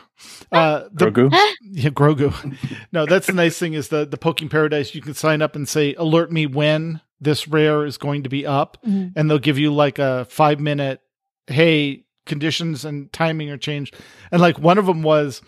uh, 0.51 0.85
the, 0.93 1.07
Grogu. 1.11 1.31
yeah, 1.63 1.91
Grogu. 1.91 2.57
no, 2.93 3.07
that's 3.07 3.27
the 3.29 3.33
nice 3.33 3.59
thing 3.59 3.75
is 3.75 3.89
the 3.89 4.05
the 4.05 4.19
Poking 4.19 4.49
Paradise. 4.49 4.95
You 4.95 5.01
can 5.03 5.15
sign 5.15 5.41
up 5.41 5.55
and 5.57 5.69
say, 5.69 5.95
"Alert 5.95 6.31
me 6.33 6.47
when 6.47 7.01
this 7.21 7.47
rare 7.49 7.85
is 7.87 7.97
going 7.97 8.23
to 8.25 8.29
be 8.29 8.45
up," 8.47 8.77
Mhm. 8.87 9.13
and 9.17 9.31
they'll 9.31 9.39
give 9.39 9.59
you 9.59 9.73
like 9.73 9.99
a 9.99 10.27
five 10.27 10.61
minute, 10.61 11.01
"Hey, 11.47 12.05
conditions 12.27 12.85
and 12.85 13.13
timing 13.13 13.51
are 13.51 13.57
changed," 13.59 13.95
and 14.31 14.41
like 14.41 14.59
one 14.59 14.79
of 14.79 14.87
them 14.87 15.03
was 15.03 15.43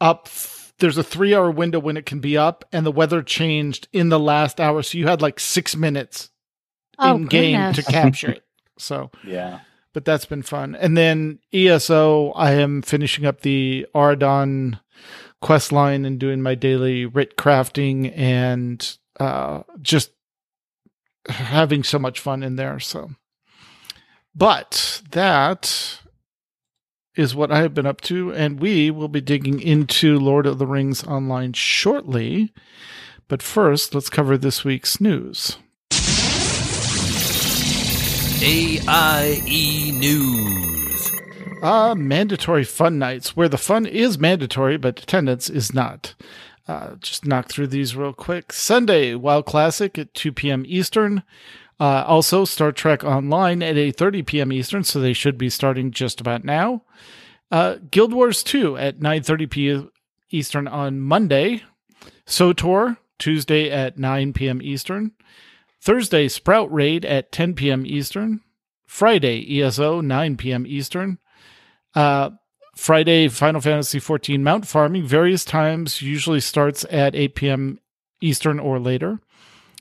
up. 0.00 0.28
There's 0.78 0.98
a 0.98 1.02
three 1.02 1.34
hour 1.34 1.50
window 1.50 1.78
when 1.78 1.96
it 1.96 2.04
can 2.06 2.20
be 2.20 2.36
up, 2.36 2.64
and 2.72 2.84
the 2.84 2.92
weather 2.92 3.22
changed 3.22 3.88
in 3.92 4.10
the 4.10 4.18
last 4.20 4.60
hour, 4.60 4.82
so 4.82 4.98
you 4.98 5.06
had 5.06 5.22
like 5.22 5.40
six 5.40 5.74
minutes 5.74 6.30
Oh, 6.98 7.16
in 7.16 7.26
game 7.26 7.72
to 7.74 7.82
capture 7.82 8.30
it. 8.30 8.44
So 8.78 9.10
Yeah. 9.24 9.60
but 9.94 10.04
that's 10.04 10.26
been 10.26 10.42
fun. 10.42 10.74
And 10.74 10.96
then 10.96 11.38
ESO, 11.52 12.32
I 12.32 12.52
am 12.52 12.82
finishing 12.82 13.24
up 13.24 13.40
the 13.40 13.86
Ardon 13.94 14.78
quest 15.40 15.72
line 15.72 16.04
and 16.04 16.18
doing 16.18 16.42
my 16.42 16.54
daily 16.54 17.06
writ 17.06 17.36
crafting 17.36 18.12
and 18.16 18.96
uh, 19.20 19.62
just 19.80 20.12
having 21.28 21.82
so 21.82 21.98
much 21.98 22.20
fun 22.20 22.42
in 22.42 22.56
there. 22.56 22.78
So, 22.80 23.10
but 24.36 25.02
that 25.10 26.00
is 27.14 27.34
what 27.34 27.50
I 27.50 27.60
have 27.60 27.72
been 27.74 27.86
up 27.86 28.02
to, 28.02 28.32
and 28.32 28.60
we 28.60 28.90
will 28.90 29.08
be 29.08 29.22
digging 29.22 29.60
into 29.60 30.18
Lord 30.18 30.46
of 30.46 30.58
the 30.58 30.66
Rings 30.66 31.02
online 31.04 31.54
shortly. 31.54 32.52
But 33.28 33.42
first, 33.42 33.94
let's 33.94 34.10
cover 34.10 34.36
this 34.36 34.64
week's 34.64 35.00
news. 35.00 35.56
AIE 38.42 39.42
E 39.46 39.92
News. 39.92 41.10
Uh, 41.62 41.94
mandatory 41.96 42.64
fun 42.64 42.98
nights, 42.98 43.34
where 43.34 43.48
the 43.48 43.56
fun 43.56 43.86
is 43.86 44.18
mandatory, 44.18 44.76
but 44.76 45.00
attendance 45.00 45.48
is 45.48 45.72
not. 45.72 46.14
Uh, 46.68 46.96
just 46.96 47.24
knock 47.24 47.48
through 47.48 47.68
these 47.68 47.96
real 47.96 48.12
quick. 48.12 48.52
Sunday, 48.52 49.14
WoW 49.14 49.40
Classic 49.40 49.96
at 49.98 50.12
2 50.12 50.32
p.m. 50.32 50.64
Eastern. 50.66 51.22
Uh, 51.78 52.04
also, 52.06 52.44
Star 52.44 52.72
Trek 52.72 53.04
Online 53.04 53.62
at 53.62 53.76
8.30 53.76 54.26
p.m. 54.26 54.52
Eastern, 54.52 54.84
so 54.84 54.98
they 54.98 55.12
should 55.12 55.36
be 55.36 55.50
starting 55.50 55.90
just 55.90 56.20
about 56.20 56.44
now. 56.44 56.82
Uh, 57.50 57.76
Guild 57.90 58.12
Wars 58.12 58.42
2 58.42 58.76
at 58.78 58.98
9.30 58.98 59.50
p.m. 59.50 59.90
Eastern 60.30 60.66
on 60.66 61.00
Monday. 61.00 61.62
SWTOR, 62.26 62.96
Tuesday 63.18 63.70
at 63.70 63.98
9 63.98 64.32
p.m. 64.32 64.60
Eastern. 64.62 65.12
Thursday, 65.80 66.28
Sprout 66.28 66.72
Raid 66.72 67.04
at 67.04 67.30
10 67.30 67.54
p.m. 67.54 67.86
Eastern. 67.86 68.40
Friday, 68.86 69.60
ESO, 69.60 70.00
9 70.00 70.36
p.m. 70.36 70.66
Eastern. 70.66 71.18
Uh, 71.94 72.30
Friday, 72.74 73.28
Final 73.28 73.60
Fantasy 73.60 74.00
XIV 74.00 74.40
Mount 74.40 74.66
Farming, 74.66 75.06
various 75.06 75.44
times, 75.44 76.02
usually 76.02 76.40
starts 76.40 76.84
at 76.90 77.14
8 77.14 77.34
p.m. 77.34 77.80
Eastern 78.20 78.58
or 78.58 78.78
later. 78.78 79.20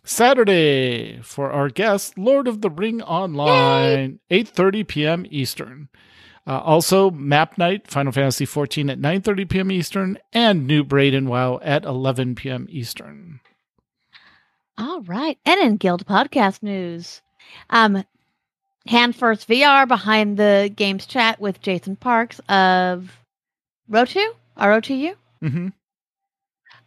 Saturday, 0.05 1.19
for 1.21 1.51
our 1.51 1.69
guest, 1.69 2.17
Lord 2.17 2.47
of 2.47 2.61
the 2.61 2.69
Ring 2.69 3.01
Online, 3.01 4.19
8.30 4.31 4.87
p.m. 4.87 5.25
Eastern. 5.29 5.89
Uh, 6.47 6.59
also, 6.59 7.09
Map 7.09 7.57
Night, 7.57 7.87
Final 7.87 8.11
Fantasy 8.11 8.45
XIV 8.45 8.91
at 8.91 8.99
9.30 8.99 9.49
p.m. 9.49 9.71
Eastern, 9.71 10.17
and 10.31 10.69
Noob 10.69 10.93
Raid 10.93 11.15
and 11.15 11.27
WoW 11.27 11.59
at 11.63 11.85
11 11.85 12.35
p.m. 12.35 12.67
Eastern. 12.69 13.39
All 14.77 15.01
right. 15.01 15.39
And 15.45 15.59
in 15.59 15.77
Guild 15.77 16.05
podcast 16.05 16.61
news, 16.61 17.21
um, 17.69 18.03
Hand 18.85 19.15
First 19.15 19.47
VR 19.47 19.87
behind 19.87 20.37
the 20.37 20.71
games 20.75 21.07
chat 21.07 21.39
with 21.39 21.61
Jason 21.61 21.95
Parks 21.95 22.39
of 22.47 23.17
Rotu, 23.89 24.25
R-O-T-U. 24.57 25.15
Mm-hmm. 25.43 25.67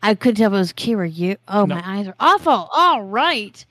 I 0.02 0.14
couldn't 0.14 0.36
tell 0.36 0.52
if 0.52 0.56
it 0.56 0.60
was 0.60 0.72
Q 0.72 0.98
or 0.98 1.04
U. 1.04 1.36
Oh, 1.48 1.64
No. 1.64 1.74
my 1.76 1.82
eyes 1.84 2.06
are 2.08 2.14
awful. 2.20 2.68
All 2.72 3.02
right. 3.02 3.64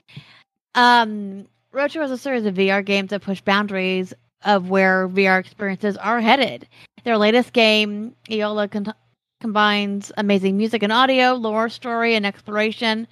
Um, 0.74 1.46
Rotu 1.72 2.02
is 2.04 2.10
a 2.10 2.18
series 2.18 2.44
of 2.46 2.54
VR 2.54 2.84
games 2.84 3.10
that 3.10 3.22
push 3.22 3.40
boundaries 3.40 4.12
of 4.44 4.68
where 4.70 5.08
VR 5.08 5.38
experiences 5.40 5.96
are 5.96 6.20
headed. 6.20 6.66
Their 7.04 7.18
latest 7.18 7.52
game, 7.52 8.14
Eola, 8.30 8.68
con- 8.68 8.94
combines 9.40 10.12
amazing 10.16 10.56
music 10.56 10.82
and 10.82 10.92
audio, 10.92 11.34
lore, 11.34 11.68
story, 11.68 12.14
and 12.14 12.26
exploration 12.26 13.06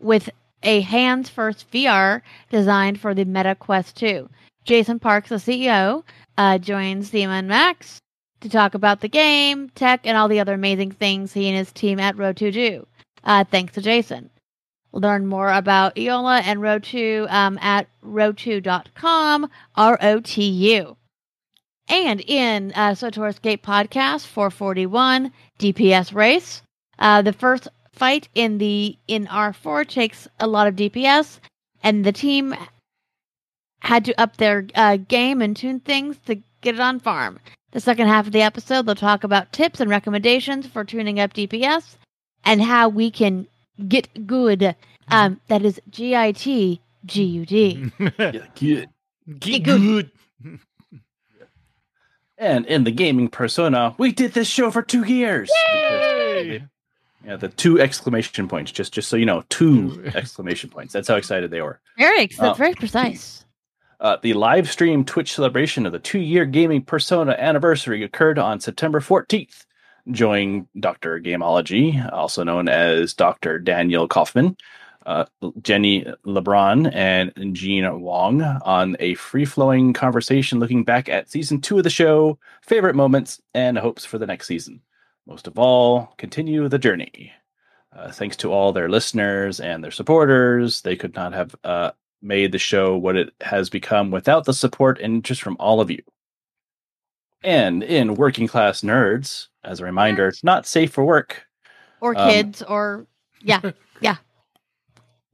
with 0.00 0.30
a 0.62 0.80
hands 0.80 1.28
first 1.28 1.70
VR 1.70 2.22
designed 2.50 2.98
for 3.00 3.14
the 3.14 3.24
Meta 3.24 3.54
Quest 3.54 3.96
2. 3.96 4.28
Jason 4.64 4.98
Parks, 4.98 5.28
the 5.28 5.36
CEO, 5.36 6.02
uh, 6.38 6.58
joins 6.58 7.10
Thema 7.10 7.34
and 7.34 7.48
Max 7.48 7.98
to 8.44 8.50
talk 8.50 8.74
about 8.74 9.00
the 9.00 9.08
game, 9.08 9.70
tech, 9.70 10.00
and 10.04 10.16
all 10.16 10.28
the 10.28 10.38
other 10.38 10.54
amazing 10.54 10.92
things 10.92 11.32
he 11.32 11.48
and 11.48 11.56
his 11.56 11.72
team 11.72 11.98
at 11.98 12.16
ROTU 12.16 12.52
do. 12.52 12.86
Uh, 13.24 13.44
thanks 13.44 13.72
to 13.72 13.80
Jason. 13.80 14.30
Learn 14.92 15.26
more 15.26 15.50
about 15.50 15.96
Eola 15.96 16.40
and 16.44 16.60
ROTU 16.60 17.26
um, 17.32 17.58
at 17.60 17.88
rotu.com, 18.04 19.50
R 19.74 19.98
O 20.00 20.20
T 20.20 20.44
U. 20.44 20.96
And 21.88 22.20
in 22.20 22.72
uh, 22.76 22.90
SWTOR 22.90 23.30
Escape 23.30 23.64
Podcast 23.64 24.26
441, 24.26 25.32
DPS 25.58 26.14
Race, 26.14 26.62
uh, 26.98 27.22
the 27.22 27.32
first 27.32 27.66
fight 27.92 28.28
in 28.34 28.58
the 28.58 28.96
in 29.08 29.26
R4 29.26 29.86
takes 29.88 30.28
a 30.38 30.46
lot 30.46 30.68
of 30.68 30.76
DPS, 30.76 31.40
and 31.82 32.04
the 32.04 32.12
team 32.12 32.54
had 33.80 34.04
to 34.04 34.20
up 34.20 34.36
their 34.36 34.66
uh, 34.74 34.96
game 34.96 35.42
and 35.42 35.56
tune 35.56 35.80
things 35.80 36.18
to 36.26 36.36
get 36.60 36.74
it 36.74 36.80
on 36.80 37.00
farm. 37.00 37.38
The 37.74 37.80
second 37.80 38.06
half 38.06 38.26
of 38.26 38.32
the 38.32 38.40
episode, 38.42 38.86
they'll 38.86 38.94
talk 38.94 39.24
about 39.24 39.52
tips 39.52 39.80
and 39.80 39.90
recommendations 39.90 40.66
for 40.66 40.84
tuning 40.84 41.20
up 41.20 41.34
DPS 41.34 41.96
and 42.44 42.62
how 42.62 42.88
we 42.88 43.10
can 43.10 43.46
get 43.88 44.26
good. 44.26 44.74
Um, 45.08 45.40
that 45.48 45.62
is 45.64 45.80
G 45.90 46.14
I 46.16 46.32
T 46.32 46.80
G 47.04 47.22
U 47.24 47.44
D. 47.46 47.90
Yeah, 48.18 48.46
good. 48.54 48.88
Get 49.40 49.62
good. 49.64 50.10
good. 50.42 50.60
And 52.36 52.66
in 52.66 52.82
the 52.82 52.90
gaming 52.90 53.28
persona, 53.28 53.94
we 53.96 54.10
did 54.10 54.32
this 54.32 54.48
show 54.48 54.72
for 54.72 54.82
two 54.82 55.04
years. 55.04 55.48
Yay! 55.72 56.64
Yeah, 57.24 57.36
the 57.36 57.46
two 57.48 57.80
exclamation 57.80 58.48
points. 58.48 58.72
Just, 58.72 58.92
just 58.92 59.08
so 59.08 59.16
you 59.16 59.24
know, 59.24 59.44
two 59.50 59.94
Two. 59.94 60.06
exclamation 60.16 60.68
points. 60.68 60.92
That's 60.92 61.06
how 61.06 61.14
excited 61.14 61.52
they 61.52 61.62
were. 61.62 61.80
Very 61.96 62.22
ex- 62.22 62.36
Oh. 62.40 62.52
very 62.54 62.74
precise. 62.74 63.43
Uh, 64.00 64.16
the 64.22 64.34
live 64.34 64.70
stream 64.70 65.04
Twitch 65.04 65.34
celebration 65.34 65.86
of 65.86 65.92
the 65.92 65.98
two-year 65.98 66.44
gaming 66.44 66.82
persona 66.82 67.32
anniversary 67.32 68.02
occurred 68.02 68.38
on 68.38 68.60
September 68.60 69.00
14th. 69.00 69.64
Join 70.10 70.68
Dr. 70.78 71.20
Gameology, 71.20 72.12
also 72.12 72.44
known 72.44 72.68
as 72.68 73.14
Dr. 73.14 73.58
Daniel 73.58 74.06
Kaufman, 74.06 74.56
uh, 75.06 75.24
Jenny 75.62 76.04
LeBron, 76.26 76.92
and 76.94 77.32
Jean 77.54 78.00
Wong 78.00 78.42
on 78.42 78.96
a 79.00 79.14
free-flowing 79.14 79.92
conversation 79.92 80.58
looking 80.58 80.84
back 80.84 81.08
at 81.08 81.30
season 81.30 81.60
two 81.60 81.78
of 81.78 81.84
the 81.84 81.90
show, 81.90 82.38
favorite 82.62 82.94
moments, 82.94 83.40
and 83.54 83.78
hopes 83.78 84.04
for 84.04 84.18
the 84.18 84.26
next 84.26 84.46
season. 84.46 84.80
Most 85.26 85.46
of 85.46 85.58
all, 85.58 86.14
continue 86.18 86.68
the 86.68 86.78
journey. 86.78 87.32
Uh, 87.96 88.10
thanks 88.10 88.36
to 88.36 88.52
all 88.52 88.72
their 88.72 88.88
listeners 88.88 89.60
and 89.60 89.82
their 89.82 89.90
supporters. 89.90 90.82
They 90.82 90.96
could 90.96 91.14
not 91.14 91.32
have 91.32 91.54
uh, 91.64 91.92
made 92.24 92.50
the 92.52 92.58
show 92.58 92.96
what 92.96 93.16
it 93.16 93.32
has 93.42 93.68
become 93.70 94.10
without 94.10 94.44
the 94.46 94.54
support 94.54 94.98
and 95.00 95.14
interest 95.16 95.42
from 95.42 95.56
all 95.60 95.80
of 95.80 95.90
you. 95.90 96.02
And 97.42 97.82
in 97.82 98.14
Working 98.14 98.48
Class 98.48 98.80
Nerds, 98.80 99.48
as 99.64 99.80
a 99.80 99.84
reminder, 99.84 100.26
it's 100.28 100.42
not 100.42 100.66
safe 100.66 100.90
for 100.92 101.04
work. 101.04 101.44
Or 102.00 102.18
Um, 102.18 102.30
kids, 102.30 102.62
or 102.62 103.06
yeah, 103.42 103.60
yeah. 104.00 104.16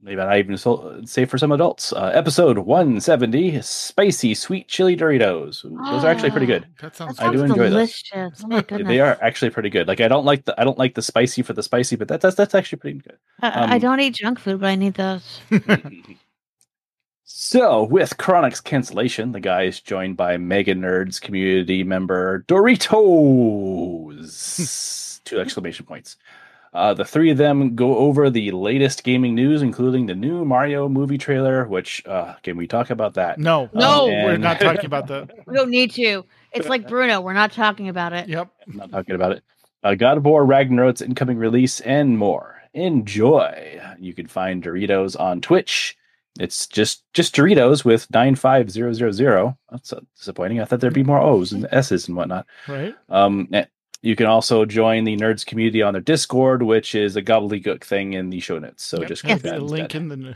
maybe 0.01 0.17
not 0.17 0.37
even 0.37 0.57
so, 0.57 1.01
safe 1.05 1.29
for 1.29 1.37
some 1.37 1.51
adults. 1.53 1.93
Uh, 1.93 2.11
episode 2.13 2.57
170 2.57 3.61
Spicy 3.61 4.33
Sweet 4.33 4.67
Chili 4.67 4.97
Doritos. 4.97 5.63
Those 5.63 6.03
are 6.03 6.07
actually 6.07 6.31
pretty 6.31 6.45
good. 6.47 6.67
That 6.81 6.95
sounds. 6.95 7.17
That 7.17 7.27
I 7.27 7.31
do 7.31 7.37
sounds 7.39 7.51
enjoy 7.51 7.69
those. 7.69 7.71
delicious. 7.71 8.41
Oh 8.43 8.47
my 8.47 8.61
goodness. 8.61 8.87
They 8.89 8.99
are 8.99 9.17
actually 9.21 9.51
pretty 9.51 9.69
good. 9.69 9.87
Like 9.87 10.01
I 10.01 10.07
don't 10.09 10.25
like 10.25 10.43
the 10.45 10.59
I 10.59 10.63
don't 10.65 10.77
like 10.77 10.95
the 10.95 11.01
spicy 11.01 11.41
for 11.43 11.53
the 11.53 11.63
spicy, 11.63 11.95
but 11.95 12.07
that, 12.09 12.19
that's 12.21 12.35
that's 12.35 12.55
actually 12.55 12.79
pretty 12.79 12.99
good. 12.99 13.17
I, 13.41 13.49
I 13.49 13.75
um, 13.75 13.79
don't 13.79 13.99
eat 14.01 14.15
junk 14.15 14.39
food, 14.39 14.59
but 14.59 14.67
I 14.67 14.75
need 14.75 14.95
those. 14.95 15.39
so 17.33 17.83
with 17.83 18.17
Chronix 18.17 18.63
cancellation, 18.63 19.31
the 19.31 19.39
guy 19.39 19.63
is 19.63 19.79
joined 19.79 20.17
by 20.17 20.37
Mega 20.37 20.75
Nerds 20.75 21.19
community 21.21 21.83
member 21.83 22.43
Doritos. 22.47 22.81
Two 25.23 25.39
exclamation 25.39 25.85
points. 25.85 26.17
Uh, 26.73 26.93
the 26.93 27.03
three 27.05 27.29
of 27.31 27.37
them 27.37 27.75
go 27.75 27.97
over 27.97 28.29
the 28.29 28.51
latest 28.51 29.03
gaming 29.03 29.35
news, 29.35 29.61
including 29.61 30.05
the 30.05 30.15
new 30.15 30.45
Mario 30.45 30.87
movie 30.87 31.17
trailer. 31.17 31.65
Which 31.67 32.05
uh, 32.05 32.35
can 32.43 32.55
we 32.57 32.65
talk 32.67 32.89
about 32.89 33.15
that? 33.15 33.37
no, 33.39 33.69
No. 33.73 34.05
we're 34.07 34.37
not 34.37 34.59
talking 34.61 34.85
about 34.85 35.07
that. 35.07 35.29
We 35.47 35.55
don't 35.55 35.69
need 35.69 35.91
to. 35.91 36.23
It's 36.53 36.69
like 36.69 36.87
Bruno. 36.87 37.19
We're 37.21 37.33
not 37.33 37.51
talking 37.51 37.89
about 37.89 38.13
it. 38.13 38.29
Yep. 38.29 38.47
I'm 38.67 38.77
not 38.77 38.91
talking 38.91 39.15
about 39.15 39.33
it. 39.33 39.43
Uh, 39.83 39.95
God 39.95 40.17
of 40.17 40.25
War 40.25 40.45
Ragnarok's 40.45 41.01
incoming 41.01 41.37
release 41.37 41.79
and 41.81 42.17
more. 42.17 42.61
Enjoy. 42.73 43.81
You 43.99 44.13
can 44.13 44.27
find 44.27 44.63
Doritos 44.63 45.19
on 45.19 45.41
Twitch. 45.41 45.97
It's 46.39 46.65
just 46.67 47.03
just 47.13 47.35
Doritos 47.35 47.83
with 47.83 48.09
nine 48.13 48.35
five 48.35 48.71
zero 48.71 48.93
zero 48.93 49.11
zero. 49.11 49.57
That's 49.69 49.91
uh, 49.91 49.99
disappointing. 50.17 50.61
I 50.61 50.65
thought 50.65 50.79
there'd 50.79 50.93
be 50.93 51.03
more 51.03 51.19
O's 51.19 51.51
and 51.51 51.67
S's 51.71 52.07
and 52.07 52.15
whatnot. 52.15 52.45
Right. 52.67 52.95
Um, 53.09 53.49
eh, 53.51 53.65
you 54.01 54.15
can 54.15 54.25
also 54.27 54.65
join 54.65 55.03
the 55.03 55.17
Nerds 55.17 55.45
community 55.45 55.81
on 55.81 55.93
their 55.93 56.01
Discord, 56.01 56.63
which 56.63 56.95
is 56.95 57.15
a 57.17 57.21
gobbledygook 57.21 57.83
thing 57.83 58.13
in 58.13 58.29
the 58.29 58.39
show 58.39 58.57
notes. 58.59 58.83
So 58.83 58.99
Yep. 59.01 59.07
just 59.09 59.23
There'll 59.23 59.39
click 59.39 59.43
be 59.43 59.49
that 59.49 59.59
a 59.61 59.65
link 59.65 59.93
in 59.95 60.07
the 60.07 60.17
news. 60.17 60.35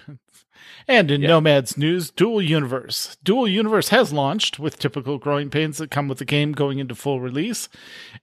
And 0.88 1.10
in 1.10 1.22
Yeah. 1.22 1.30
Nomad's 1.30 1.78
news, 1.78 2.12
Dual 2.12 2.42
Universe. 2.42 3.18
Dual 3.24 3.48
Universe 3.48 3.90
has 3.90 4.14
launched 4.14 4.60
with 4.60 4.78
typical 4.80 5.18
growing 5.18 5.50
pains 5.50 5.78
that 5.78 5.90
come 5.92 6.08
with 6.08 6.20
the 6.20 6.26
game 6.26 6.52
going 6.52 6.80
into 6.80 6.94
full 6.96 7.20
release. 7.20 7.70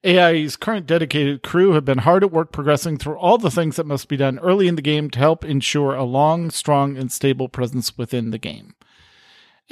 AIE's 0.04 0.56
current 0.56 0.86
dedicated 0.86 1.42
crew 1.42 1.72
have 1.72 1.84
been 1.84 1.98
hard 1.98 2.22
at 2.22 2.30
work 2.32 2.52
progressing 2.52 2.98
through 2.98 3.16
all 3.18 3.38
the 3.38 3.50
things 3.50 3.76
that 3.76 3.86
must 3.86 4.08
be 4.08 4.16
done 4.16 4.38
early 4.38 4.68
in 4.68 4.76
the 4.76 4.82
game 4.82 5.10
to 5.10 5.18
help 5.18 5.44
ensure 5.44 5.94
a 5.94 6.04
long, 6.04 6.50
strong, 6.50 6.96
and 6.96 7.10
stable 7.10 7.48
presence 7.48 7.96
within 7.98 8.30
the 8.30 8.38
game. 8.38 8.74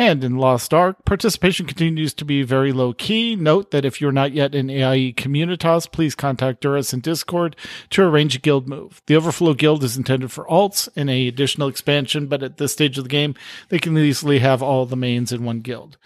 And 0.01 0.25
in 0.25 0.39
Lost 0.39 0.73
Ark, 0.73 1.05
participation 1.05 1.67
continues 1.67 2.15
to 2.15 2.25
be 2.25 2.43
very 2.43 2.73
low 2.73 2.95
key. 2.95 3.37
Note 3.37 3.71
that 3.71 3.85
if 3.85 4.01
you're 4.01 4.11
not 4.11 4.33
yet 4.33 4.55
in 4.55 4.71
AIE 4.71 5.13
Communitas, 5.13 5.93
please 5.93 6.15
contact 6.15 6.63
Duras 6.63 6.95
in 6.95 7.01
Discord 7.01 7.55
to 7.91 8.05
arrange 8.05 8.35
a 8.35 8.39
guild 8.39 8.67
move. 8.67 9.03
The 9.05 9.17
Overflow 9.17 9.53
Guild 9.53 9.85
is 9.85 9.99
intended 9.99 10.33
for 10.33 10.47
alts 10.47 10.89
in 10.97 11.11
a 11.11 11.29
additional 11.29 11.69
expansion, 11.69 12.29
but 12.29 12.43
at 12.43 12.57
this 12.57 12.73
stage 12.73 12.97
of 12.97 13.05
the 13.05 13.11
game, 13.11 13.35
they 13.69 13.79
can 13.79 13.99
easily 13.99 14.39
have 14.39 14.63
all 14.63 14.87
the 14.87 14.97
mains 14.97 15.33
in 15.33 15.45
one 15.45 15.61
guild. 15.61 15.99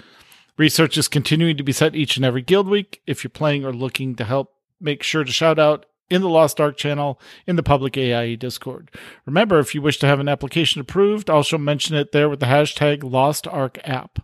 Research 0.57 0.99
is 0.99 1.07
continuing 1.07 1.57
to 1.57 1.63
be 1.63 1.71
set 1.71 1.95
each 1.95 2.17
and 2.17 2.27
every 2.27 2.43
guild 2.43 2.67
week. 2.67 3.01
If 3.07 3.23
you're 3.23 3.31
playing 3.31 3.65
or 3.65 3.73
looking 3.73 4.17
to 4.17 4.25
help, 4.25 4.55
make 4.81 5.05
sure 5.05 5.23
to 5.23 5.31
shout 5.31 5.61
out 5.61 5.87
in 6.11 6.23
the 6.23 6.29
Lost 6.29 6.61
Ark 6.61 6.77
channel 6.77 7.21
in 7.47 7.57
the 7.57 7.63
public 7.63 7.97
AIE 7.97 8.37
Discord. 8.37 8.91
Remember, 9.27 9.59
if 9.59 9.75
you 9.75 9.83
wish 9.83 9.99
to 9.99 10.07
have 10.07 10.21
an 10.21 10.29
application 10.29 10.81
approved, 10.81 11.31
also 11.31 11.59
mention 11.59 11.97
it 11.97 12.13
there 12.13 12.29
with 12.29 12.41
the 12.41 12.47
hashtag 12.47 13.03
Lost 13.03 13.47
Ark 13.47 13.79
app. 13.85 14.21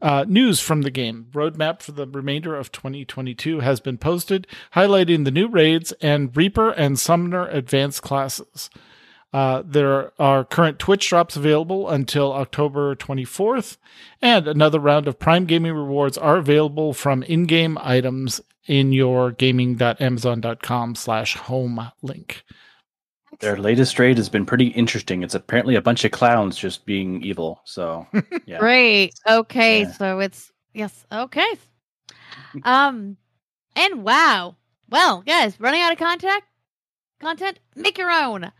Uh, 0.00 0.24
news 0.26 0.58
from 0.58 0.82
the 0.82 0.90
game. 0.90 1.28
Roadmap 1.32 1.80
for 1.80 1.92
the 1.92 2.08
remainder 2.08 2.56
of 2.56 2.72
2022 2.72 3.60
has 3.60 3.78
been 3.78 3.96
posted, 3.96 4.48
highlighting 4.74 5.24
the 5.24 5.30
new 5.30 5.46
raids 5.46 5.92
and 6.00 6.36
Reaper 6.36 6.70
and 6.70 6.98
Summoner 6.98 7.46
advanced 7.46 8.02
classes. 8.02 8.68
Uh, 9.32 9.62
there 9.64 10.12
are 10.20 10.44
current 10.44 10.78
Twitch 10.78 11.08
drops 11.08 11.36
available 11.36 11.88
until 11.88 12.32
October 12.32 12.94
24th, 12.96 13.78
and 14.20 14.46
another 14.46 14.78
round 14.78 15.06
of 15.06 15.20
Prime 15.20 15.46
Gaming 15.46 15.72
rewards 15.72 16.18
are 16.18 16.36
available 16.36 16.92
from 16.92 17.22
in-game 17.22 17.78
items 17.80 18.40
in 18.66 18.92
your 18.92 19.32
gaming.amazon.com 19.32 20.94
slash 20.94 21.36
home 21.36 21.90
link. 22.02 22.44
Their 23.40 23.56
latest 23.56 23.98
raid 23.98 24.18
has 24.18 24.28
been 24.28 24.46
pretty 24.46 24.68
interesting. 24.68 25.22
It's 25.22 25.34
apparently 25.34 25.74
a 25.74 25.82
bunch 25.82 26.04
of 26.04 26.12
clowns 26.12 26.56
just 26.56 26.84
being 26.86 27.22
evil. 27.24 27.60
So 27.64 28.06
yeah. 28.46 28.58
Great. 28.58 29.14
Okay, 29.28 29.82
Yeah. 29.82 29.92
so 29.92 30.18
it's 30.20 30.52
yes. 30.74 31.04
Okay. 31.10 31.46
Um, 32.64 33.16
and 33.74 34.04
wow. 34.04 34.56
Well, 34.90 35.22
guys, 35.22 35.58
running 35.58 35.80
out 35.80 35.92
of 35.92 35.98
contact 35.98 36.44
content. 37.20 37.58
Make 37.74 37.98
your 37.98 38.10
own. 38.10 38.52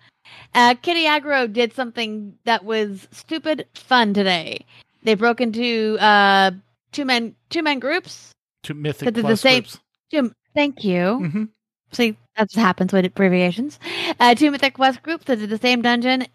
Uh, 0.54 0.74
Kiddy 0.80 1.06
Agro 1.06 1.46
did 1.46 1.74
something 1.74 2.34
that 2.44 2.64
was 2.64 3.06
stupid 3.12 3.66
fun 3.74 4.14
today. 4.14 4.64
They 5.02 5.14
broke 5.14 5.40
into 5.40 5.98
uh 6.00 6.52
two 6.92 7.04
men 7.04 7.34
two 7.50 7.62
men 7.62 7.78
groups. 7.78 8.30
To 8.64 8.74
Mythic 8.74 9.04
But 9.06 9.14
they're 9.14 9.22
the 9.22 9.28
Plus 9.28 9.40
same- 9.40 9.62
groups. 9.62 9.78
Two, 10.12 10.32
thank 10.54 10.84
you. 10.84 11.20
Mhm. 11.22 11.48
See, 11.92 12.16
that 12.36 12.48
just 12.50 12.56
happens 12.60 12.92
with 12.92 13.04
abbreviations. 13.04 13.78
Uh, 14.20 14.34
two 14.34 14.50
Mythic 14.50 14.74
Quest 14.74 15.02
groups 15.02 15.24
that 15.24 15.38
did 15.38 15.50
the 15.50 15.58
same 15.58 15.82
dungeon 15.82 16.26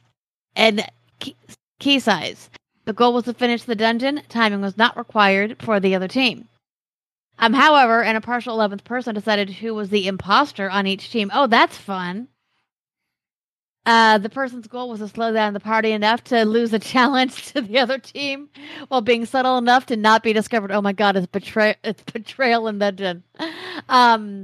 and 0.55 0.85
key, 1.19 1.35
key 1.79 1.99
size. 1.99 2.49
The 2.85 2.93
goal 2.93 3.13
was 3.13 3.25
to 3.25 3.33
finish 3.33 3.63
the 3.63 3.75
dungeon. 3.75 4.21
Timing 4.29 4.61
was 4.61 4.77
not 4.77 4.97
required 4.97 5.57
for 5.61 5.79
the 5.79 5.95
other 5.95 6.07
team. 6.07 6.47
Um, 7.39 7.53
however, 7.53 8.03
an 8.03 8.15
impartial 8.15 8.53
11th 8.55 8.83
person 8.83 9.15
decided 9.15 9.49
who 9.49 9.73
was 9.75 9.89
the 9.89 10.07
imposter 10.07 10.69
on 10.69 10.87
each 10.87 11.11
team. 11.11 11.31
Oh, 11.33 11.47
that's 11.47 11.77
fun. 11.77 12.29
Uh, 13.87 14.17
the 14.17 14.29
person's 14.29 14.67
goal 14.67 14.89
was 14.89 14.99
to 14.99 15.07
slow 15.07 15.31
down 15.31 15.53
the 15.53 15.61
party 15.61 15.93
enough 15.93 16.21
to 16.25 16.43
lose 16.43 16.73
a 16.73 16.79
challenge 16.93 17.53
to 17.53 17.61
the 17.61 17.79
other 17.79 17.97
team 17.97 18.49
while 18.89 18.99
being 18.99 19.25
subtle 19.25 19.57
enough 19.57 19.85
to 19.85 19.95
not 19.95 20.21
be 20.23 20.33
discovered. 20.33 20.71
Oh 20.73 20.81
my 20.81 20.91
god, 20.91 21.15
it's 21.15 21.25
betray 21.25 21.75
it's 21.85 22.03
betrayal 22.13 22.67
in 22.67 22.79
dungeon. 22.79 23.23
Um 23.87 24.43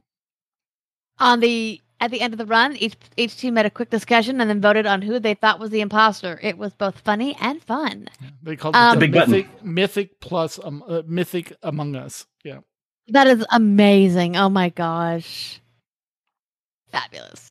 on 1.20 1.42
the 1.42 1.82
at 2.00 2.10
the 2.12 2.22
end 2.22 2.34
of 2.34 2.38
the 2.38 2.46
run, 2.46 2.78
each 2.78 2.96
each 3.18 3.36
team 3.36 3.58
had 3.58 3.66
a 3.66 3.70
quick 3.70 3.90
discussion 3.90 4.40
and 4.40 4.50
then 4.50 4.62
voted 4.62 4.86
on 4.86 5.02
who 5.02 5.20
they 5.20 5.34
thought 5.34 5.60
was 5.60 5.72
the 5.72 5.82
imposter. 5.82 6.40
It 6.42 6.58
was 6.58 6.74
both 6.74 7.00
funny 7.00 7.36
and 7.42 7.62
fun. 7.64 8.08
They 8.44 8.56
called 8.56 8.76
Um, 8.78 8.92
it 8.92 8.96
the 8.96 9.00
Big 9.08 9.14
button. 9.14 9.32
Mythic, 9.32 9.64
Mythic 9.64 10.20
Plus, 10.22 10.58
um, 10.64 10.84
uh, 10.88 11.02
Mythic 11.06 11.52
Among 11.64 11.96
Us. 11.98 12.26
Yeah. 12.46 12.60
That 13.10 13.28
is 13.28 13.46
amazing. 13.52 14.38
Oh 14.38 14.48
my 14.48 14.70
gosh. 14.70 15.60
Fabulous. 16.92 17.50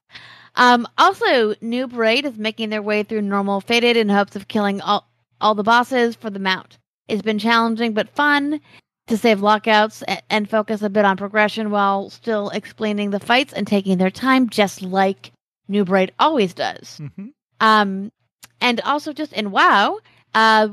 Um, 0.55 0.87
also, 0.99 1.55
Noob 1.55 1.97
Raid 1.97 2.27
is 2.27 2.37
making 2.37 2.71
their 2.71 2.83
way 2.83 3.03
through 3.03 3.23
normal 3.23 3.61
Faded 3.61 3.97
in 3.97 4.09
hopes 4.09 4.37
of 4.37 4.49
killing 4.49 4.81
all, 4.81 5.09
all 5.41 5.55
the 5.55 5.63
bosses 5.63 6.15
for 6.15 6.31
the 6.31 6.39
mount. 6.39 6.79
It's 7.09 7.23
been 7.23 7.39
challenging 7.39 7.95
but 7.95 8.09
fun 8.11 8.61
to 9.07 9.17
save 9.17 9.41
lockouts 9.41 10.03
a- 10.07 10.21
and 10.33 10.49
focus 10.49 10.83
a 10.83 10.91
bit 10.91 11.05
on 11.05 11.17
progression 11.17 11.71
while 11.71 12.11
still 12.11 12.51
explaining 12.51 13.11
the 13.11 13.21
fights 13.21 13.53
and 13.53 13.67
taking 13.67 13.99
their 13.99 14.11
time, 14.11 14.49
just 14.49 14.83
like 14.83 15.33
Noob 15.71 15.89
Raid 15.89 16.13
always 16.19 16.55
does. 16.55 16.99
hmm 16.99 17.29
Um, 17.61 18.13
and 18.61 18.81
also 18.83 19.13
just 19.13 19.33
in 19.33 19.51
WoW, 19.51 19.99
uh, 20.35 20.69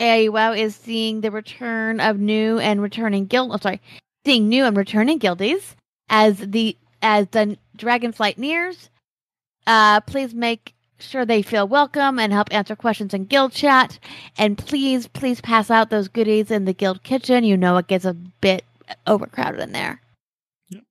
is 0.00 0.74
seeing 0.74 1.20
the 1.20 1.30
return 1.30 2.00
of 2.00 2.18
new 2.18 2.58
and 2.58 2.80
returning 2.82 3.26
guild. 3.26 3.50
Oh, 3.52 3.58
sorry, 3.58 3.80
seeing 4.24 4.48
new 4.48 4.64
and 4.64 4.76
returning 4.76 5.18
guildies 5.18 5.76
as 6.08 6.38
the 6.38 6.76
as 7.02 7.28
the 7.28 7.56
Dragonflight 7.80 8.38
nears. 8.38 8.90
Uh, 9.66 10.00
please 10.00 10.34
make 10.34 10.74
sure 10.98 11.24
they 11.24 11.42
feel 11.42 11.66
welcome 11.66 12.18
and 12.18 12.32
help 12.32 12.52
answer 12.52 12.76
questions 12.76 13.14
in 13.14 13.24
guild 13.24 13.52
chat. 13.52 13.98
And 14.36 14.58
please, 14.58 15.06
please 15.06 15.40
pass 15.40 15.70
out 15.70 15.90
those 15.90 16.08
goodies 16.08 16.50
in 16.50 16.66
the 16.66 16.74
guild 16.74 17.02
kitchen. 17.02 17.44
You 17.44 17.56
know 17.56 17.76
it 17.78 17.86
gets 17.86 18.04
a 18.04 18.14
bit 18.14 18.64
overcrowded 19.06 19.60
in 19.60 19.72
there. 19.72 20.00
Yep. 20.68 20.82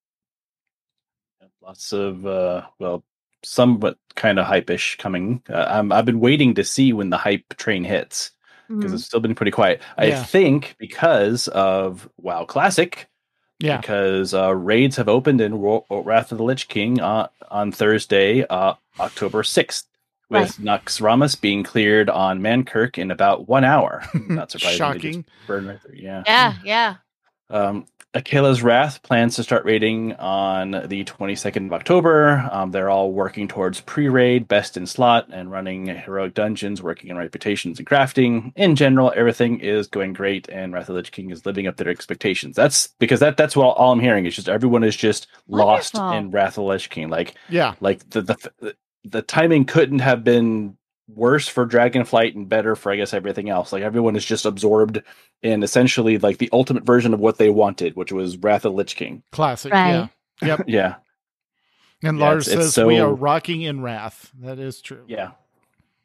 Lots 1.61 1.93
of 1.93 2.25
uh, 2.25 2.63
well, 2.79 3.03
somewhat 3.43 3.97
kind 4.15 4.39
of 4.39 4.45
hype-ish 4.45 4.97
coming. 4.97 5.41
Uh, 5.49 5.65
I'm, 5.69 5.91
I've 5.91 6.05
been 6.05 6.19
waiting 6.19 6.55
to 6.55 6.63
see 6.63 6.91
when 6.91 7.09
the 7.09 7.17
hype 7.17 7.55
train 7.57 7.83
hits 7.83 8.31
because 8.67 8.91
Mhm. 8.91 8.95
it's 8.95 9.05
still 9.05 9.19
been 9.19 9.35
pretty 9.35 9.51
quiet. 9.51 9.81
I 9.97 10.11
think 10.11 10.75
because 10.77 11.47
of 11.49 12.09
WoW 12.17 12.45
Classic, 12.45 13.07
Yeah. 13.59 13.77
because 13.81 14.33
uh, 14.33 14.55
raids 14.55 14.95
have 14.95 15.09
opened 15.09 15.41
in 15.41 15.59
Ro- 15.59 15.85
Wrath 15.89 16.31
of 16.31 16.37
the 16.37 16.43
Lich 16.43 16.67
King 16.67 16.99
uh, 17.01 17.27
on 17.51 17.71
Thursday, 17.71 18.45
uh, 18.47 18.75
October 18.99 19.43
6th, 19.43 19.85
with 20.29 20.57
Naxxramas 20.59 21.39
being 21.39 21.63
cleared 21.63 22.09
on 22.09 22.41
Mankirk 22.41 22.97
in 22.97 23.11
about 23.11 23.47
one 23.49 23.63
hour. 23.63 24.03
Not 24.29 24.51
surprising. 24.51 24.77
Shocking. 24.77 25.25
Burn 25.47 25.67
right 25.67 25.81
through. 25.81 25.95
Yeah. 25.95 26.23
Yeah, 26.25 26.53
yeah. 26.63 26.95
Um, 27.49 27.85
Akila's 28.15 28.63
Wrath 28.63 29.03
plans 29.03 29.35
to 29.35 29.43
start 29.43 29.65
raiding 29.65 30.13
on 30.15 30.71
the 30.71 31.03
22nd 31.03 31.67
of 31.67 31.73
October. 31.73 32.49
Um, 32.51 32.71
they're 32.71 32.89
all 32.89 33.11
working 33.11 33.47
towards 33.47 33.81
pre 33.81 34.09
raid, 34.09 34.47
best 34.47 34.77
in 34.77 34.87
slot, 34.87 35.27
and 35.31 35.51
running 35.51 35.85
heroic 35.85 36.33
dungeons, 36.33 36.81
working 36.81 37.11
on 37.11 37.17
reputations 37.17 37.77
and 37.77 37.87
crafting. 37.87 38.51
In 38.55 38.75
general, 38.75 39.13
everything 39.15 39.59
is 39.59 39.87
going 39.87 40.13
great, 40.13 40.49
and 40.49 40.73
Wrath 40.73 40.83
of 40.83 40.87
the 40.87 40.93
Lich 40.93 41.11
King 41.11 41.29
is 41.29 41.45
living 41.45 41.67
up 41.67 41.75
to 41.75 41.83
their 41.83 41.93
expectations. 41.93 42.55
That's 42.55 42.87
because 42.99 43.19
that 43.19 43.37
that's 43.37 43.55
what 43.55 43.77
all, 43.77 43.91
I'm 43.91 43.99
hearing 43.99 44.25
is 44.25 44.35
just 44.35 44.49
everyone 44.49 44.83
is 44.83 44.95
just 44.95 45.27
lost 45.47 45.93
in 45.95 46.31
Wrath 46.31 46.53
of 46.53 46.55
the 46.55 46.63
Lich 46.63 46.89
King. 46.89 47.09
Like 47.09 47.35
Yeah. 47.47 47.75
like 47.79 48.09
the 48.09 48.21
the 48.23 48.75
the 49.03 49.21
timing 49.21 49.65
couldn't 49.65 49.99
have 49.99 50.23
been 50.23 50.77
worse 51.15 51.47
for 51.47 51.65
Dragonflight 51.65 52.35
and 52.35 52.47
better 52.47 52.75
for 52.75 52.91
I 52.91 52.95
guess 52.97 53.13
everything 53.13 53.49
else. 53.49 53.73
Like 53.73 53.83
everyone 53.83 54.15
is 54.15 54.25
just 54.25 54.45
absorbed 54.45 55.01
in 55.41 55.63
essentially 55.63 56.17
like 56.17 56.37
the 56.37 56.49
ultimate 56.53 56.83
version 56.83 57.13
of 57.13 57.19
what 57.19 57.37
they 57.37 57.49
wanted, 57.49 57.95
which 57.95 58.11
was 58.11 58.37
Wrath 58.37 58.65
of 58.65 58.73
Lich 58.73 58.95
King. 58.95 59.23
Classic. 59.31 59.71
Right. 59.73 60.09
Yeah. 60.41 60.47
Yep. 60.57 60.61
Yeah, 60.67 60.95
And 62.03 62.17
Yeah, 62.19 62.25
Lars 62.25 62.47
it's- 62.47 62.65
it's 62.67 62.75
says 62.75 62.85
we 62.85 62.99
are 62.99 63.13
rocking 63.13 63.61
in 63.61 63.81
wrath. 63.81 64.31
That 64.41 64.59
is 64.59 64.81
true. 64.81 65.03
yeah, 65.07 65.31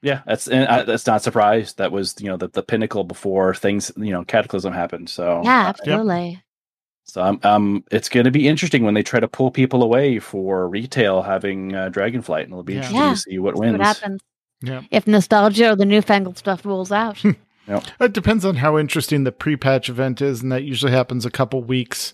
yeah. 0.03 0.23
That's 0.27 0.49
and 0.49 0.67
I, 0.69 0.83
that's 0.83 1.07
not 1.07 1.23
surprised. 1.23 1.79
That 1.79 1.93
was 1.93 2.15
you 2.19 2.27
know 2.29 2.37
the, 2.37 2.49
the 2.49 2.63
pinnacle 2.63 3.05
before 3.05 3.55
things 3.55 3.93
you 3.97 4.11
know 4.13 4.25
Cataclysm 4.25 4.73
happened. 4.73 5.09
So 5.09 5.43
Yeah, 5.45 5.67
uh, 5.67 5.69
absolutely. 5.69 6.43
So 7.07 7.23
um, 7.23 7.39
um, 7.43 7.85
it's 7.91 8.09
going 8.09 8.25
to 8.25 8.31
be 8.31 8.49
interesting 8.49 8.83
when 8.83 8.95
they 8.95 9.03
try 9.03 9.21
to 9.21 9.29
pull 9.29 9.51
people 9.51 9.83
away 9.83 10.19
for 10.21 10.67
retail 10.69 11.21
having 11.23 11.75
uh, 11.75 11.91
Dragonflight, 11.91 12.45
and 12.45 12.53
it'll 12.53 12.63
be 12.63 12.73
Yeah. 12.75 12.79
interesting 12.79 13.01
Yeah. 13.03 13.11
to 13.11 13.17
see 13.19 13.39
what 13.39 13.55
See 13.57 13.61
wins. 13.61 13.79
what 13.79 13.87
happens. 13.87 14.21
Yeah. 14.67 14.83
If 14.91 15.07
nostalgia 15.07 15.73
or 15.73 15.77
the 15.77 15.85
newfangled 15.85 16.39
stuff 16.39 16.65
rules 16.65 16.93
out. 16.93 17.19
Hmm. 17.19 17.31
It 17.99 18.13
depends 18.13 18.45
on 18.45 18.57
how 18.57 18.77
interesting 18.77 19.25
the 19.25 19.33
pre-patch 19.33 19.89
event 19.89 20.21
is, 20.21 20.43
and 20.43 20.53
that 20.53 20.65
usually 20.65 20.93
happens 20.93 21.25
a 21.25 21.31
couple 21.31 21.63
weeks 21.63 22.13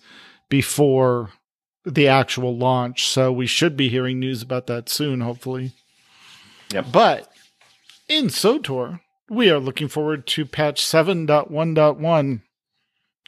before 0.48 1.30
the 1.84 2.06
actual 2.06 2.56
launch. 2.56 3.08
So 3.08 3.32
we 3.32 3.46
should 3.46 3.76
be 3.76 3.88
hearing 3.88 4.20
news 4.20 4.42
about 4.42 4.68
that 4.68 4.88
soon, 4.88 5.22
hopefully. 5.22 5.72
Yep. 6.72 6.86
But 6.92 7.32
in 8.08 8.26
SWTOR, 8.26 9.00
we 9.28 9.50
are 9.50 9.58
looking 9.58 9.88
forward 9.88 10.26
to 10.28 10.46
patch 10.46 10.84
7.1.1. 10.84 12.42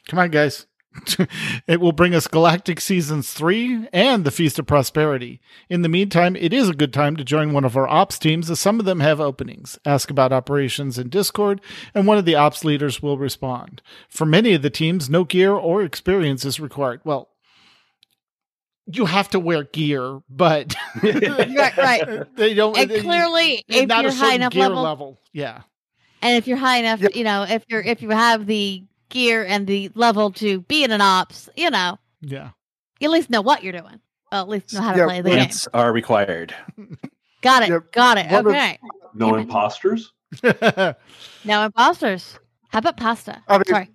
Come 0.07 0.19
on, 0.19 0.31
guys. 0.31 0.65
it 1.67 1.79
will 1.81 1.91
bring 1.91 2.13
us 2.13 2.27
Galactic 2.27 2.79
Seasons 2.79 3.33
3 3.33 3.87
and 3.91 4.23
the 4.23 4.31
Feast 4.31 4.59
of 4.59 4.67
Prosperity. 4.67 5.41
In 5.69 5.81
the 5.81 5.89
meantime, 5.89 6.35
it 6.35 6.53
is 6.53 6.69
a 6.69 6.73
good 6.73 6.93
time 6.93 7.15
to 7.15 7.23
join 7.23 7.51
one 7.53 7.63
of 7.65 7.75
our 7.75 7.87
ops 7.87 8.19
teams, 8.19 8.49
as 8.49 8.59
some 8.59 8.79
of 8.79 8.85
them 8.85 8.99
have 8.99 9.19
openings. 9.19 9.77
Ask 9.85 10.09
about 10.11 10.31
operations 10.31 10.97
in 10.99 11.09
Discord, 11.09 11.61
and 11.95 12.05
one 12.05 12.17
of 12.17 12.25
the 12.25 12.35
ops 12.35 12.63
leaders 12.63 13.01
will 13.01 13.17
respond. 13.17 13.81
For 14.07 14.25
many 14.25 14.53
of 14.53 14.61
the 14.61 14.69
teams, 14.69 15.09
no 15.09 15.23
gear 15.23 15.53
or 15.53 15.81
experience 15.83 16.45
is 16.45 16.59
required. 16.59 17.01
Well, 17.03 17.29
you 18.85 19.05
have 19.05 19.29
to 19.29 19.39
wear 19.39 19.63
gear, 19.63 20.21
but 20.29 20.75
right, 21.03 21.77
right. 21.77 22.35
they 22.35 22.53
don't. 22.53 22.77
And 22.77 22.89
they- 22.91 23.01
clearly, 23.01 23.63
if 23.67 23.87
not 23.87 24.03
you're 24.03 24.11
a 24.11 24.15
high 24.15 24.33
enough 24.35 24.51
gear 24.51 24.63
level, 24.67 24.83
level. 24.83 25.19
Yeah. 25.31 25.61
and 26.21 26.35
if 26.37 26.47
you're 26.47 26.57
high 26.57 26.77
enough, 26.77 26.99
Yep. 27.01 27.15
you 27.15 27.23
know, 27.23 27.43
if 27.43 27.63
you're 27.69 27.81
if 27.81 28.01
you 28.01 28.09
have 28.09 28.45
the 28.45 28.83
gear 29.13 29.45
and 29.45 29.67
the 29.67 29.89
level 29.95 30.31
to 30.31 30.61
be 30.61 30.83
in 30.83 30.91
an 30.91 30.99
ops, 31.01 31.47
you 31.55 31.69
know, 31.69 31.97
Yeah. 32.21 32.49
you 32.99 33.07
at 33.07 33.11
least 33.11 33.29
know 33.29 33.41
what 33.41 33.63
you're 33.63 33.71
doing. 33.71 33.99
Well, 34.31 34.41
at 34.41 34.49
least 34.49 34.73
know 34.73 34.81
how 34.81 34.91
to 34.93 34.97
Yeah, 34.97 35.05
play 35.05 35.21
the 35.21 35.29
well, 35.29 35.37
game. 35.37 35.45
Points 35.45 35.67
are 35.73 35.93
required. 35.93 36.55
Got 37.41 37.63
it. 37.63 37.69
Yep. 37.69 37.91
Got 37.91 38.17
it. 38.17 38.31
One 38.31 38.47
of- 38.47 38.47
Okay. 38.47 38.79
No 39.13 39.29
Damn 39.31 39.39
imposters. 39.41 40.11
No 41.45 41.65
imposters. 41.65 42.39
How 42.69 42.79
about 42.79 42.97
pasta? 42.97 43.41
I 43.47 43.57
mean, 43.59 43.65
Sorry. 43.67 43.89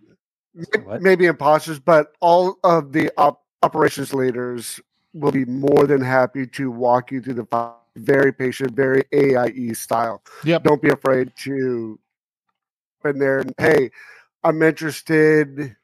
May- 0.54 0.80
What? 0.84 1.02
Maybe 1.02 1.26
imposters, 1.26 1.78
but 1.80 2.12
all 2.20 2.58
of 2.62 2.92
the 2.92 3.10
op- 3.16 3.42
operations 3.62 4.14
leaders 4.14 4.80
will 5.14 5.32
be 5.32 5.44
more 5.46 5.86
than 5.86 6.00
happy 6.00 6.46
to 6.46 6.70
walk 6.70 7.10
you 7.10 7.20
through 7.20 7.34
the 7.34 7.46
fi- 7.46 7.74
very 7.96 8.32
patient, 8.32 8.72
very 8.72 9.02
AIE 9.12 9.72
style. 9.72 10.22
Yep. 10.44 10.62
Don't 10.62 10.80
be 10.82 10.90
afraid 10.90 11.32
to 11.44 11.98
in 13.04 13.18
there. 13.18 13.40
And, 13.40 13.54
hey, 13.58 13.90
I'm 14.44 14.62
interested. 14.62 15.74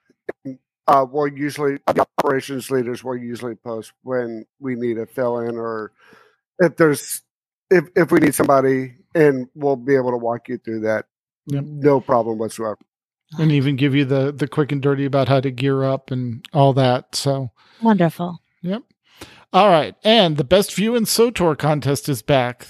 In, 0.44 0.58
uh, 0.86 1.06
we'll 1.10 1.28
usually 1.28 1.78
the 1.86 2.06
operations 2.18 2.70
leaders 2.70 3.02
will 3.02 3.16
usually 3.16 3.54
post 3.54 3.92
when 4.02 4.44
we 4.60 4.74
need 4.74 4.98
a 4.98 5.06
fill 5.06 5.40
in 5.40 5.56
or 5.56 5.92
if 6.58 6.76
there's 6.76 7.22
if 7.70 7.84
if 7.96 8.10
we 8.12 8.20
need 8.20 8.34
somebody, 8.34 8.94
and 9.14 9.48
we'll 9.54 9.76
be 9.76 9.94
able 9.96 10.10
to 10.10 10.16
walk 10.18 10.48
you 10.48 10.58
through 10.58 10.80
that. 10.80 11.06
Yep. 11.46 11.64
No 11.64 12.00
problem 12.00 12.38
whatsoever. 12.38 12.78
and 13.38 13.50
even 13.52 13.76
give 13.76 13.94
you 13.94 14.04
the 14.04 14.32
the 14.32 14.46
quick 14.48 14.72
and 14.72 14.82
dirty 14.82 15.04
about 15.04 15.28
how 15.28 15.40
to 15.40 15.50
gear 15.50 15.82
up 15.84 16.10
and 16.10 16.44
all 16.52 16.72
that. 16.74 17.14
So, 17.14 17.50
Wonderful. 17.82 18.38
yep. 18.62 18.82
All 19.52 19.68
right, 19.68 19.94
and 20.04 20.36
the 20.36 20.44
best 20.44 20.74
view 20.74 20.96
in 20.96 21.04
SWTOR 21.04 21.56
contest 21.56 22.08
is 22.08 22.22
back. 22.22 22.66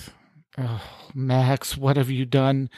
Oh, 0.58 0.82
Max, 1.14 1.76
what 1.76 1.96
have 1.96 2.10
you 2.10 2.24
done? 2.24 2.68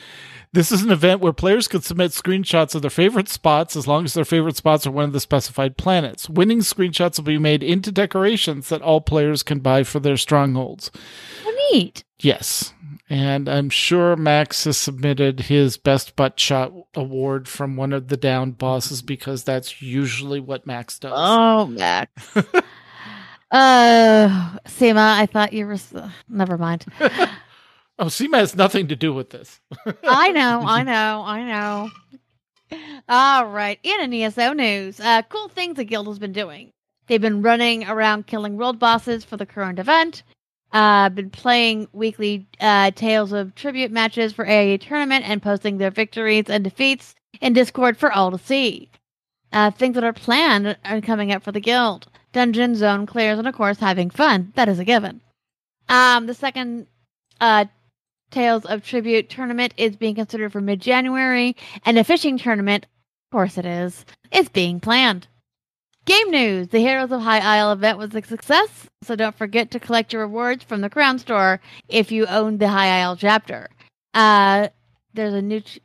This 0.53 0.70
is 0.70 0.83
an 0.83 0.90
event 0.90 1.20
where 1.20 1.33
players 1.33 1.68
can 1.68 1.81
submit 1.81 2.11
screenshots 2.12 2.75
of 2.75 2.83
their 2.83 2.90
favorite 2.90 3.29
spots 3.29 3.77
as 3.77 3.87
long 3.87 4.05
as 4.05 4.14
their 4.14 4.25
favorite 4.25 4.57
spots 4.57 4.87
are 4.87 4.90
one 4.90 5.05
of 5.05 5.12
the 5.12 5.20
specified 5.20 5.77
planets. 5.77 6.29
Winning 6.29 6.61
screenshots 6.61 7.18
will 7.18 7.25
be 7.25 7.38
made 7.38 7.62
into 7.62 7.90
decorations 7.90 8.68
that 8.68 8.83
all 8.83 9.01
players 9.01 9.42
can 9.42 9.61
buy 9.61 9.83
for 9.83 10.01
their 10.01 10.16
strongholds. 10.16 10.90
Well, 11.44 11.55
neat. 11.72 12.05
Yes. 12.20 12.75
And 13.09 13.49
I'm 13.49 13.70
sure 13.70 14.16
Max 14.16 14.64
has 14.64 14.77
submitted 14.77 15.40
his 15.40 15.77
best 15.77 16.16
butt 16.16 16.40
shot 16.40 16.72
award 16.94 17.49
from 17.49 17.77
one 17.77 17.92
of 17.92 18.09
the 18.09 18.16
down 18.16 18.51
bosses 18.51 19.01
because 19.01 19.44
that's 19.44 19.81
usually 19.81 20.40
what 20.40 20.66
Max 20.66 20.99
does. 20.99 21.12
Oh, 21.14 21.66
Max. 21.66 22.11
uh, 23.51 24.59
Seema, 24.66 25.18
I 25.18 25.27
thought 25.27 25.53
you 25.53 25.66
were. 25.66 25.79
Never 26.29 26.59
mind. 26.59 26.85
oh, 27.99 28.07
Seema 28.07 28.39
has 28.39 28.55
nothing 28.55 28.89
to 28.89 28.97
do 28.97 29.13
with 29.13 29.31
this. 29.31 29.61
I 30.05 30.31
know, 30.33 30.63
I 30.67 30.83
know, 30.83 31.23
I 31.25 31.45
know. 31.45 31.91
All 33.09 33.47
right. 33.47 33.79
In 33.83 34.01
an 34.01 34.13
ESO 34.13 34.53
news, 34.53 34.99
uh, 34.99 35.23
cool 35.29 35.49
things 35.49 35.77
the 35.77 35.85
guild 35.85 36.09
has 36.09 36.19
been 36.19 36.33
doing. 36.33 36.73
They've 37.07 37.21
been 37.21 37.43
running 37.43 37.89
around 37.89 38.27
killing 38.27 38.57
world 38.57 38.79
bosses 38.79 39.25
for 39.25 39.37
the 39.37 39.47
current 39.47 39.79
event. 39.79 40.25
Uh, 40.73 41.09
been 41.09 41.31
playing 41.31 41.87
weekly 41.93 42.47
uh, 42.61 42.91
Tales 42.91 43.33
of 43.33 43.55
Tribute 43.55 43.93
matches 43.93 44.33
for 44.33 44.45
AAA 44.45 44.81
tournament 44.81 45.29
and 45.29 45.41
posting 45.41 45.79
their 45.79 45.93
victories 45.93 46.47
and 46.49 46.65
defeats 46.65 47.15
in 47.41 47.53
Discord 47.53 47.97
for 47.97 48.13
all 48.13 48.33
to 48.33 48.39
see. 48.39 48.91
Uh, 49.53 49.71
things 49.71 49.95
that 49.95 50.05
are 50.05 50.13
planned 50.13 50.77
are 50.85 51.01
coming 51.01 51.33
up 51.33 51.43
for 51.45 51.53
the 51.53 51.61
guild. 51.61 52.09
Dungeon 52.33 52.75
zone 52.75 53.07
clears 53.07 53.39
and 53.39 53.47
of 53.47 53.55
course 53.55 53.79
having 53.79 54.11
fun. 54.11 54.53
That 54.57 54.69
is 54.69 54.81
a 54.81 54.85
given. 54.85 55.21
Um, 55.89 56.27
the 56.27 56.35
second 56.35 56.89
uh, 57.41 57.67
Tales 58.31 58.65
of 58.67 58.85
Tribute 58.85 59.29
tournament 59.31 59.73
is 59.77 59.97
being 59.97 60.15
considered 60.15 60.53
for 60.53 60.61
mid 60.61 60.81
January, 60.81 61.57
and 61.85 61.99
a 61.99 62.05
fishing 62.05 62.39
tournament, 62.39 62.85
of 62.85 63.33
course 63.33 63.59
it 63.59 63.67
is, 63.67 64.05
is 64.33 64.49
being 64.49 64.81
planned. 64.81 65.29
Game 66.05 66.31
news 66.31 66.69
The 66.69 66.79
Heroes 66.79 67.11
of 67.11 67.21
High 67.21 67.41
Isle 67.41 67.73
event 67.73 67.99
was 67.99 68.15
a 68.15 68.23
success, 68.23 68.89
so 69.03 69.17
don't 69.17 69.37
forget 69.37 69.71
to 69.73 69.81
collect 69.81 70.12
your 70.12 70.23
rewards 70.23 70.62
from 70.62 70.81
the 70.81 70.91
Crown 70.91 71.19
Store 71.19 71.61
if 71.89 72.12
you 72.12 72.27
own 72.27 72.59
the 72.59 72.69
High 72.69 73.01
Isle 73.01 73.17
chapter. 73.17 73.69
Uh, 74.15 74.69
there's 75.15 75.35
a 75.35 75.43
new, 75.43 75.61
ch- 75.61 75.81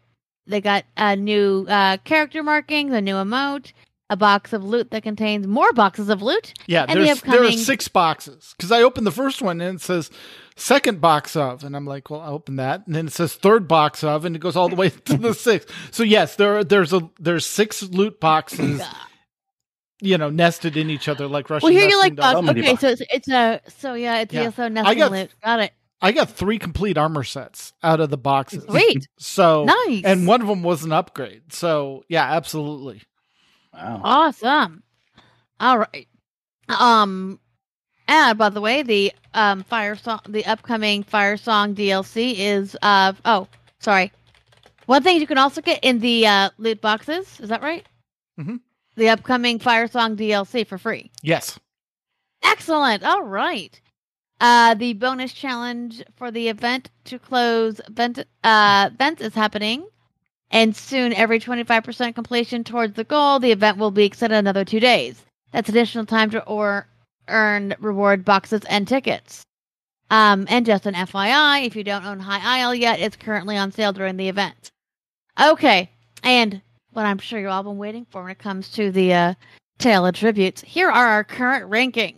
they 0.46 0.62
got 0.62 0.86
a 0.96 1.16
new 1.16 1.66
uh, 1.68 1.98
character 2.04 2.44
markings, 2.44 2.94
a 2.94 3.02
new 3.02 3.16
emote, 3.16 3.74
a 4.12 4.16
box 4.18 4.54
of 4.54 4.64
loot 4.64 4.92
that 4.92 5.02
contains 5.02 5.48
more 5.48 5.72
boxes 5.74 6.10
of 6.10 6.22
loot. 6.22 6.54
Yeah, 6.68 6.86
And 6.88 7.00
the 7.00 7.06
there's, 7.06 7.22
there 7.22 7.44
are 7.44 7.52
six 7.54 7.88
boxes 7.88 8.54
because 8.58 8.72
I 8.72 8.84
opened 8.84 9.08
the 9.08 9.12
first 9.12 9.42
one 9.42 9.60
and 9.62 9.78
it 9.78 9.82
says 9.82 10.12
second 10.58 11.00
box 11.02 11.36
of, 11.36 11.64
and 11.64 11.76
I'm 11.76 11.86
like, 11.86 12.10
well, 12.10 12.20
I 12.22 12.28
open 12.28 12.58
that, 12.58 12.86
and 12.86 12.94
then 12.96 13.08
it 13.08 13.14
says 13.14 13.34
third 13.34 13.68
box 13.68 14.04
of, 14.04 14.26
and 14.26 14.36
it 14.36 14.40
goes 14.40 14.56
all 14.58 14.68
the 14.70 14.76
way 14.76 14.90
to 15.06 15.18
the 15.18 15.34
sixth. 15.34 15.72
So 15.92 16.04
yes, 16.04 16.36
there 16.36 16.58
are, 16.58 16.64
there's 16.64 16.92
a 16.94 17.10
there's 17.20 17.46
six 17.46 17.82
loot 17.84 18.20
boxes, 18.20 18.82
you 20.02 20.18
know, 20.18 20.30
nested 20.30 20.76
in 20.78 20.90
each 20.90 21.08
other 21.08 21.28
like 21.28 21.50
Russian. 21.50 21.68
Well, 21.68 21.74
here 21.74 21.88
you 21.90 21.98
nesting 21.98 22.16
like 22.18 22.34
dolls. 22.34 22.46
How 22.46 22.54
box. 22.54 22.60
Okay, 22.60 22.76
so 22.76 22.90
it's, 22.90 23.02
it's 23.14 23.28
a 23.30 23.62
so 23.80 23.94
yeah, 23.94 24.20
it's 24.20 24.34
Yeah. 24.34 24.42
ESO 24.44 24.64
I 24.64 24.68
nesting 24.70 24.98
got- 24.98 25.12
loot. 25.12 25.32
Got 25.44 25.60
it. 25.62 25.72
I 26.04 26.12
got 26.14 26.32
three 26.32 26.58
complete 26.58 26.98
armor 26.98 27.24
sets 27.24 27.74
out 27.84 28.00
of 28.00 28.10
the 28.10 28.18
boxes. 28.18 28.64
Sweet. 28.64 29.08
So 29.20 29.66
Nice. 29.66 30.02
and 30.04 30.26
one 30.26 30.42
of 30.42 30.48
them 30.48 30.64
was 30.64 30.84
an 30.84 30.92
upgrade. 30.92 31.54
So 31.54 32.04
yeah, 32.10 32.24
absolutely. 32.24 33.04
Wow. 33.74 34.02
Awesome. 34.04 34.84
All 35.60 35.78
right. 35.80 36.08
Um 36.70 37.40
and 38.08 38.38
by 38.38 38.50
the 38.50 38.62
way, 38.62 38.84
the 38.84 39.12
um 39.34 39.64
fire 39.64 39.96
song 39.96 40.20
the 40.28 40.46
upcoming 40.46 41.04
fire 41.04 41.38
song 41.38 41.76
DLC 41.76 42.36
is 42.38 42.78
uh 42.82 43.14
oh, 43.26 43.48
sorry. 43.80 44.12
One 44.86 45.04
thing 45.04 45.20
you 45.22 45.28
can 45.28 45.38
also 45.38 45.62
get 45.62 45.84
in 45.84 46.00
the 46.00 46.28
uh 46.28 46.50
loot 46.58 46.82
boxes, 46.82 47.40
is 47.40 47.50
that 47.50 47.62
right? 47.62 47.86
Mhm. 48.40 48.60
The 48.96 49.10
upcoming 49.10 49.60
fire 49.60 49.88
song 49.88 50.16
DLC 50.16 50.66
for 50.68 50.78
free. 50.78 51.12
Yes. 51.22 51.60
Excellent. 52.44 53.04
All 53.04 53.24
right. 53.24 53.80
Uh, 54.40 54.74
the 54.74 54.94
bonus 54.94 55.34
challenge 55.34 56.04
for 56.16 56.32
the 56.32 56.48
event 56.50 56.90
to 57.06 57.20
close 57.20 57.80
vent 57.90 58.26
uh, 58.44 58.90
vents 58.98 59.22
is 59.22 59.36
happening, 59.36 59.86
and 60.52 60.76
soon 60.76 61.14
every 61.14 61.40
25% 61.40 62.14
completion 62.14 62.64
towards 62.64 62.96
the 62.96 63.04
goal, 63.04 63.40
the 63.40 63.52
event 63.52 63.78
will 63.78 63.92
be 63.92 64.06
extended 64.06 64.38
another 64.38 64.66
two 64.66 64.80
days. 64.80 65.24
That's 65.52 65.70
additional 65.70 66.06
time 66.06 66.30
to 66.32 66.44
or 66.46 66.88
earn 67.28 67.74
reward 67.80 68.26
boxes 68.26 68.62
and 68.70 68.88
tickets. 68.88 69.44
Um, 70.10 70.46
and 70.50 70.66
just 70.66 70.86
an 70.86 70.94
FYI, 70.94 71.66
if 71.66 71.76
you 71.76 71.86
don't 71.86 72.06
own 72.06 72.20
High 72.20 72.60
Isle 72.60 72.76
yet, 72.76 73.00
it's 73.00 73.16
currently 73.16 73.58
on 73.58 73.72
sale 73.72 73.94
during 73.94 74.18
the 74.18 74.28
event. 74.28 74.72
Okay, 75.42 75.90
and 76.22 76.62
what 76.92 77.06
I'm 77.06 77.18
sure 77.18 77.40
you've 77.40 77.50
all 77.50 77.64
been 77.64 77.78
waiting 77.78 78.06
for 78.12 78.22
when 78.22 78.32
it 78.32 78.38
comes 78.38 78.70
to 78.74 78.92
the 78.92 79.14
uh, 79.14 79.34
Tale 79.80 80.06
of 80.06 80.16
Tributes, 80.16 80.62
here 80.62 80.90
are 80.90 81.08
our 81.08 81.24
current 81.24 81.72
rankings. 81.72 82.18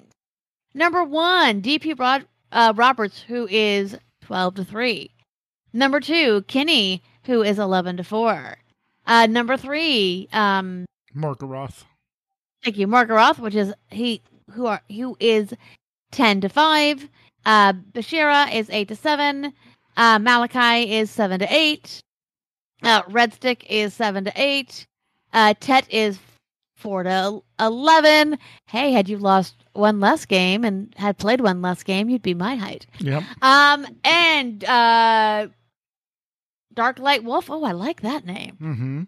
Number 0.74 1.04
one, 1.04 1.62
DP 1.62 1.98
Rod- 2.00 2.26
uh, 2.52 2.74
Roberts, 2.76 3.22
who 3.22 3.48
is 3.52 3.96
12 4.22 4.56
to 4.56 4.66
3. 4.66 5.12
Number 5.72 6.00
two, 6.00 6.42
Kinney, 6.48 7.04
who 7.26 7.42
is 7.44 7.60
11 7.60 7.98
to 7.98 8.04
4. 8.04 8.58
Uh, 9.06 9.28
number 9.28 9.58
three, 9.58 10.30
um, 10.32 10.86
Morgaroth. 11.16 11.84
thank 12.64 12.78
you, 12.78 12.88
Mark 12.88 13.10
Margaroth, 13.10 13.40
which 13.40 13.56
is 13.56 13.74
he 13.90 14.22
who 14.52 14.66
are 14.66 14.82
who 14.90 15.18
is 15.20 15.54
10 16.12 16.42
to 16.42 16.50
5. 16.50 17.10
Uh, 17.46 17.74
Bashira 17.74 18.54
is 18.54 18.70
8 18.70 18.88
to 18.88 18.96
7. 18.96 19.54
Uh, 19.98 20.20
Malachi 20.20 20.94
is 20.94 21.12
7 21.12 21.40
to 21.40 21.48
8. 21.54 22.00
Uh, 22.84 23.02
Red 23.10 23.34
Stick 23.34 23.66
is 23.70 23.94
7 23.94 24.26
to 24.26 24.32
8. 24.36 24.86
Uh, 25.34 25.54
Tet 25.60 25.86
is 25.90 26.20
4 26.78 27.04
to 27.04 27.44
11. 27.60 28.38
Hey, 28.68 28.92
had 28.92 29.10
you 29.10 29.18
lost 29.18 29.56
one 29.74 30.00
less 30.00 30.26
game 30.26 30.64
and 30.64 30.94
had 30.98 31.18
played 31.18 31.42
one 31.42 31.62
less 31.62 31.84
game, 31.84 32.10
you'd 32.10 32.22
be 32.22 32.34
my 32.34 32.56
height. 32.56 32.86
Yep. 33.00 33.24
Um, 33.42 33.86
and 34.04 34.64
uh, 34.66 35.48
Dark 36.74 37.00
Light 37.00 37.24
Wolf. 37.24 37.50
Oh, 37.50 37.64
I 37.64 37.72
like 37.72 38.02
that 38.02 38.26
name. 38.26 38.58
Mm-hmm. 38.62 39.04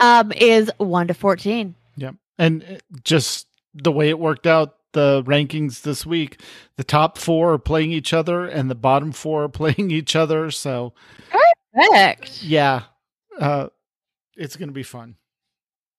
Um, 0.00 0.32
is 0.32 0.70
one 0.78 1.08
to 1.08 1.14
fourteen. 1.14 1.74
Yep. 1.96 2.14
And 2.38 2.64
uh, 2.64 2.76
just 3.04 3.46
the 3.74 3.92
way 3.92 4.08
it 4.08 4.18
worked 4.18 4.46
out, 4.46 4.76
the 4.92 5.22
rankings 5.24 5.82
this 5.82 6.06
week, 6.06 6.40
the 6.76 6.84
top 6.84 7.18
four 7.18 7.52
are 7.52 7.58
playing 7.58 7.92
each 7.92 8.12
other 8.12 8.46
and 8.46 8.70
the 8.70 8.74
bottom 8.74 9.12
four 9.12 9.44
are 9.44 9.48
playing 9.60 9.90
each 9.90 10.16
other. 10.16 10.50
So 10.50 10.94
Correct. 11.74 12.42
yeah, 12.42 12.84
uh, 13.38 13.68
it's 14.36 14.56
going 14.56 14.68
to 14.68 14.74
be 14.74 14.82
fun. 14.82 15.16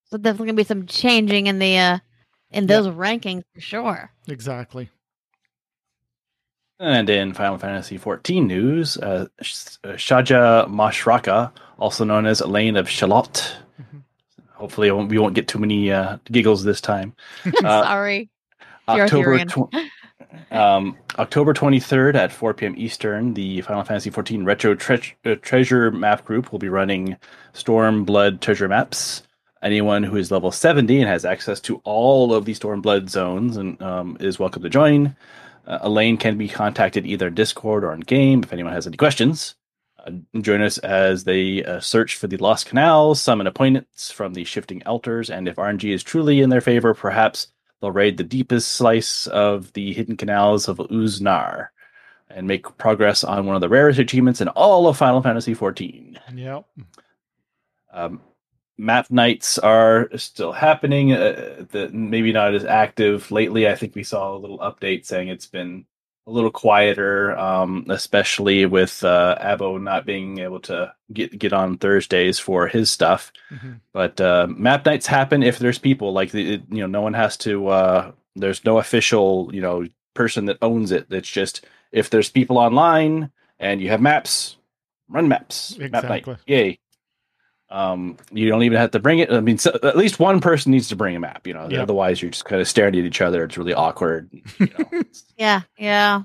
So 0.09 0.17
definitely 0.17 0.47
gonna 0.47 0.57
be 0.57 0.63
some 0.63 0.87
changing 0.87 1.47
in 1.47 1.59
the 1.59 1.77
uh 1.77 1.99
in 2.49 2.65
those 2.65 2.87
rankings 2.87 3.43
for 3.53 3.61
sure. 3.61 4.11
Exactly. 4.27 4.89
And 6.79 7.09
in 7.09 7.33
Final 7.33 7.57
Fantasy 7.57 7.97
XIV 7.99 8.45
news, 8.45 8.95
uh, 8.97 9.27
uh, 9.39 9.43
Shaja 9.43 10.65
Mashraka, 10.69 11.51
also 11.77 12.05
known 12.05 12.25
as 12.25 12.39
Elaine 12.39 12.77
of 12.77 12.89
Shalott. 12.89 13.57
Mhm. 13.81 14.01
Hopefully, 14.53 14.89
won't, 14.89 15.09
we 15.09 15.17
won't 15.17 15.35
get 15.35 15.47
too 15.49 15.59
many 15.59 15.91
uh, 15.91 16.17
giggles 16.31 16.63
this 16.63 16.79
time. 16.81 17.13
Uh, 17.63 17.83
Sorry. 17.83 18.29
October, 18.87 19.43
tw- 19.45 19.73
um, 20.51 20.97
October 21.19 21.53
23rd 21.53 22.15
at 22.15 22.31
4 22.31 22.53
p.m. 22.53 22.75
Eastern, 22.77 23.33
the 23.33 23.61
Final 23.61 23.83
Fantasy 23.83 24.09
XIV 24.09 24.45
Retro 24.45 24.73
tre- 24.73 25.15
uh, 25.25 25.35
Treasure 25.41 25.91
Map 25.91 26.23
Group 26.25 26.51
will 26.51 26.59
be 26.59 26.69
running 26.69 27.17
Storm 27.53 28.05
Blood 28.05 28.41
Treasure 28.41 28.67
Maps. 28.69 29.23
Anyone 29.61 30.03
who 30.03 30.15
is 30.15 30.31
level 30.31 30.51
70 30.51 31.01
and 31.01 31.09
has 31.09 31.25
access 31.25 31.59
to 31.61 31.81
all 31.83 32.33
of 32.33 32.45
the 32.45 32.53
Storm 32.53 32.81
Blood 32.81 33.09
zones 33.09 33.57
and 33.57 33.79
um, 33.81 34.15
is 34.21 34.39
welcome 34.39 34.63
to 34.63 34.69
join. 34.69 35.15
Uh, 35.65 35.79
Elaine 35.81 36.17
can 36.17 36.37
be 36.37 36.47
contacted 36.47 37.05
either 37.05 37.27
in 37.27 37.35
Discord 37.35 37.83
or 37.83 37.93
in 37.93 38.01
game 38.01 38.43
if 38.43 38.53
anyone 38.53 38.73
has 38.73 38.87
any 38.87 38.97
questions. 38.97 39.55
Uh, 40.05 40.11
join 40.41 40.61
us 40.61 40.77
as 40.79 41.23
they 41.23 41.63
uh, 41.63 41.79
search 41.79 42.15
for 42.15 42.27
the 42.27 42.37
Lost 42.37 42.65
Canals, 42.65 43.21
summon 43.21 43.47
opponents 43.47 44.11
from 44.11 44.33
the 44.33 44.43
Shifting 44.43 44.81
Altars, 44.85 45.29
and 45.29 45.47
if 45.47 45.57
RNG 45.57 45.93
is 45.93 46.03
truly 46.03 46.41
in 46.41 46.49
their 46.49 46.61
favor, 46.61 46.93
perhaps 46.93 47.47
they'll 47.81 47.91
raid 47.91 48.17
the 48.17 48.23
deepest 48.23 48.73
slice 48.73 49.27
of 49.27 49.73
the 49.73 49.93
hidden 49.93 50.17
canals 50.17 50.67
of 50.67 50.77
Uznair 50.77 51.69
and 52.29 52.47
make 52.47 52.77
progress 52.77 53.23
on 53.23 53.45
one 53.45 53.55
of 53.55 53.61
the 53.61 53.69
rarest 53.69 53.99
achievements 53.99 54.41
in 54.41 54.47
all 54.49 54.87
of 54.87 54.97
Final 54.97 55.21
Fantasy 55.21 55.55
XIV. 55.55 56.17
Yep. 56.33 56.65
Um, 57.91 58.21
map 58.79 59.11
nights 59.11 59.59
are 59.59 60.09
still 60.15 60.51
happening. 60.53 61.11
Uh, 61.13 61.65
the, 61.71 61.89
maybe 61.91 62.31
not 62.31 62.55
as 62.55 62.63
active 62.65 63.29
lately. 63.31 63.67
I 63.67 63.75
think 63.75 63.93
we 63.95 64.03
saw 64.03 64.33
a 64.35 64.39
little 64.39 64.59
update 64.59 65.05
saying 65.05 65.27
it's 65.27 65.45
been 65.47 65.85
a 66.25 66.31
little 66.31 66.51
quieter, 66.51 67.37
um, 67.37 67.85
especially 67.89 68.65
with 68.65 69.03
uh, 69.03 69.35
Abo 69.41 69.81
not 69.81 70.05
being 70.05 70.39
able 70.39 70.59
to 70.61 70.93
get 71.11 71.37
get 71.37 71.53
on 71.53 71.77
Thursdays 71.77 72.39
for 72.39 72.67
his 72.67 72.89
stuff. 72.91 73.31
Mhm. 73.51 73.79
But 73.93 74.21
uh, 74.21 74.47
map 74.49 74.85
nights 74.85 75.07
happen 75.07 75.43
if 75.43 75.59
there's 75.59 75.79
people. 75.79 76.13
Like 76.13 76.31
the, 76.31 76.53
it- 76.55 76.63
you 76.69 76.81
know, 76.81 76.87
no 76.87 77.01
one 77.01 77.13
has 77.15 77.35
to. 77.37 77.67
Uh, 77.67 78.11
there's 78.35 78.63
no 78.63 78.77
official 78.77 79.49
you 79.53 79.61
know 79.61 79.85
person 80.13 80.45
that 80.45 80.57
owns 80.61 80.91
it. 80.91 81.07
It's 81.09 81.29
just 81.29 81.65
if 81.91 82.09
there's 82.09 82.29
people 82.29 82.57
online 82.57 83.31
and 83.59 83.81
you 83.81 83.89
have 83.89 84.01
maps, 84.01 84.55
run 85.09 85.27
maps. 85.27 85.75
Map 85.91 86.03
night. 86.09 86.25
Yay. 86.47 86.79
Um, 87.71 88.17
you 88.31 88.49
don't 88.49 88.63
even 88.63 88.77
have 88.79 88.91
to 88.91 88.99
bring 88.99 89.19
it. 89.19 89.31
I 89.31 89.41
mean, 89.41 89.57
so, 89.59 89.77
at 89.83 89.95
least 89.95 90.19
one 90.19 90.41
person 90.41 90.71
needs 90.71 90.87
to 90.89 90.95
bring 90.95 91.15
a 91.15 91.19
map. 91.19 91.45
You 91.45 91.53
know, 91.53 91.67
Yeah. 91.69 91.83
otherwise 91.83 92.21
you're 92.21 92.31
just 92.31 92.45
kind 92.45 92.61
of 92.61 92.67
staring 92.67 92.95
at 92.97 93.03
each 93.05 93.21
other. 93.21 93.43
It's 93.43 93.57
really 93.57 93.73
awkward. 93.73 94.29
You 94.33 94.41
know, 94.79 94.85
It's- 94.93 95.23
Yeah, 95.37 95.61
yeah. 95.77 96.23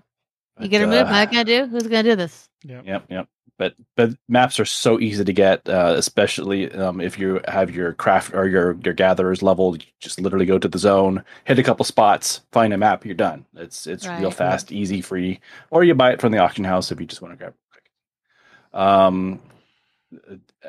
You 0.58 0.68
get 0.68 0.82
a 0.82 0.86
move. 0.86 1.06
uh, 1.06 1.10
What 1.10 1.30
can 1.30 1.38
I 1.38 1.42
do? 1.44 1.66
Who's 1.66 1.82
gonna 1.82 2.02
do 2.02 2.16
this? 2.16 2.48
Yep. 2.64 2.86
Yep, 2.86 3.04
yep. 3.10 3.28
But 3.58 3.74
but 3.96 4.10
maps 4.28 4.58
are 4.58 4.64
so 4.64 4.98
easy 4.98 5.22
to 5.24 5.32
get, 5.32 5.68
uh, 5.68 5.94
especially 5.96 6.72
um, 6.72 7.00
if 7.00 7.18
you 7.18 7.40
have 7.46 7.70
your 7.70 7.92
craft 7.92 8.34
or 8.34 8.48
your 8.48 8.76
your 8.84 8.94
gatherers 8.94 9.42
leveled. 9.42 9.82
You 9.82 9.88
just 10.00 10.20
literally 10.20 10.46
go 10.46 10.58
to 10.58 10.66
the 10.66 10.78
zone, 10.78 11.24
hit 11.44 11.58
a 11.58 11.62
couple 11.62 11.84
spots, 11.84 12.40
find 12.52 12.72
a 12.72 12.76
map, 12.78 13.04
you're 13.04 13.14
done. 13.14 13.44
It's 13.54 13.86
it's 13.86 14.06
real 14.08 14.24
Right. 14.24 14.34
fast, 14.34 14.72
easy, 14.72 15.00
free. 15.02 15.40
Or 15.70 15.84
you 15.84 15.94
buy 15.94 16.12
it 16.12 16.20
from 16.20 16.32
the 16.32 16.38
auction 16.38 16.64
house 16.64 16.90
if 16.90 16.98
you 17.00 17.06
just 17.06 17.20
want 17.22 17.32
to 17.34 17.38
grab 17.38 17.52
it 17.52 17.56
quick. 17.70 18.80
Um, 18.82 19.40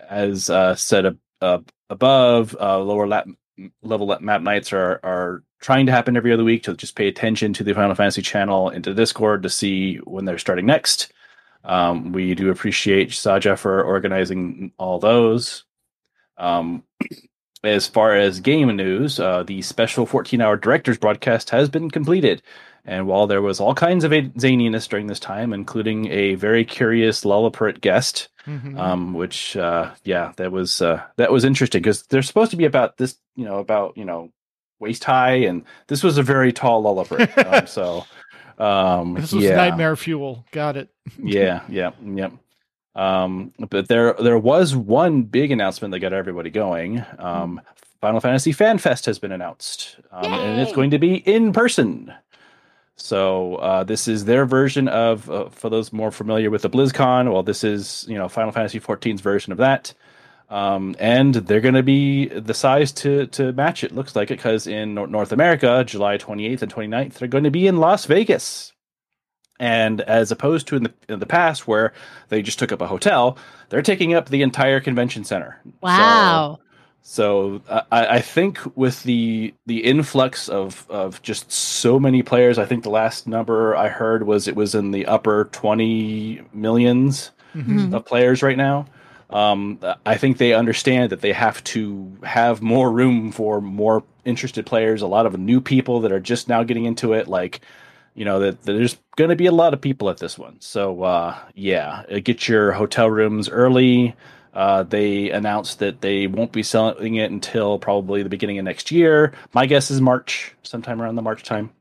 as 0.09 0.49
uh, 0.49 0.75
said 0.75 1.17
ab- 1.41 1.71
above, 1.89 2.55
uh, 2.59 2.79
lower 2.79 3.07
lap, 3.07 3.27
level 3.81 4.17
map 4.19 4.41
nights 4.41 4.73
are 4.73 4.99
are 5.03 5.43
trying 5.61 5.85
to 5.85 5.91
happen 5.91 6.17
every 6.17 6.33
other 6.33 6.43
week. 6.43 6.63
To 6.63 6.75
just 6.75 6.95
pay 6.95 7.07
attention 7.07 7.53
to 7.53 7.63
the 7.63 7.73
Final 7.73 7.95
Fantasy 7.95 8.21
channel 8.21 8.69
into 8.69 8.93
Discord 8.93 9.43
to 9.43 9.49
see 9.49 9.97
when 9.97 10.25
they're 10.25 10.37
starting 10.37 10.65
next. 10.65 11.11
Um, 11.63 12.11
we 12.11 12.35
do 12.35 12.51
appreciate 12.51 13.09
Saja 13.09 13.57
for 13.57 13.83
organizing 13.83 14.71
all 14.77 14.99
those. 14.99 15.63
Um, 16.37 16.83
as 17.63 17.87
far 17.87 18.15
as 18.15 18.39
game 18.39 18.75
news, 18.75 19.19
uh, 19.19 19.43
the 19.43 19.61
special 19.63 20.05
14 20.05 20.41
hour 20.41 20.57
director's 20.57 20.97
broadcast 20.97 21.49
has 21.49 21.69
been 21.69 21.89
completed. 21.89 22.43
And 22.87 23.07
while 23.07 23.25
there 23.27 23.41
was 23.41 23.59
all 23.59 23.73
kinds 23.73 24.03
of 24.03 24.11
zaniness 24.11 24.87
during 24.87 25.07
this 25.07 25.19
time, 25.19 25.53
including 25.53 26.09
a 26.11 26.35
very 26.35 26.63
curious 26.63 27.23
Lalafell 27.23 27.81
guest, 27.81 28.29
Mhm. 28.47 28.77
um, 28.79 29.13
which 29.15 29.57
uh, 29.57 29.89
yeah, 30.03 30.33
that 30.37 30.51
was 30.51 30.81
uh, 30.81 31.01
that 31.17 31.31
was 31.31 31.43
interesting 31.43 31.81
because 31.81 32.03
they're 32.03 32.21
supposed 32.21 32.51
to 32.51 32.57
be 32.57 32.65
about 32.65 32.97
this, 32.97 33.17
you 33.35 33.43
know, 33.45 33.57
about 33.57 33.97
you 33.97 34.05
know 34.05 34.29
waist 34.79 35.03
high, 35.03 35.35
and 35.47 35.63
this 35.87 36.03
was 36.03 36.19
a 36.19 36.23
very 36.23 36.53
tall 36.53 36.83
Lalafell. 36.83 37.45
um, 37.61 37.65
so 37.65 38.05
um, 38.63 39.13
this 39.15 39.33
was 39.33 39.43
yeah 39.43 39.55
nightmare 39.55 39.95
fuel. 39.95 40.45
Got 40.51 40.77
it. 40.77 40.89
yeah, 41.17 41.61
yeah, 41.69 41.91
yep. 42.03 42.33
Um, 42.93 43.51
but 43.69 43.87
there 43.87 44.13
there 44.13 44.37
was 44.37 44.75
one 44.75 45.23
big 45.23 45.51
announcement 45.51 45.91
that 45.91 45.99
got 45.99 46.13
everybody 46.13 46.49
going. 46.51 47.03
Um, 47.19 47.61
Final 48.01 48.19
Fantasy 48.19 48.51
Fan 48.51 48.77
Fest 48.77 49.05
has 49.07 49.17
been 49.19 49.31
announced, 49.31 49.97
um, 50.11 50.31
and 50.31 50.61
it's 50.61 50.71
going 50.73 50.91
to 50.91 50.99
be 50.99 51.15
in 51.15 51.51
person. 51.51 52.13
So 52.97 53.55
uh, 53.55 53.83
this 53.83 54.07
is 54.07 54.25
their 54.25 54.45
version 54.45 54.87
of, 54.87 55.29
uh, 55.29 55.49
for 55.49 55.69
those 55.69 55.91
more 55.91 56.11
familiar 56.11 56.49
with 56.49 56.61
the 56.61 56.69
BlizzCon. 56.69 57.31
Well, 57.31 57.43
this 57.43 57.63
is 57.63 58.05
you 58.07 58.17
know 58.17 58.29
Final 58.29 58.51
Fantasy 58.51 58.79
14's 58.79 59.21
version 59.21 59.51
of 59.51 59.57
that, 59.57 59.93
um, 60.49 60.95
and 60.97 61.35
they're 61.35 61.61
going 61.61 61.75
to 61.75 61.83
be 61.83 62.27
the 62.27 62.53
size 62.53 62.91
to 62.93 63.27
to 63.27 63.51
match 63.53 63.83
it. 63.83 63.93
Looks 63.93 64.15
like 64.15 64.31
it 64.31 64.37
because 64.37 64.65
in 64.65 64.93
North 64.93 65.33
America, 65.33 65.83
July 65.85 66.17
28th 66.17 66.61
and 66.61 66.73
29th, 66.73 67.13
they're 67.15 67.27
going 67.27 67.43
to 67.43 67.51
be 67.51 67.67
in 67.67 67.77
Las 67.77 68.05
Vegas. 68.05 68.71
And 69.57 70.01
as 70.01 70.31
opposed 70.31 70.67
to 70.67 70.75
in 70.75 70.83
the 70.83 70.93
in 71.07 71.19
the 71.19 71.25
past 71.25 71.67
where 71.67 71.93
they 72.29 72.41
just 72.41 72.59
took 72.59 72.71
up 72.71 72.81
a 72.81 72.87
hotel, 72.87 73.37
they're 73.69 73.81
taking 73.81 74.13
up 74.13 74.29
the 74.29 74.41
entire 74.41 74.79
convention 74.79 75.23
center. 75.23 75.61
Wow. 75.81 76.59
so 76.59 76.64
uh, 77.69 77.81
I, 77.91 78.07
I 78.17 78.19
think 78.21 78.59
with 78.75 79.03
the 79.03 79.53
the 79.67 79.83
influx 79.83 80.49
of 80.49 80.87
of 80.89 81.21
just 81.21 81.51
so 81.51 81.99
many 81.99 82.23
players, 82.23 82.57
I 82.57 82.65
think 82.65 82.83
the 82.83 82.89
last 82.89 83.27
number 83.27 83.75
I 83.75 83.89
heard 83.89 84.25
was 84.25 84.47
it 84.47 84.55
was 84.55 84.73
in 84.73 84.89
the 84.91 85.05
upper 85.05 85.45
twenty 85.51 86.41
millions 86.51 87.31
Mhm. 87.55 87.93
of 87.93 88.05
players 88.05 88.41
right 88.43 88.57
now. 88.57 88.85
Um, 89.29 89.79
I 90.05 90.17
think 90.17 90.37
they 90.39 90.53
understand 90.53 91.09
that 91.11 91.21
they 91.21 91.31
have 91.31 91.63
to 91.65 92.11
have 92.23 92.61
more 92.61 92.91
room 92.91 93.31
for 93.31 93.61
more 93.61 94.03
interested 94.25 94.65
players. 94.65 95.01
A 95.01 95.07
lot 95.07 95.25
of 95.25 95.37
new 95.39 95.61
people 95.61 96.01
that 96.01 96.11
are 96.11 96.19
just 96.19 96.49
now 96.49 96.63
getting 96.63 96.85
into 96.85 97.13
it, 97.13 97.27
like 97.27 97.61
you 98.15 98.25
know 98.25 98.39
that, 98.39 98.63
that 98.63 98.73
there's 98.73 98.97
going 99.15 99.29
to 99.29 99.35
be 99.35 99.45
a 99.45 99.51
lot 99.51 99.73
of 99.73 99.79
people 99.81 100.09
at 100.09 100.17
this 100.17 100.37
one. 100.39 100.57
So 100.59 101.03
uh, 101.03 101.37
yeah, 101.53 102.03
uh, 102.11 102.19
get 102.23 102.47
your 102.47 102.71
hotel 102.71 103.09
rooms 103.11 103.47
early. 103.47 104.15
Uh, 104.55 104.83
they 104.83 105.29
announced 105.31 105.79
that 105.79 106.01
they 106.01 106.27
won't 106.27 106.51
be 106.53 106.63
selling 106.63 107.15
it 107.15 107.29
until 107.29 107.77
probably 107.77 108.23
the 108.23 108.29
beginning 108.29 108.57
of 108.57 108.63
next 108.65 108.89
year. 108.89 109.33
My 109.53 109.65
guess 109.65 109.91
is 109.91 109.99
March, 109.99 110.55
sometime 110.63 111.01
around 111.01 111.15
the 111.15 111.21
March 111.21 111.43
time. 111.43 111.71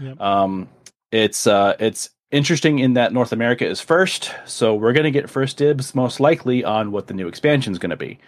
Yep. 0.00 0.20
Um, 0.20 0.68
it's 1.10 1.46
uh, 1.46 1.76
it's 1.78 2.08
interesting 2.30 2.78
in 2.78 2.94
that 2.94 3.12
North 3.12 3.32
America 3.32 3.66
is 3.66 3.80
first, 3.80 4.32
so 4.46 4.74
we're 4.74 4.94
going 4.94 5.04
to 5.04 5.10
get 5.10 5.28
first 5.28 5.58
dibs 5.58 5.94
most 5.94 6.18
likely 6.20 6.64
on 6.64 6.90
what 6.90 7.06
the 7.06 7.14
new 7.14 7.28
expansion 7.28 7.72
is 7.72 7.78
going 7.78 7.90
to 7.90 7.96
be. 7.96 8.18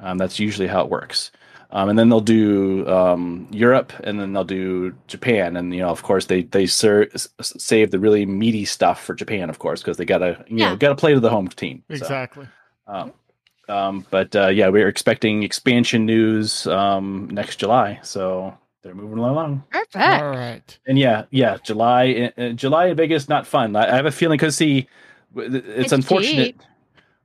Um, 0.00 0.18
that's 0.18 0.38
usually 0.38 0.68
how 0.68 0.82
it 0.84 0.90
works. 0.90 1.30
Um, 1.70 1.88
and 1.88 1.98
then 1.98 2.08
they'll 2.10 2.20
do 2.20 2.86
um, 2.86 3.48
Europe, 3.50 3.92
and 4.04 4.20
then 4.20 4.32
they'll 4.34 4.44
do 4.44 4.94
Japan, 5.08 5.56
and 5.56 5.74
you 5.74 5.80
know, 5.80 5.88
of 5.88 6.02
course, 6.02 6.26
they 6.26 6.42
they 6.42 6.66
ser- 6.66 7.08
save 7.40 7.90
the 7.90 7.98
really 7.98 8.24
meaty 8.26 8.64
stuff 8.66 9.02
for 9.02 9.14
Japan, 9.14 9.48
of 9.50 9.58
course, 9.58 9.80
because 9.82 9.96
they 9.96 10.04
gotta 10.04 10.44
you 10.46 10.58
Yeah. 10.58 10.68
know 10.70 10.76
gotta 10.76 10.94
play 10.94 11.14
to 11.14 11.20
the 11.20 11.30
home 11.30 11.48
team. 11.48 11.82
So, 11.88 11.94
Exactly. 11.94 12.46
um, 12.86 13.12
um, 13.68 14.06
but 14.10 14.34
uh, 14.36 14.48
yeah, 14.48 14.68
we're 14.68 14.88
expecting 14.88 15.42
expansion 15.42 16.06
news 16.06 16.66
um, 16.66 17.28
next 17.32 17.56
July, 17.56 17.98
so 18.02 18.56
they're 18.82 18.94
moving 18.94 19.18
along. 19.18 19.64
Perfect. 19.70 19.96
All 19.96 20.28
right. 20.30 20.78
And 20.86 20.98
yeah, 20.98 21.24
yeah, 21.30 21.56
July, 21.64 22.32
uh, 22.36 22.50
July 22.50 22.86
in 22.86 22.96
Vegas, 22.96 23.28
not 23.28 23.46
fun. 23.46 23.74
I, 23.76 23.92
I 23.92 23.96
have 23.96 24.06
a 24.06 24.12
feeling 24.12 24.36
because 24.38 24.56
see, 24.56 24.88
it's, 25.36 25.84
It's 25.84 25.92
unfortunate. 25.92 26.44
cheap. 26.46 26.62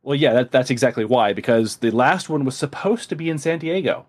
Well, 0.04 0.16
yeah, 0.16 0.34
that, 0.34 0.52
that's 0.52 0.72
exactly 0.72 1.06
why. 1.06 1.34
Because 1.34 1.78
the 1.78 1.92
last 1.92 2.28
one 2.30 2.44
was 2.44 2.58
supposed 2.58 3.10
to 3.10 3.16
be 3.16 3.30
in 3.30 3.38
San 3.38 3.60
Diego, 3.60 4.08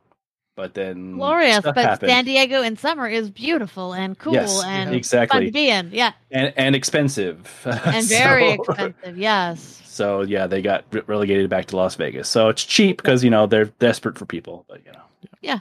but 0.62 0.74
then 0.74 1.16
Glorious, 1.16 1.60
but 1.60 1.76
happened. 1.76 2.08
San 2.08 2.24
Diego 2.24 2.62
in 2.62 2.76
summer 2.76 3.08
is 3.08 3.28
beautiful 3.30 3.92
and 3.94 4.16
cool 4.16 4.34
Yes, 4.34 4.62
and 4.64 4.90
fun 4.90 4.94
exactly. 4.94 5.46
to 5.46 5.50
be 5.52 5.68
in. 5.68 5.90
Yeah, 5.92 6.12
and 6.30 6.52
and 6.56 6.76
expensive 6.76 7.50
and 7.64 8.06
very 8.06 8.54
So- 8.54 8.62
expensive. 8.62 9.18
Yes. 9.18 9.80
So 9.86 10.22
yeah, 10.22 10.46
they 10.46 10.62
got 10.62 10.84
relegated 11.08 11.50
back 11.50 11.66
to 11.66 11.76
Las 11.76 11.96
Vegas. 11.96 12.28
So 12.28 12.48
it's 12.48 12.64
cheap 12.64 12.98
because 12.98 13.24
you 13.24 13.30
know 13.30 13.46
they're 13.46 13.64
desperate 13.64 14.16
for 14.16 14.24
people, 14.24 14.64
but 14.68 14.80
you 14.86 14.92
know. 14.92 15.58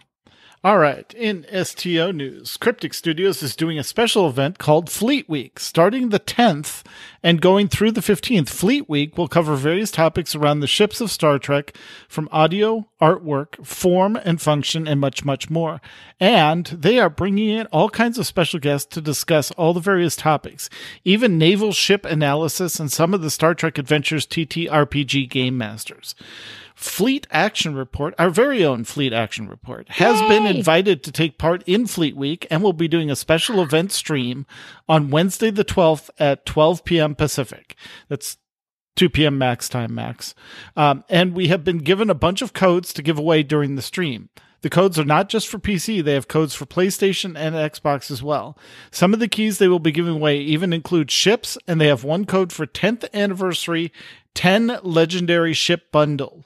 All 0.64 0.78
right. 0.78 1.12
In 1.16 1.48
STO 1.52 2.12
news, 2.12 2.56
Cryptic 2.56 2.94
Studios 2.94 3.42
is 3.42 3.56
doing 3.56 3.80
a 3.80 3.84
special 3.84 4.30
event 4.30 4.60
called 4.60 4.92
Fleet 4.92 5.28
Week, 5.28 5.60
starting 5.60 6.10
the 6.10 6.20
10th 6.20 6.84
and 7.24 7.42
going 7.42 7.68
through 7.68 7.94
the 7.94 8.02
15th. 8.02 8.48
Fleet 8.48 8.88
Week 8.88 9.18
will 9.18 9.28
cover 9.28 9.56
various 9.56 9.90
topics 9.90 10.36
around 10.36 10.60
the 10.60 10.68
ships 10.68 11.02
of 11.02 11.10
Star 11.10 11.40
Trek, 11.40 11.76
from 12.08 12.30
audio, 12.32 12.88
artwork, 13.02 13.66
form 13.66 14.16
and 14.18 14.40
function, 14.40 14.88
and 14.88 15.00
much, 15.00 15.26
much 15.26 15.50
more. 15.50 15.82
And 16.20 16.68
they 16.68 17.00
are 17.00 17.10
bringing 17.10 17.50
in 17.50 17.66
all 17.68 17.90
kinds 17.90 18.20
of 18.20 18.28
special 18.28 18.60
guests 18.60 18.94
to 18.94 19.02
discuss 19.02 19.50
all 19.54 19.74
the 19.74 19.80
various 19.80 20.16
topics, 20.16 20.70
even 21.04 21.40
naval 21.40 21.72
ship 21.72 22.06
analysis 22.06 22.80
and 22.80 22.92
some 22.92 23.16
of 23.16 23.24
the 23.24 23.32
Star 23.32 23.56
Trek 23.56 23.80
Adventures 23.80 24.28
TTRPG 24.28 25.28
game 25.28 25.58
masters. 25.58 26.14
Fleet 26.76 27.28
Action 27.32 27.76
Report, 27.76 28.14
our 28.18 28.30
very 28.30 28.64
own 28.64 28.84
Fleet 28.84 29.14
Action 29.14 29.48
Report, 29.48 29.90
has 29.90 30.20
been 30.22 30.46
invited 30.46 31.04
to 31.04 31.12
take 31.12 31.38
part 31.38 31.64
in 31.66 31.88
Fleet 31.88 32.16
Week 32.16 32.48
and 32.50 32.64
will 32.64 32.74
be 32.74 32.88
doing 32.88 33.12
a 33.12 33.16
special 33.16 33.62
event 33.62 33.92
stream 33.92 34.46
on 34.88 35.10
Wednesday 35.10 35.52
the 35.52 35.66
12th 35.66 36.10
at 36.20 36.46
12 36.46 36.84
p.m. 36.84 37.16
Pacific. 37.16 37.76
That's 38.10 38.38
2 38.96 39.10
p.m. 39.10 39.38
max 39.38 39.70
time, 39.70 39.96
max. 39.96 40.36
Um, 40.76 41.04
and 41.10 41.34
we 41.34 41.48
have 41.48 41.64
been 41.64 41.80
given 41.80 42.10
a 42.10 42.16
bunch 42.16 42.42
of 42.42 42.54
codes 42.54 42.94
to 42.94 43.02
give 43.02 43.18
away 43.18 43.44
during 43.44 43.76
the 43.76 43.82
stream. 43.82 44.30
The 44.62 44.70
codes 44.70 45.00
are 45.00 45.06
not 45.06 45.28
just 45.28 45.48
for 45.48 45.58
PC, 45.58 46.04
they 46.04 46.14
have 46.14 46.28
codes 46.28 46.54
for 46.54 46.68
PlayStation 46.68 47.36
and 47.36 47.56
Xbox 47.56 48.12
as 48.12 48.22
well. 48.22 48.56
Some 48.92 49.12
of 49.12 49.20
the 49.20 49.28
keys 49.28 49.58
they 49.58 49.68
will 49.68 49.80
be 49.80 49.92
giving 49.92 50.14
away 50.14 50.40
even 50.40 50.72
include 50.72 51.10
ships, 51.10 51.58
and 51.68 51.82
they 51.82 51.88
have 51.88 52.04
one 52.04 52.26
code 52.26 52.52
for 52.52 52.68
10th 52.68 53.12
anniversary 53.12 53.92
10 54.36 54.80
legendary 54.84 55.54
ship 55.54 55.92
bundle. 55.92 56.46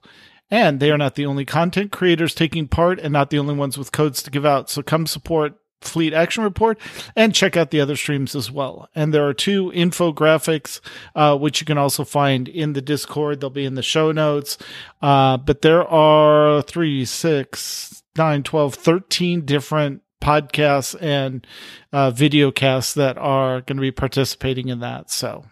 And 0.51 0.79
they 0.79 0.91
are 0.91 0.97
not 0.97 1.15
the 1.15 1.25
only 1.25 1.45
content 1.45 1.91
creators 1.91 2.36
taking 2.36 2.67
part 2.67 2.99
and 2.99 3.11
not 3.11 3.29
the 3.29 3.39
only 3.39 3.55
ones 3.55 3.77
with 3.77 3.91
codes 3.91 4.21
to 4.23 4.31
give 4.31 4.45
out. 4.45 4.69
So 4.69 4.83
come 4.83 5.07
support 5.07 5.55
Fleet 5.81 6.13
Action 6.13 6.43
Report 6.43 6.79
and 7.15 7.33
check 7.33 7.55
out 7.55 7.71
the 7.71 7.81
other 7.81 7.95
streams 7.95 8.36
as 8.36 8.51
well. 8.51 8.89
And 8.95 9.13
there 9.13 9.27
are 9.27 9.33
two 9.33 9.71
infographics, 9.71 10.81
uh, 11.15 11.38
which 11.38 11.61
you 11.61 11.65
can 11.65 11.77
also 11.77 12.03
find 12.03 12.47
in 12.47 12.73
the 12.73 12.81
Discord. 12.81 13.39
They'll 13.39 13.49
be 13.49 13.65
in 13.65 13.75
the 13.75 13.83
show 13.83 14.11
notes. 14.11 14.57
Uh, 15.01 15.38
but 15.38 15.61
there 15.61 15.88
are 15.88 16.61
three, 16.61 17.05
six, 17.05 18.03
nine, 18.17 18.43
12, 18.43 18.75
13 18.75 19.45
different 19.45 20.01
podcasts 20.21 20.95
and 21.01 21.45
uh, 21.93 22.09
video 22.11 22.51
casts 22.51 22.95
that 22.95 23.17
are 23.17 23.61
going 23.61 23.77
to 23.77 23.81
be 23.81 23.91
participating 23.91 24.69
in 24.69 24.79
that. 24.79 25.11
So 25.11 25.45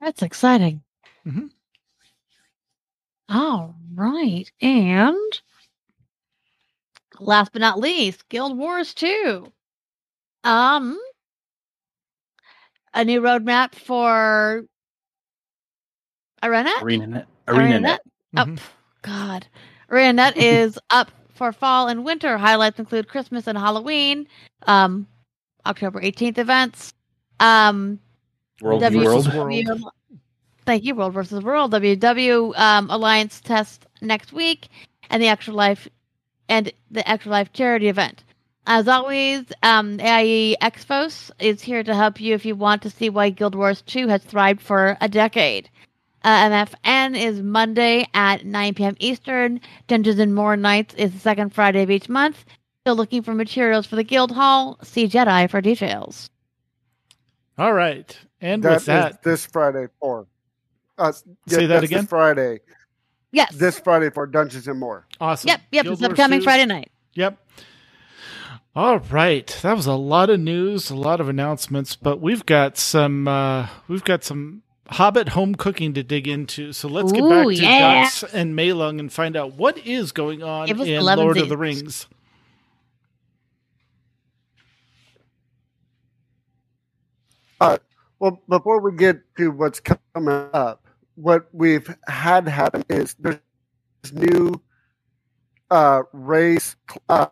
That's 0.00 0.22
exciting. 0.22 0.82
Mhm. 1.26 1.50
All 3.28 3.74
right. 3.94 4.50
And 4.60 5.40
last 7.18 7.52
but 7.52 7.60
not 7.60 7.78
least, 7.78 8.28
Guild 8.28 8.56
Wars 8.56 8.94
2. 8.94 9.52
Um 10.44 10.98
a 12.94 13.04
new 13.04 13.20
roadmap 13.20 13.74
for 13.74 14.64
ArenaNet? 16.42 16.80
ArenaNet. 16.80 17.26
ArenaNet. 17.46 17.98
Oh, 18.36 18.44
Mhm. 18.44 18.56
pff, 18.56 18.70
God. 19.02 19.46
ArenaNet 19.90 20.32
is 20.36 20.78
up 20.90 21.10
for 21.34 21.52
fall 21.52 21.88
and 21.88 22.04
winter. 22.04 22.38
Highlights 22.38 22.78
include 22.78 23.08
Christmas 23.08 23.46
and 23.46 23.58
Halloween, 23.58 24.26
um, 24.66 25.06
October 25.66 26.00
18th 26.00 26.38
events. 26.38 26.92
Um, 27.40 28.00
World 28.60 28.82
W- 28.82 29.04
World. 29.04 29.26
World. 29.34 29.92
Thank 30.68 30.84
you, 30.84 30.94
World 30.94 31.14
versus 31.14 31.42
World. 31.42 31.72
WW 31.72 32.54
um, 32.58 32.90
Alliance 32.90 33.40
test 33.40 33.86
next 34.02 34.34
week, 34.34 34.68
and 35.08 35.22
the 35.22 35.28
Extra 35.28 35.54
Life 35.54 35.88
and 36.46 36.70
the 36.90 37.10
Extra 37.10 37.32
Life 37.32 37.54
charity 37.54 37.88
event. 37.88 38.22
As 38.66 38.86
always, 38.86 39.44
um, 39.62 39.98
AIE 39.98 40.56
Expos 40.60 41.30
is 41.38 41.62
here 41.62 41.82
to 41.82 41.94
help 41.94 42.20
you 42.20 42.34
if 42.34 42.44
you 42.44 42.54
want 42.54 42.82
to 42.82 42.90
see 42.90 43.08
why 43.08 43.30
Guild 43.30 43.54
Wars 43.54 43.80
2 43.80 44.08
has 44.08 44.22
thrived 44.22 44.60
for 44.60 44.98
a 45.00 45.08
decade. 45.08 45.70
Uh, 46.22 46.50
MFN 46.50 47.18
is 47.18 47.40
Monday 47.40 48.06
at 48.12 48.44
9 48.44 48.74
p.m. 48.74 48.96
Eastern. 49.00 49.62
Dungeons 49.86 50.18
and 50.18 50.34
More 50.34 50.54
Nights 50.54 50.94
is 50.96 51.14
the 51.14 51.18
second 51.18 51.54
Friday 51.54 51.82
of 51.82 51.90
each 51.90 52.10
month. 52.10 52.44
Still 52.82 52.96
looking 52.96 53.22
for 53.22 53.32
materials 53.32 53.86
for 53.86 53.96
the 53.96 54.04
Guild 54.04 54.32
Hall? 54.32 54.78
See 54.82 55.08
Jedi 55.08 55.48
for 55.48 55.62
details. 55.62 56.28
All 57.56 57.72
right. 57.72 58.14
And 58.42 58.62
That 58.62 58.72
with 58.72 58.80
is 58.80 58.86
that, 58.88 59.22
this 59.22 59.46
Friday 59.46 59.86
for. 59.98 60.26
Uh, 60.98 61.12
Say 61.12 61.26
that 61.46 61.66
that's 61.66 61.84
again? 61.84 62.00
This 62.00 62.08
Friday. 62.08 62.60
Yes. 63.30 63.54
This 63.54 63.78
Friday 63.78 64.10
for 64.10 64.26
Dungeons 64.26 64.66
and 64.68 64.80
More. 64.80 65.06
awesome. 65.20 65.48
Yep. 65.48 65.60
Yep. 65.70 65.84
Guild 65.84 65.92
It's 65.94 66.02
Wars 66.02 66.10
upcoming 66.10 66.40
2's 66.40 66.44
Friday 66.44 66.66
night. 66.66 66.90
Yep. 67.14 67.38
All 68.76 68.98
right, 68.98 69.46
that 69.62 69.74
was 69.76 69.86
a 69.86 69.94
lot 69.94 70.30
of 70.30 70.38
news, 70.38 70.88
a 70.88 70.94
lot 70.94 71.20
of 71.20 71.28
announcements, 71.28 71.96
but 71.96 72.20
we've 72.20 72.46
got 72.46 72.78
some 72.78 73.26
uh, 73.26 73.66
we've 73.88 74.04
got 74.04 74.22
some 74.22 74.62
Hobbit 74.90 75.30
home 75.30 75.56
cooking 75.56 75.94
to 75.94 76.04
dig 76.04 76.28
into. 76.28 76.72
So 76.72 76.86
let's 76.88 77.10
get 77.10 77.28
back 77.28 77.46
to 77.46 77.54
yeah. 77.54 78.04
Dux 78.04 78.22
and 78.32 78.56
Maellung 78.56 79.00
and 79.00 79.12
find 79.12 79.36
out 79.36 79.54
what 79.54 79.78
is 79.78 80.12
going 80.12 80.44
on 80.44 80.68
in 80.68 80.80
11 80.80 81.24
Lord 81.24 81.38
of 81.38 81.48
the 81.48 81.56
Rings. 81.56 81.82
Rings. 81.82 82.06
Well, 88.20 88.42
before 88.48 88.80
we 88.80 88.96
get 88.96 89.20
to 89.36 89.50
what's 89.50 89.80
coming 89.80 90.48
up, 90.52 90.84
what 91.18 91.48
we've 91.52 91.92
had 92.06 92.46
happen 92.46 92.84
is 92.88 93.14
there's 93.18 93.40
new 94.12 94.54
uh, 95.70 96.02
race 96.12 96.76
uh, 97.08 97.26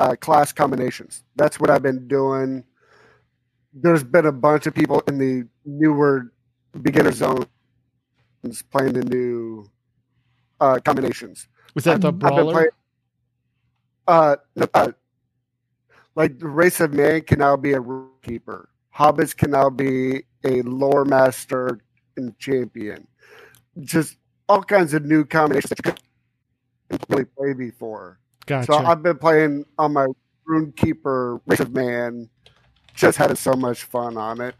uh, 0.00 0.16
class 0.16 0.52
combinations. 0.52 1.22
That's 1.36 1.60
what 1.60 1.70
I've 1.70 1.82
been 1.82 2.08
doing. 2.08 2.64
There's 3.72 4.02
been 4.02 4.26
a 4.26 4.32
bunch 4.32 4.66
of 4.66 4.74
people 4.74 5.00
in 5.06 5.18
the 5.18 5.46
newer 5.64 6.32
beginner 6.82 7.12
zones 7.12 7.46
playing 8.72 8.94
the 8.94 9.04
new 9.04 9.70
uh, 10.60 10.80
combinations. 10.84 11.46
Was 11.74 11.84
that 11.84 12.00
the 12.00 12.08
I've 12.08 12.18
been 12.18 12.28
brawler? 12.28 12.52
playing- 12.52 12.68
uh, 14.08 14.36
no, 14.56 14.66
uh, 14.74 14.90
like 16.16 16.40
the 16.40 16.48
race 16.48 16.80
of 16.80 16.92
man 16.92 17.20
can 17.20 17.38
now 17.38 17.56
be 17.56 17.74
a 17.74 17.80
keeper. 18.22 18.68
Hobbits 18.96 19.36
can 19.36 19.52
now 19.52 19.70
be 19.70 20.24
a 20.44 20.62
lore 20.62 21.04
master 21.04 21.78
and 22.20 22.38
champion. 22.38 23.06
Just 23.80 24.16
all 24.48 24.62
kinds 24.62 24.94
of 24.94 25.04
new 25.04 25.24
combinations 25.24 25.70
that 25.70 25.78
you 25.78 25.92
couldn't 25.92 27.04
really 27.08 27.24
play 27.24 27.52
before. 27.52 28.18
Gotcha. 28.46 28.72
So 28.72 28.78
I've 28.78 29.02
been 29.02 29.18
playing 29.18 29.64
on 29.78 29.92
my 29.92 30.06
rune 30.44 30.72
keeper 30.72 31.40
race 31.46 31.60
of 31.60 31.72
man. 31.72 32.28
Just 32.94 33.16
having 33.16 33.36
so 33.36 33.54
much 33.54 33.84
fun 33.84 34.16
on 34.16 34.40
it. 34.40 34.54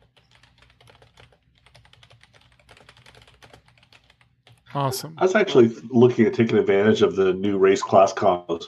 awesome. 4.74 5.14
I 5.18 5.24
was 5.24 5.34
actually 5.34 5.68
looking 5.90 6.26
at 6.26 6.34
taking 6.34 6.58
advantage 6.58 7.02
of 7.02 7.16
the 7.16 7.32
new 7.32 7.58
race 7.58 7.82
class 7.82 8.12
combos, 8.12 8.64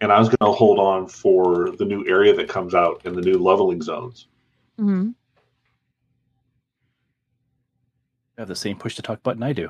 and 0.00 0.12
I 0.12 0.18
was 0.18 0.28
going 0.28 0.50
to 0.50 0.56
hold 0.56 0.78
on 0.78 1.06
for 1.06 1.70
the 1.78 1.84
new 1.84 2.06
area 2.06 2.34
that 2.34 2.48
comes 2.48 2.74
out 2.74 3.02
and 3.04 3.16
the 3.16 3.22
new 3.22 3.38
leveling 3.38 3.82
zones. 3.82 4.26
hmm 4.78 5.10
I 5.10 5.14
have 8.38 8.48
the 8.48 8.56
same 8.56 8.76
push 8.76 8.96
to 8.96 9.02
talk 9.02 9.22
button 9.22 9.42
I 9.42 9.52
do. 9.52 9.68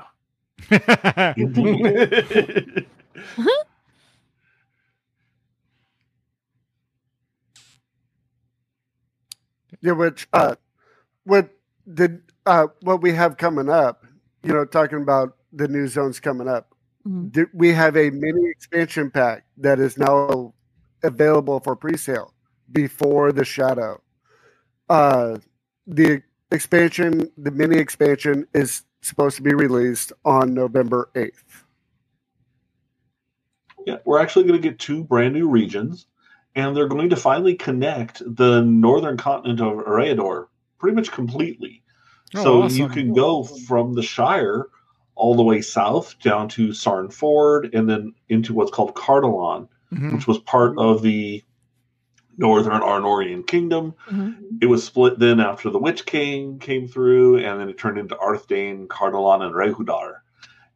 Yeah, 9.81 9.93
which 9.93 10.27
uh, 10.33 10.55
what 11.23 11.49
did 11.91 12.21
uh, 12.45 12.67
what 12.81 13.01
we 13.01 13.11
have 13.13 13.37
coming 13.37 13.69
up, 13.69 14.05
you 14.43 14.53
know, 14.53 14.65
talking 14.65 15.01
about 15.01 15.37
the 15.53 15.67
new 15.67 15.87
zones 15.87 16.19
coming 16.19 16.47
up. 16.47 16.73
Mhm. 17.07 17.33
th- 17.33 17.47
we 17.53 17.71
have 17.73 17.95
a 17.97 18.09
mini 18.09 18.49
expansion 18.49 19.11
pack 19.11 19.45
that 19.57 19.79
is 19.79 19.97
now 19.97 20.53
available 21.03 21.59
for 21.59 21.75
pre-sale 21.75 22.33
before 22.71 23.31
the 23.31 23.45
shadow. 23.45 24.01
Uh, 24.89 25.37
the 25.87 26.21
expansion, 26.51 27.29
the 27.37 27.51
mini 27.51 27.77
expansion, 27.77 28.47
is 28.53 28.83
supposed 29.01 29.37
to 29.37 29.43
be 29.43 29.53
released 29.53 30.13
on 30.23 30.53
November 30.53 31.09
eighth. 31.15 31.63
Yeah, 33.85 33.97
we're 34.05 34.19
actually 34.19 34.45
going 34.47 34.59
to 34.61 34.67
get 34.69 34.79
two 34.79 35.03
brand 35.03 35.33
new 35.33 35.47
regions, 35.47 36.07
and 36.55 36.75
they're 36.75 36.87
going 36.87 37.09
to 37.11 37.15
finally 37.15 37.55
connect 37.55 38.21
the 38.35 38.61
northern 38.61 39.17
continent 39.17 39.61
of 39.61 39.85
Eriador 39.85 40.47
pretty 40.79 40.95
much 40.95 41.11
completely. 41.11 41.83
Oh, 42.35 42.43
so 42.43 42.61
awesome. 42.63 42.77
you 42.79 42.89
can 42.89 43.13
go 43.13 43.43
from 43.43 43.93
the 43.93 44.01
Shire 44.01 44.67
all 45.13 45.35
the 45.35 45.43
way 45.43 45.61
south 45.61 46.15
down 46.19 46.49
to 46.49 46.73
Sarn 46.73 47.09
Ford 47.09 47.69
and 47.73 47.87
then 47.89 48.13
into 48.29 48.53
what's 48.53 48.71
called 48.71 48.95
Cardolan, 48.95 49.67
Mhm. 49.93 50.13
which 50.13 50.27
was 50.27 50.39
part 50.39 50.77
of 50.77 51.01
the 51.03 51.43
Northern 52.37 52.81
Arnorian 52.81 53.45
Kingdom. 53.45 53.93
Mhm. 54.09 54.61
It 54.61 54.65
was 54.65 54.83
split 54.83 55.19
then 55.19 55.39
after 55.39 55.69
the 55.69 55.79
Witch 55.79 56.05
King 56.05 56.59
came 56.59 56.87
through, 56.87 57.37
and 57.37 57.59
then 57.59 57.69
it 57.69 57.77
turned 57.77 57.97
into 57.97 58.15
Arthedain, 58.15 58.87
Cardolan, 58.87 59.41
and 59.41 59.55
Rhudaur. 59.55 60.23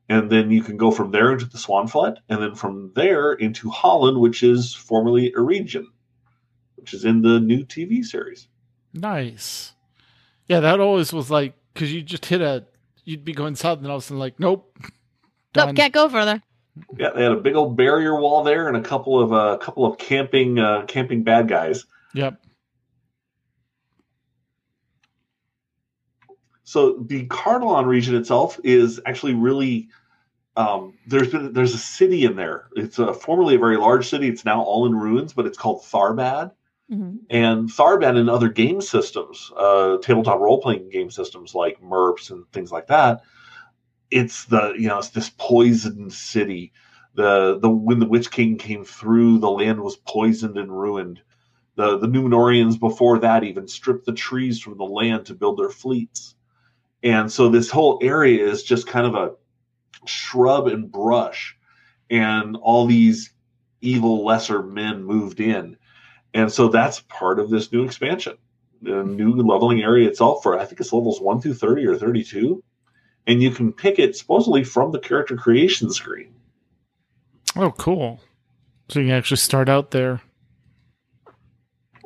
And 0.07 0.29
then 0.29 0.49
you 0.49 0.63
can 0.63 0.77
go 0.77 0.89
from 0.89 1.11
there 1.11 1.31
into 1.31 1.45
the 1.45 1.57
Swanfleet, 1.57 2.17
and 2.29 2.41
then 2.41 2.55
from 2.55 2.91
there 2.95 3.33
into 3.33 3.69
Hollin, 3.69 4.19
which 4.19 4.41
is 4.41 4.73
formerly 4.73 5.31
Eregion, 5.37 5.85
which 6.75 6.93
is 6.93 7.05
in 7.05 7.21
the 7.21 7.39
new 7.39 7.63
TV 7.63 8.03
series. 8.03 8.47
Nice. 8.93 9.73
Yeah, 10.47 10.61
that 10.61 10.79
always 10.79 11.13
was 11.13 11.29
like 11.29 11.53
because 11.73 11.93
you 11.93 12.01
just 12.01 12.25
hit 12.25 12.41
a, 12.41 12.65
you'd 13.03 13.23
be 13.23 13.33
going 13.33 13.55
south, 13.55 13.79
and 13.79 13.87
all 13.87 13.97
of 13.97 14.03
a 14.03 14.05
sudden 14.05 14.19
like, 14.19 14.39
nope, 14.39 14.75
done. 15.53 15.67
Nope, 15.67 15.75
can't 15.75 15.93
go 15.93 16.09
further. 16.09 16.41
Yeah, 16.97 17.09
they 17.15 17.23
had 17.23 17.31
a 17.31 17.37
big 17.37 17.55
old 17.55 17.75
barrier 17.75 18.19
wall 18.19 18.43
there, 18.43 18.67
and 18.67 18.77
a 18.77 18.81
couple 18.81 19.19
of 19.19 19.31
a 19.31 19.35
uh, 19.35 19.57
couple 19.57 19.85
of 19.85 19.97
camping 19.97 20.59
uh, 20.59 20.85
camping 20.85 21.23
bad 21.23 21.47
guys. 21.47 21.85
Yep. 22.13 22.41
So 26.63 26.97
the 26.99 27.25
Cardolan 27.25 27.85
region 27.85 28.15
itself 28.15 28.59
is 28.63 29.01
actually 29.05 29.33
really 29.33 29.89
um, 30.55 30.93
there's 31.07 31.29
been 31.29 31.53
there's 31.53 31.73
a 31.73 31.79
city 31.79 32.25
in 32.25 32.35
there. 32.35 32.67
It's 32.75 32.99
a, 32.99 33.13
formerly 33.13 33.55
a 33.55 33.59
very 33.59 33.77
large 33.77 34.07
city. 34.07 34.27
It's 34.27 34.45
now 34.45 34.61
all 34.61 34.85
in 34.85 34.93
ruins, 34.93 35.33
but 35.33 35.45
it's 35.45 35.57
called 35.57 35.83
Tharbad. 35.83 36.51
Mhm. 36.91 37.19
And 37.29 37.69
Tharbad 37.69 38.17
and 38.17 38.29
other 38.29 38.49
game 38.49 38.81
systems, 38.81 39.51
uh, 39.55 39.97
tabletop 39.99 40.39
role 40.39 40.61
playing 40.61 40.89
game 40.89 41.11
systems 41.11 41.55
like 41.55 41.81
MERPs 41.81 42.31
and 42.31 42.45
things 42.51 42.71
like 42.71 42.87
that, 42.87 43.21
it's 44.11 44.45
the 44.45 44.73
you 44.77 44.87
know 44.87 44.99
it's 44.99 45.09
this 45.09 45.31
poisoned 45.37 46.13
city. 46.13 46.71
The 47.15 47.59
the 47.59 47.69
when 47.69 47.99
the 47.99 48.07
Witch 48.07 48.31
King 48.31 48.57
came 48.57 48.83
through, 48.83 49.39
the 49.39 49.49
land 49.49 49.81
was 49.81 49.97
poisoned 49.97 50.57
and 50.57 50.71
ruined. 50.71 51.21
The 51.75 51.97
the 51.97 52.07
Numenorians 52.07 52.79
before 52.79 53.19
that 53.19 53.43
even 53.43 53.67
stripped 53.67 54.05
the 54.05 54.13
trees 54.13 54.59
from 54.59 54.77
the 54.77 54.83
land 54.83 55.25
to 55.27 55.35
build 55.35 55.57
their 55.57 55.69
fleets. 55.69 56.35
And 57.03 57.31
so 57.31 57.49
this 57.49 57.69
whole 57.69 57.99
area 58.01 58.45
is 58.45 58.63
just 58.63 58.87
kind 58.87 59.07
of 59.07 59.15
a 59.15 59.33
shrub 60.05 60.67
and 60.67 60.91
brush. 60.91 61.55
And 62.09 62.57
all 62.57 62.85
these 62.85 63.33
evil 63.81 64.25
lesser 64.25 64.63
men 64.63 65.03
moved 65.03 65.39
in. 65.39 65.77
And 66.33 66.51
so 66.51 66.67
that's 66.67 67.01
part 67.01 67.39
of 67.39 67.49
this 67.49 67.71
new 67.71 67.83
expansion. 67.85 68.37
The 68.81 69.03
new 69.03 69.33
leveling 69.35 69.81
area 69.81 70.07
itself 70.07 70.43
for 70.43 70.57
I 70.57 70.65
think 70.65 70.79
it's 70.79 70.93
levels 70.93 71.21
one 71.21 71.41
through 71.41 71.55
thirty 71.55 71.85
or 71.85 71.97
thirty-two. 71.97 72.63
And 73.29 73.43
you 73.43 73.51
can 73.51 73.71
pick 73.71 73.99
it 73.99 74.17
supposedly 74.17 74.63
from 74.63 74.91
the 74.91 74.97
character 74.97 75.37
creation 75.37 75.91
screen. 75.91 76.33
Oh, 77.55 77.69
cool. 77.77 78.19
So 78.89 78.99
you 78.99 79.05
can 79.05 79.15
actually 79.15 79.37
start 79.37 79.69
out 79.69 79.91
there. 79.91 80.19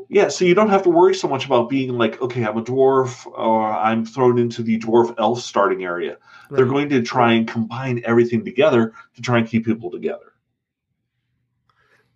Yeah, 0.09 0.27
so 0.27 0.43
you 0.43 0.53
don't 0.53 0.69
have 0.69 0.83
to 0.83 0.89
worry 0.89 1.15
so 1.15 1.29
much 1.29 1.45
about 1.45 1.69
being 1.69 1.97
like, 1.97 2.21
okay, 2.21 2.45
I'm 2.45 2.57
a 2.57 2.61
dwarf 2.61 3.25
or 3.25 3.71
I'm 3.71 4.05
thrown 4.05 4.37
into 4.37 4.63
the 4.63 4.77
dwarf 4.77 5.15
elf 5.17 5.39
starting 5.39 5.85
area. 5.85 6.17
They're 6.51 6.65
going 6.65 6.89
to 6.89 7.01
try 7.01 7.31
and 7.31 7.47
combine 7.47 8.01
everything 8.05 8.43
together 8.43 8.93
to 9.15 9.21
try 9.21 9.37
and 9.37 9.47
keep 9.47 9.63
people 9.63 9.89
together. 9.89 10.33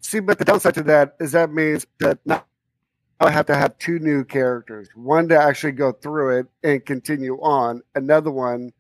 See, 0.02 0.20
but 0.20 0.38
the 0.38 0.44
downside 0.44 0.76
to 0.76 0.84
that 0.84 1.16
is 1.22 1.32
that 1.32 1.54
means 1.54 1.88
that 2.02 2.20
now 2.26 2.44
I 3.22 3.32
have 3.32 3.46
to 3.46 3.56
have 3.56 3.78
two 3.80 4.00
new 4.00 4.26
characters. 4.26 4.90
One 4.96 5.30
to 5.30 5.42
actually 5.42 5.72
go 5.72 5.94
through 5.94 6.40
it 6.40 6.48
and 6.62 6.86
continue 6.86 7.40
on. 7.42 7.82
Another 7.96 8.32
one 8.32 8.74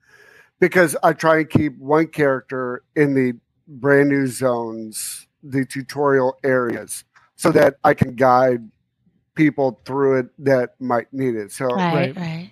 because 0.59 0.95
I 1.03 1.13
try 1.13 1.37
and 1.39 1.49
keep 1.49 1.77
one 1.77 2.07
character 2.07 2.83
in 2.95 3.13
the 3.13 3.33
brand 3.67 4.09
new 4.09 4.27
zones, 4.27 5.27
the 5.43 5.65
tutorial 5.65 6.37
areas, 6.43 7.03
so 7.35 7.51
that 7.51 7.75
I 7.83 7.93
can 7.93 8.15
guide 8.15 8.69
people 9.35 9.79
through 9.85 10.19
it 10.19 10.27
that 10.39 10.71
might 10.79 11.11
need 11.13 11.35
it. 11.35 11.51
So 11.51 11.65
Right, 11.67 11.93
Right. 11.93 12.15
right. 12.17 12.51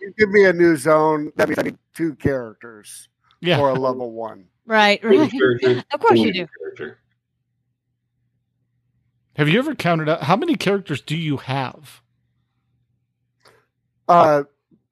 you 0.00 0.12
give 0.18 0.30
me 0.30 0.44
a 0.44 0.52
new 0.52 0.76
zone, 0.76 1.32
that 1.36 1.48
means 1.48 1.58
I 1.58 1.62
need 1.62 1.78
two 1.94 2.14
characters 2.16 3.08
Yeah. 3.40 3.56
for 3.56 3.70
a 3.70 3.74
level 3.74 4.12
one. 4.12 4.48
Right, 4.66 5.02
right. 5.02 5.30
character, 5.30 5.82
Of 5.92 6.00
course 6.00 6.18
you 6.18 6.32
do. 6.32 6.46
Character. 6.58 6.98
Have 9.36 9.48
you 9.48 9.58
ever 9.58 9.74
counted 9.74 10.08
out 10.10 10.24
how 10.24 10.36
many 10.36 10.54
characters 10.56 11.00
do 11.00 11.16
you 11.16 11.38
have? 11.38 12.02
Uh, 14.06 14.42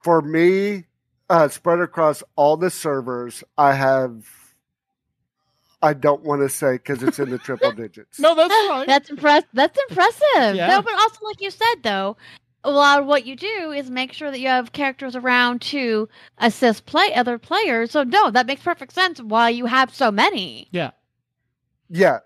for 0.02 0.22
me, 0.22 0.86
uh, 1.30 1.48
spread 1.48 1.80
across 1.80 2.22
all 2.36 2.58
the 2.58 2.68
servers, 2.70 3.42
I 3.56 3.72
have. 3.72 4.26
I 5.82 5.94
don't 5.94 6.22
want 6.22 6.42
to 6.42 6.50
say 6.50 6.72
because 6.72 7.02
it's 7.02 7.18
in 7.18 7.30
the 7.30 7.38
triple 7.38 7.72
digits. 7.76 8.18
No, 8.20 8.34
that's 8.34 8.54
fine. 8.68 8.86
That's 8.86 9.08
impressive. 9.08 9.48
That's 9.54 9.78
impressive. 9.88 10.56
Yeah. 10.56 10.66
No, 10.68 10.82
but 10.82 10.92
also, 10.92 11.24
like 11.24 11.40
you 11.40 11.50
said, 11.50 11.76
though, 11.82 12.18
a 12.64 12.70
lot 12.70 13.00
of 13.00 13.06
what 13.06 13.24
you 13.24 13.34
do 13.34 13.72
is 13.74 13.90
make 13.90 14.12
sure 14.12 14.30
that 14.30 14.40
you 14.40 14.48
have 14.48 14.72
characters 14.72 15.16
around 15.16 15.62
to 15.62 16.06
assist 16.36 16.84
play 16.84 17.14
other 17.14 17.38
players. 17.38 17.92
So 17.92 18.02
no, 18.02 18.30
that 18.30 18.46
makes 18.46 18.62
perfect 18.62 18.92
sense. 18.92 19.22
Why 19.22 19.48
you 19.48 19.64
have 19.66 19.94
so 19.94 20.10
many? 20.10 20.68
yeah. 20.70 20.90
Yeah, 21.92 22.18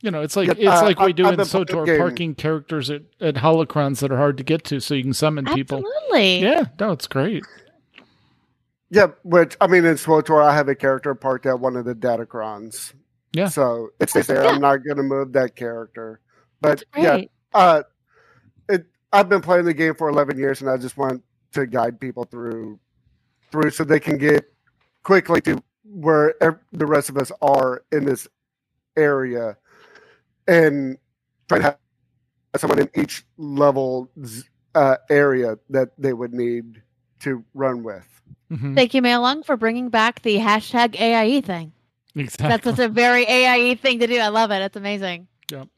You 0.00 0.10
know, 0.10 0.22
it's 0.22 0.34
like 0.34 0.48
Yeah, 0.48 0.54
it's 0.72 0.82
uh, 0.82 0.86
like 0.86 0.98
we 0.98 1.12
do 1.12 1.26
I've 1.26 1.34
in 1.34 1.36
been 1.36 1.46
SWTOR, 1.46 1.86
game. 1.86 1.98
parking 1.98 2.34
characters 2.34 2.90
at, 2.90 3.02
at 3.20 3.36
holocrons 3.36 4.00
that 4.00 4.10
are 4.10 4.16
hard 4.16 4.36
to 4.38 4.42
get 4.42 4.64
to, 4.64 4.80
so 4.80 4.94
you 4.94 5.04
can 5.04 5.12
summon 5.12 5.44
people. 5.44 5.78
Absolutely. 5.86 6.40
Yeah, 6.40 6.64
no, 6.80 6.90
it's 6.90 7.06
great. 7.06 7.44
Yeah. 8.94 9.08
Which 9.24 9.56
I 9.60 9.66
mean, 9.66 9.84
in 9.84 9.96
SWTOR, 9.96 10.42
I 10.42 10.54
have 10.54 10.68
a 10.68 10.74
character 10.74 11.14
parked 11.14 11.46
at 11.46 11.60
one 11.60 11.76
of 11.76 11.84
the 11.84 11.94
datacrons. 11.94 12.94
Yeah. 13.32 13.48
So 13.48 13.90
it 14.00 14.10
stays 14.10 14.26
there. 14.28 14.44
Yeah. 14.44 14.50
I'm 14.50 14.60
not 14.60 14.84
going 14.84 14.96
to 14.96 15.02
move 15.02 15.32
that 15.32 15.56
character. 15.56 16.20
But 16.60 16.84
yeah, 16.96 17.22
uh, 17.52 17.82
it. 18.68 18.86
I've 19.12 19.28
been 19.28 19.42
playing 19.42 19.66
the 19.66 19.74
game 19.74 19.94
for 19.94 20.08
11 20.08 20.38
years, 20.38 20.60
and 20.60 20.70
I 20.70 20.76
just 20.76 20.96
want 20.96 21.22
to 21.52 21.66
guide 21.66 22.00
people 22.00 22.24
through, 22.24 22.80
through, 23.52 23.70
so 23.70 23.84
they 23.84 24.00
can 24.00 24.18
get 24.18 24.44
quickly 25.02 25.40
to 25.42 25.62
where 25.84 26.42
ev- 26.42 26.58
the 26.72 26.86
rest 26.86 27.10
of 27.10 27.18
us 27.18 27.30
are 27.42 27.84
in 27.92 28.04
this 28.04 28.26
area, 28.96 29.56
and 30.48 30.96
try 31.48 31.58
to 31.58 31.64
have 31.64 31.78
someone 32.56 32.80
in 32.80 32.90
each 32.94 33.24
level 33.36 34.10
uh, 34.74 34.96
area 35.10 35.58
that 35.70 35.90
they 35.98 36.12
would 36.12 36.32
need 36.32 36.82
to 37.20 37.44
run 37.54 37.82
with. 37.82 38.13
Mhm. 38.54 38.74
Thank 38.76 38.94
you, 38.94 39.02
Maellung, 39.02 39.44
for 39.44 39.56
bringing 39.56 39.88
back 39.88 40.22
the 40.22 40.36
hashtag 40.36 40.94
AIE 41.00 41.40
thing. 41.40 41.72
Exactly. 42.14 42.48
That's 42.48 42.64
such 42.64 42.78
a 42.78 42.88
very 42.88 43.26
AIE 43.26 43.74
thing 43.74 43.98
to 43.98 44.06
do. 44.06 44.18
I 44.18 44.28
love 44.28 44.50
it. 44.52 44.62
It's 44.62 44.76
amazing. 44.76 45.26
Yep. 45.50 45.68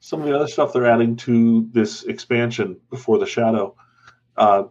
Some 0.00 0.20
of 0.22 0.26
the 0.26 0.34
other 0.34 0.48
stuff 0.48 0.72
they're 0.72 0.86
adding 0.86 1.16
to 1.16 1.68
this 1.72 2.04
expansion 2.04 2.78
before 2.90 3.18
the 3.18 3.26
shadow. 3.26 3.74
Uh, 4.36 4.64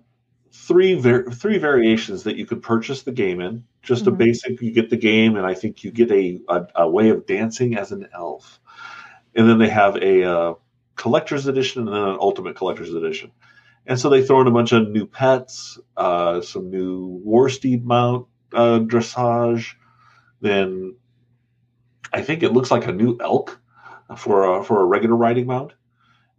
three 0.52 0.96
var- 0.96 1.30
three 1.32 1.58
variations 1.58 2.24
that 2.24 2.38
you 2.38 2.46
could 2.46 2.62
purchase 2.62 3.04
the 3.04 3.12
game 3.12 3.42
in. 3.42 3.64
Just 3.84 4.08
a 4.08 4.12
Mhm. 4.12 4.18
basic, 4.18 4.62
you 4.62 4.72
get 4.72 4.90
the 4.90 4.98
game, 4.98 5.36
and 5.36 5.46
I 5.46 5.54
think 5.54 5.84
you 5.84 5.92
get 5.92 6.12
a, 6.12 6.40
a, 6.48 6.68
a 6.76 6.90
way 6.90 7.10
of 7.10 7.26
dancing 7.26 7.76
as 7.78 7.92
an 7.92 8.08
elf. 8.14 8.60
And 9.36 9.48
then 9.48 9.60
they 9.60 9.70
have 9.70 9.98
a 9.98 10.24
uh, 10.24 10.54
collector's 10.98 11.48
edition 11.48 11.88
and 11.88 11.96
then 11.96 12.04
an 12.04 12.18
ultimate 12.20 12.56
collector's 12.56 12.94
edition. 12.94 13.32
And 13.86 13.98
so 13.98 14.10
they 14.10 14.24
throw 14.24 14.42
in 14.42 14.48
a 14.48 14.52
bunch 14.52 14.74
of 14.74 14.90
new 14.90 15.06
pets, 15.06 15.80
uh, 15.96 16.42
some 16.42 16.70
new 16.70 17.22
war 17.24 17.48
steed 17.50 17.86
mount 17.86 18.28
uh, 18.54 18.80
dressage. 18.80 19.76
Then 20.42 20.96
I 22.12 22.22
think 22.22 22.44
it 22.44 22.52
looks 22.52 22.70
like 22.70 22.86
a 22.88 22.92
new 22.92 23.18
elk 23.22 23.60
for 24.18 24.60
a, 24.60 24.64
for 24.64 24.82
a 24.82 24.86
regular 24.86 25.16
riding 25.16 25.48
mount, 25.48 25.74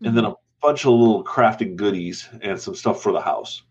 and 0.04 0.16
then 0.16 0.24
a 0.24 0.34
bunch 0.60 0.84
of 0.84 0.92
little 0.92 1.24
crafting 1.24 1.76
goodies 1.76 2.28
and 2.42 2.60
some 2.60 2.74
stuff 2.74 3.02
for 3.02 3.12
the 3.12 3.20
house. 3.20 3.62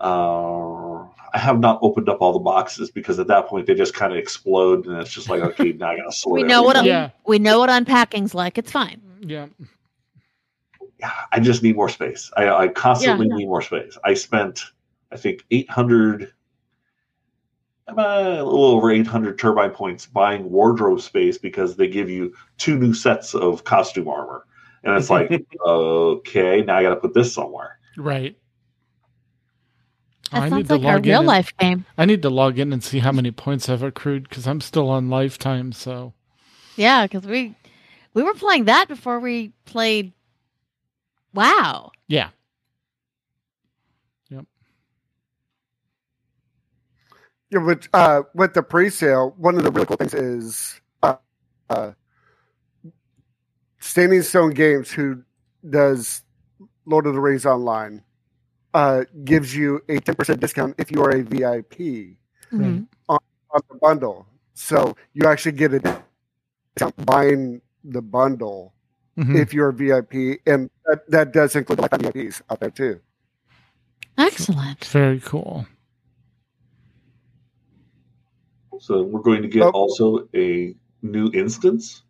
Uh, 0.00 1.02
I 1.34 1.38
have 1.38 1.58
not 1.58 1.78
opened 1.82 2.08
up 2.08 2.20
all 2.20 2.32
the 2.32 2.38
boxes 2.38 2.90
because 2.90 3.18
at 3.18 3.26
that 3.28 3.46
point 3.46 3.66
they 3.66 3.74
just 3.74 3.94
kind 3.94 4.12
of 4.12 4.18
explode, 4.18 4.86
and 4.86 4.96
it's 5.00 5.10
just 5.10 5.28
like, 5.28 5.42
okay, 5.42 5.72
now 5.72 5.90
I 5.90 5.96
gotta 5.96 6.12
sort. 6.12 6.40
We 6.40 6.46
know 6.46 6.62
what. 6.62 6.84
Yeah. 6.84 7.10
we 7.26 7.38
know 7.38 7.60
what 7.60 7.70
unpacking's 7.70 8.34
like. 8.34 8.58
It's 8.58 8.72
fine. 8.72 9.00
Yeah. 9.20 9.46
Yeah, 10.98 11.12
I 11.32 11.40
just 11.40 11.62
need 11.62 11.76
more 11.76 11.88
space. 11.88 12.30
I, 12.36 12.48
I 12.48 12.68
constantly 12.68 13.28
need 13.28 13.46
more 13.46 13.62
space. 13.62 13.96
I 14.04 14.14
spent, 14.14 14.64
I 15.12 15.16
think, 15.16 15.44
800, 15.50 16.32
about 17.86 18.26
uh, 18.26 18.42
a 18.42 18.44
little 18.44 18.64
over 18.64 18.90
800 18.90 19.38
turbine 19.38 19.70
points 19.70 20.06
buying 20.06 20.50
wardrobe 20.50 21.00
space 21.00 21.38
because 21.38 21.76
they 21.76 21.88
give 21.88 22.10
you 22.10 22.34
two 22.58 22.78
new 22.78 22.92
sets 22.92 23.34
of 23.34 23.64
costume 23.64 24.08
armor. 24.08 24.44
And 24.84 24.96
it's 24.96 25.10
like, 25.10 25.30
okay, 25.66 26.62
now 26.62 26.76
I 26.76 26.82
got 26.82 26.90
to 26.90 26.96
put 26.96 27.14
this 27.14 27.32
somewhere. 27.32 27.78
Right. 27.96 28.36
That 30.30 30.42
I 30.42 30.48
sounds 30.48 30.54
need 30.54 30.68
to 30.68 30.76
like 30.76 30.84
our 30.84 30.94
log 30.94 31.06
in 31.06 31.10
real 31.10 31.18
and- 31.20 31.26
life 31.28 31.56
game. 31.58 31.86
I 31.96 32.04
need 32.04 32.22
to 32.22 32.30
log 32.30 32.58
in 32.58 32.72
and 32.72 32.84
see 32.84 32.98
how 32.98 33.12
many 33.12 33.30
points 33.30 33.68
I've 33.68 33.82
accrued 33.82 34.28
because 34.28 34.46
I'm 34.46 34.60
still 34.60 34.90
on 34.90 35.08
lifetime. 35.08 35.72
So 35.72 36.12
Yeah, 36.76 37.06
because 37.06 37.26
we 37.26 37.54
we 38.14 38.22
were 38.22 38.34
playing 38.34 38.66
that 38.66 38.88
before 38.88 39.20
we 39.20 39.52
played. 39.64 40.12
Wow. 41.34 41.92
yeah, 42.08 42.30
Yep. 44.30 44.46
Yeah, 47.50 47.60
but 47.60 47.88
uh, 47.94 48.22
with 48.34 48.54
the 48.54 48.62
pre-sale, 48.62 49.34
one 49.38 49.56
of 49.56 49.64
the 49.64 49.70
really 49.70 49.86
cool 49.86 49.96
things 49.96 50.14
is 50.14 50.80
uh, 51.02 51.16
uh, 51.70 51.92
Standing 53.80 54.22
Stone 54.22 54.50
Games, 54.50 54.90
who 54.90 55.22
does 55.68 56.22
Lord 56.86 57.06
of 57.06 57.14
the 57.14 57.20
Rings 57.20 57.46
online, 57.46 58.02
uh, 58.74 59.04
gives 59.24 59.54
you 59.54 59.80
a 59.88 60.00
ten 60.00 60.14
percent 60.14 60.40
discount 60.40 60.74
if 60.78 60.90
you 60.90 61.02
are 61.02 61.10
a 61.10 61.22
VIP 61.22 62.18
Mhm. 62.52 62.86
on 63.08 63.18
the 63.70 63.76
bundle. 63.76 64.26
So 64.54 64.96
you 65.14 65.26
actually 65.26 65.52
get 65.52 65.74
a 65.74 65.80
discount 66.76 67.06
buying 67.06 67.60
the 67.84 68.02
bundle 68.02 68.74
Mhm. 69.18 69.36
if 69.36 69.52
you're 69.52 69.68
a 69.68 69.72
VIP, 69.72 70.40
and 70.46 70.70
that, 70.86 71.10
that 71.10 71.32
does 71.32 71.56
include 71.56 71.80
lifetime 71.80 72.00
VIPs 72.00 72.40
out 72.50 72.60
there 72.60 72.70
too. 72.70 73.00
Excellent. 74.16 74.84
very 74.86 75.20
cool. 75.20 75.66
So 78.80 79.02
we're 79.02 79.20
going 79.22 79.42
to 79.42 79.48
get 79.48 79.62
Oh. 79.64 79.70
also 79.70 80.28
a 80.34 80.74
new 81.02 81.30
instance 81.34 82.02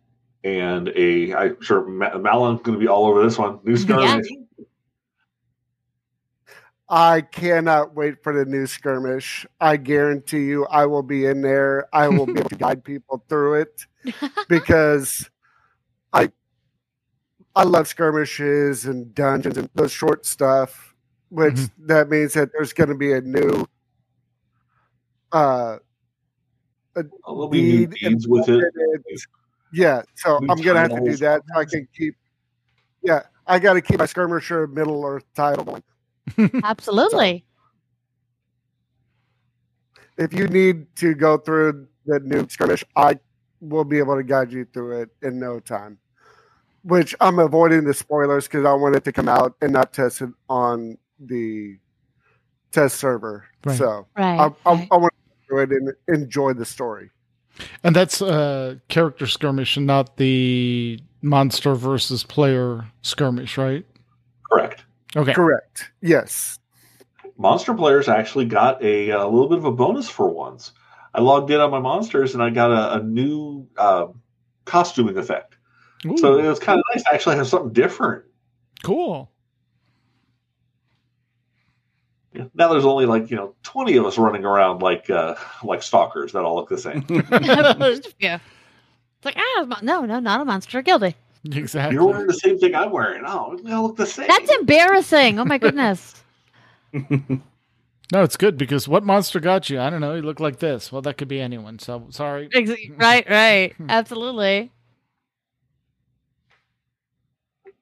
and 0.43 0.89
a. 0.95 1.33
I'm 1.33 1.61
sure 1.61 1.85
Ma- 1.87 2.11
Maellung's 2.11 2.61
going 2.61 2.77
to 2.77 2.79
be 2.79 2.87
all 2.87 3.05
over 3.07 3.23
this 3.23 3.37
one. 3.37 3.59
New 3.63 3.75
skirmish. 3.75 4.27
I 6.91 7.21
cannot 7.21 7.93
wait 7.95 8.23
for 8.23 8.33
the 8.33 8.45
new 8.45 8.65
skirmish. 8.65 9.45
I 9.59 9.77
guarantee 9.77 10.45
you, 10.45 10.65
I 10.65 10.87
will 10.87 11.03
be 11.03 11.25
in 11.25 11.41
there. 11.41 11.87
I 11.93 12.07
will 12.07 12.25
be 12.25 12.39
able 12.39 12.49
to 12.49 12.55
guide 12.67 12.83
people 12.83 13.23
through 13.29 13.61
it 13.61 13.85
because 14.47 15.29
I 16.13 16.31
I 17.59 17.63
love 17.63 17.89
skirmishes 17.89 18.85
and 18.85 19.13
dungeons 19.13 19.57
and 19.57 19.69
those 19.75 19.91
short 19.91 20.25
stuff. 20.25 20.95
Which 21.27 21.55
Mhm. 21.55 21.71
that 21.87 22.09
means 22.09 22.33
that 22.33 22.51
there's 22.53 22.71
going 22.73 22.87
to 22.89 22.95
be 22.95 23.11
a 23.11 23.21
new 23.21 23.67
uh 25.31 25.77
There'll 26.95 27.47
be 27.49 27.61
new 27.61 27.87
deed 27.87 28.25
with 28.27 28.47
it. 28.49 28.73
Yeah, 29.71 30.01
so 30.15 30.39
New 30.39 30.47
I'm 30.49 30.61
gonna 30.61 30.79
have 30.79 30.89
to 30.89 31.05
do 31.05 31.17
that 31.17 31.43
so 31.53 31.59
I 31.59 31.65
can 31.65 31.87
keep. 31.95 32.15
Yeah, 33.03 33.23
I 33.45 33.59
got 33.59 33.73
to 33.73 33.81
keep 33.81 33.99
my 33.99 34.07
skirmisher 34.07 34.65
Middle 34.65 35.05
Earth 35.05 35.25
title 35.35 35.65
going. 35.65 35.83
Absolutely. 36.63 37.45
if 40.17 40.33
you 40.33 40.47
need 40.47 40.93
to 40.95 41.13
go 41.13 41.37
through 41.37 41.87
the 42.05 42.19
new 42.21 42.47
skirmish, 42.49 42.83
I 42.95 43.19
will 43.61 43.85
be 43.85 43.99
able 43.99 44.15
to 44.15 44.23
guide 44.23 44.51
you 44.51 44.65
through 44.65 45.01
it 45.01 45.09
in 45.21 45.39
no 45.39 45.59
time. 45.59 45.99
Which 46.83 47.15
I'm 47.19 47.39
avoiding 47.39 47.83
the 47.83 47.93
spoilers 47.93 48.47
because 48.47 48.65
I 48.65 48.73
want 48.73 48.95
it 48.95 49.03
to 49.05 49.11
come 49.11 49.27
out 49.27 49.55
and 49.61 49.73
not 49.73 49.93
test 49.93 50.21
it 50.21 50.29
on 50.49 50.97
the 51.19 51.77
test 52.71 52.97
server. 52.97 53.45
Right. 53.65 53.77
So 53.77 54.07
Right. 54.17 54.39
I, 54.39 54.69
I, 54.69 54.73
right. 54.73 54.87
I 54.91 54.97
want 54.97 55.13
to 55.13 55.55
do 55.55 55.57
it 55.59 55.71
and 55.71 55.93
enjoy 56.07 56.53
the 56.53 56.65
story. 56.65 57.09
And 57.83 57.95
that's 57.95 58.21
uh, 58.21 58.75
character 58.87 59.27
skirmish 59.27 59.75
and 59.75 59.85
not 59.85 60.17
the 60.17 60.99
monster 61.21 61.75
versus 61.75 62.23
player 62.23 62.85
skirmish, 63.01 63.57
right? 63.57 63.85
Correct. 64.49 64.85
Okay. 65.15 65.33
Correct. 65.33 65.91
Yes. 66.01 66.59
Monster 67.37 67.73
players 67.73 68.07
actually 68.07 68.45
got 68.45 68.81
a, 68.83 69.09
a 69.09 69.25
little 69.25 69.49
bit 69.49 69.57
of 69.57 69.65
a 69.65 69.71
bonus 69.71 70.09
for 70.09 70.29
once. 70.29 70.71
I 71.13 71.21
logged 71.21 71.51
in 71.51 71.59
on 71.59 71.71
my 71.71 71.79
monsters 71.79 72.33
and 72.33 72.43
I 72.43 72.49
got 72.49 72.71
a, 72.71 72.99
a 72.99 73.03
new 73.03 73.67
uh, 73.77 74.07
costuming 74.65 75.17
effect. 75.17 75.57
So 76.17 76.39
it 76.39 76.47
was 76.47 76.59
kind 76.59 76.79
of 76.79 76.85
nice 76.93 77.03
to 77.03 77.13
actually 77.13 77.35
have 77.35 77.47
something 77.47 77.73
different. 77.73 78.23
cool. 78.83 79.29
Yeah. 82.33 82.45
Now 82.53 82.71
there's 82.71 82.85
only 82.85 83.05
like 83.05 83.31
you 83.31 83.35
know 83.35 83.55
twenty 83.63 83.97
of 83.97 84.05
us 84.05 84.17
running 84.17 84.45
around 84.45 84.81
like 84.81 85.09
uh, 85.09 85.35
like 85.63 85.81
stalkers 85.81 86.31
that 86.33 86.43
all 86.45 86.55
look 86.55 86.69
the 86.69 86.77
same. 86.77 87.03
yeah. 88.19 88.39
It's 89.17 89.25
like, 89.25 89.35
ah, 89.37 89.65
mo- 89.65 89.75
no, 89.81 90.05
no, 90.05 90.19
not 90.19 90.39
a 90.39 90.45
monster. 90.45 90.81
Guilty. 90.81 91.15
Exactly. 91.51 91.95
You're 91.95 92.05
wearing 92.05 92.27
the 92.27 92.33
same 92.33 92.59
thing 92.59 92.75
I'm 92.75 92.91
wearing. 92.91 93.23
Oh, 93.25 93.57
they 93.63 93.71
all 93.71 93.87
look 93.87 93.97
the 93.97 94.05
same. 94.05 94.27
That's 94.27 94.51
embarrassing. 94.51 95.39
Oh 95.39 95.45
my 95.45 95.57
goodness. 95.59 96.23
No, 98.11 98.23
it's 98.23 98.37
good 98.37 98.57
because 98.57 98.87
what 98.87 99.03
monster 99.03 99.39
got 99.39 99.69
you? 99.69 99.79
I 99.79 99.89
don't 99.89 100.01
know. 100.01 100.15
You 100.15 100.21
look 100.21 100.39
like 100.39 100.59
this. 100.59 100.91
Well, 100.91 101.01
that 101.03 101.17
could 101.17 101.27
be 101.27 101.39
anyone. 101.41 101.79
So 101.79 102.07
sorry. 102.09 102.49
Ex- 102.53 102.71
right, 102.97 103.29
right. 103.29 103.75
Absolutely. 103.87 104.71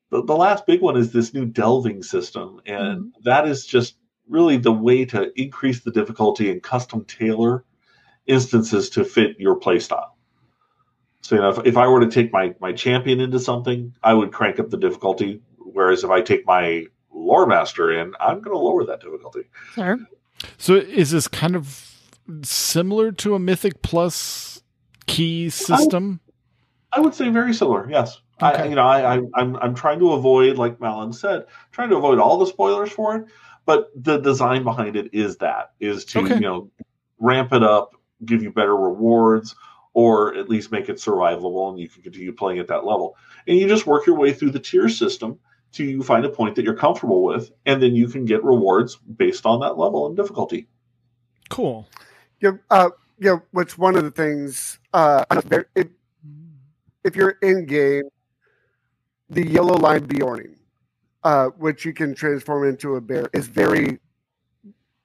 The, 0.10 0.24
the 0.24 0.36
last 0.36 0.66
big 0.66 0.82
one 0.82 0.97
is 0.97 1.12
this 1.12 1.34
new 1.34 1.45
delving 1.45 2.03
system 2.03 2.62
and 2.66 2.99
mm-hmm. 2.99 3.24
that 3.24 3.47
is 3.47 3.66
just 3.66 3.95
really 4.28 4.58
the 4.58 4.72
way 4.72 5.05
to 5.05 5.32
increase 5.39 5.82
the 5.82 5.91
difficulty 5.91 6.51
and 6.51 6.62
custom 6.62 7.05
tailor 7.05 7.64
instances 8.26 8.89
to 8.89 9.03
fit 9.05 9.39
your 9.39 9.60
playstyle 9.60 10.12
so 11.22 11.36
you 11.36 11.41
know 11.41 11.49
if, 11.49 11.66
if 11.66 11.78
i 11.78 11.88
were 11.88 11.99
to 11.99 12.10
take 12.10 12.32
my 12.34 12.53
my 12.60 12.74
champion 12.74 13.20
into 13.20 13.39
something 13.39 13.93
i 14.03 14.14
would 14.14 14.32
crank 14.32 14.60
up 14.60 14.70
the 14.70 14.78
difficulty 14.78 15.41
whereas 15.58 16.03
if 16.03 16.10
i 16.10 16.22
take 16.22 16.45
my 16.45 16.84
lore 17.14 17.45
master 17.45 17.91
in 17.91 18.14
i'm 18.20 18.41
going 18.41 18.55
to 18.55 18.58
lower 18.58 18.86
that 18.86 18.99
difficulty 18.99 19.43
Sure. 19.74 19.97
So 20.58 20.76
is 20.76 21.12
this 21.12 21.28
kind 21.28 21.55
of 21.55 21.93
similar 22.43 23.12
to 23.14 23.36
a 23.36 23.39
Mythic 23.39 23.82
Plus 23.82 24.62
key 25.05 25.49
system? 25.49 26.20
I 26.91 26.99
would 26.99 27.14
say 27.14 27.30
very 27.30 27.53
similar. 27.53 27.89
Yes. 27.89 28.22
I, 28.39 28.53
Okay. 28.53 28.69
you 28.69 28.75
know, 28.75 28.85
I, 28.85 29.15
I, 29.15 29.21
I'm 29.35 29.55
I'm 29.57 29.75
trying 29.75 29.99
to 29.99 30.13
avoid, 30.13 30.57
like 30.57 30.77
Maellung 30.79 31.13
said, 31.13 31.45
trying 31.71 31.89
to 31.89 31.97
avoid 31.97 32.19
all 32.19 32.38
the 32.38 32.45
spoilers 32.45 32.91
for 32.91 33.15
it. 33.15 33.25
But 33.65 33.89
the 33.95 34.17
design 34.17 34.63
behind 34.63 34.95
it 34.95 35.13
is 35.13 35.38
that 35.38 35.71
is 35.79 36.05
to 36.05 36.19
Okay. 36.19 36.35
you 36.35 36.41
know 36.41 36.71
ramp 37.19 37.51
it 37.53 37.63
up, 37.63 37.95
give 38.25 38.43
you 38.43 38.51
better 38.51 38.75
rewards, 38.75 39.55
or 39.93 40.35
at 40.35 40.49
least 40.49 40.71
make 40.71 40.88
it 40.89 40.97
survivable, 40.97 41.69
and 41.69 41.79
you 41.79 41.89
can 41.89 42.03
continue 42.03 42.31
playing 42.31 42.59
at 42.59 42.67
that 42.67 42.85
level. 42.85 43.17
And 43.47 43.57
you 43.57 43.67
just 43.67 43.88
work 43.88 44.05
your 44.05 44.15
way 44.17 44.31
through 44.33 44.51
the 44.51 44.59
tier 44.59 44.88
system 44.88 45.39
till 45.71 45.88
you 45.88 46.03
find 46.03 46.23
a 46.25 46.29
point 46.29 46.55
that 46.55 46.63
you're 46.63 46.75
comfortable 46.75 47.23
with, 47.23 47.51
and 47.65 47.81
then 47.81 47.95
you 47.95 48.07
can 48.07 48.23
get 48.25 48.43
rewards 48.43 48.95
based 48.95 49.45
on 49.45 49.59
that 49.61 49.77
level 49.77 50.05
and 50.05 50.15
difficulty. 50.15 50.67
Cool. 51.49 51.88
Yeah. 52.39 52.51
Uh, 52.69 52.91
yeah. 53.19 53.38
Which 53.51 53.77
one 53.77 53.95
of 53.95 54.03
the 54.03 54.11
things? 54.11 54.79
Uh, 54.93 55.25
if, 55.31 55.65
if 57.03 57.15
you're 57.15 57.38
in 57.41 57.65
game, 57.65 58.03
the 59.30 59.45
yellow 59.47 59.75
line 59.75 60.07
Beorning, 60.07 60.55
uh, 61.23 61.47
which 61.57 61.86
you 61.86 61.93
can 61.93 62.13
transform 62.15 62.67
into 62.67 62.95
a 62.95 63.01
bear, 63.01 63.28
is 63.34 63.47
very. 63.47 63.99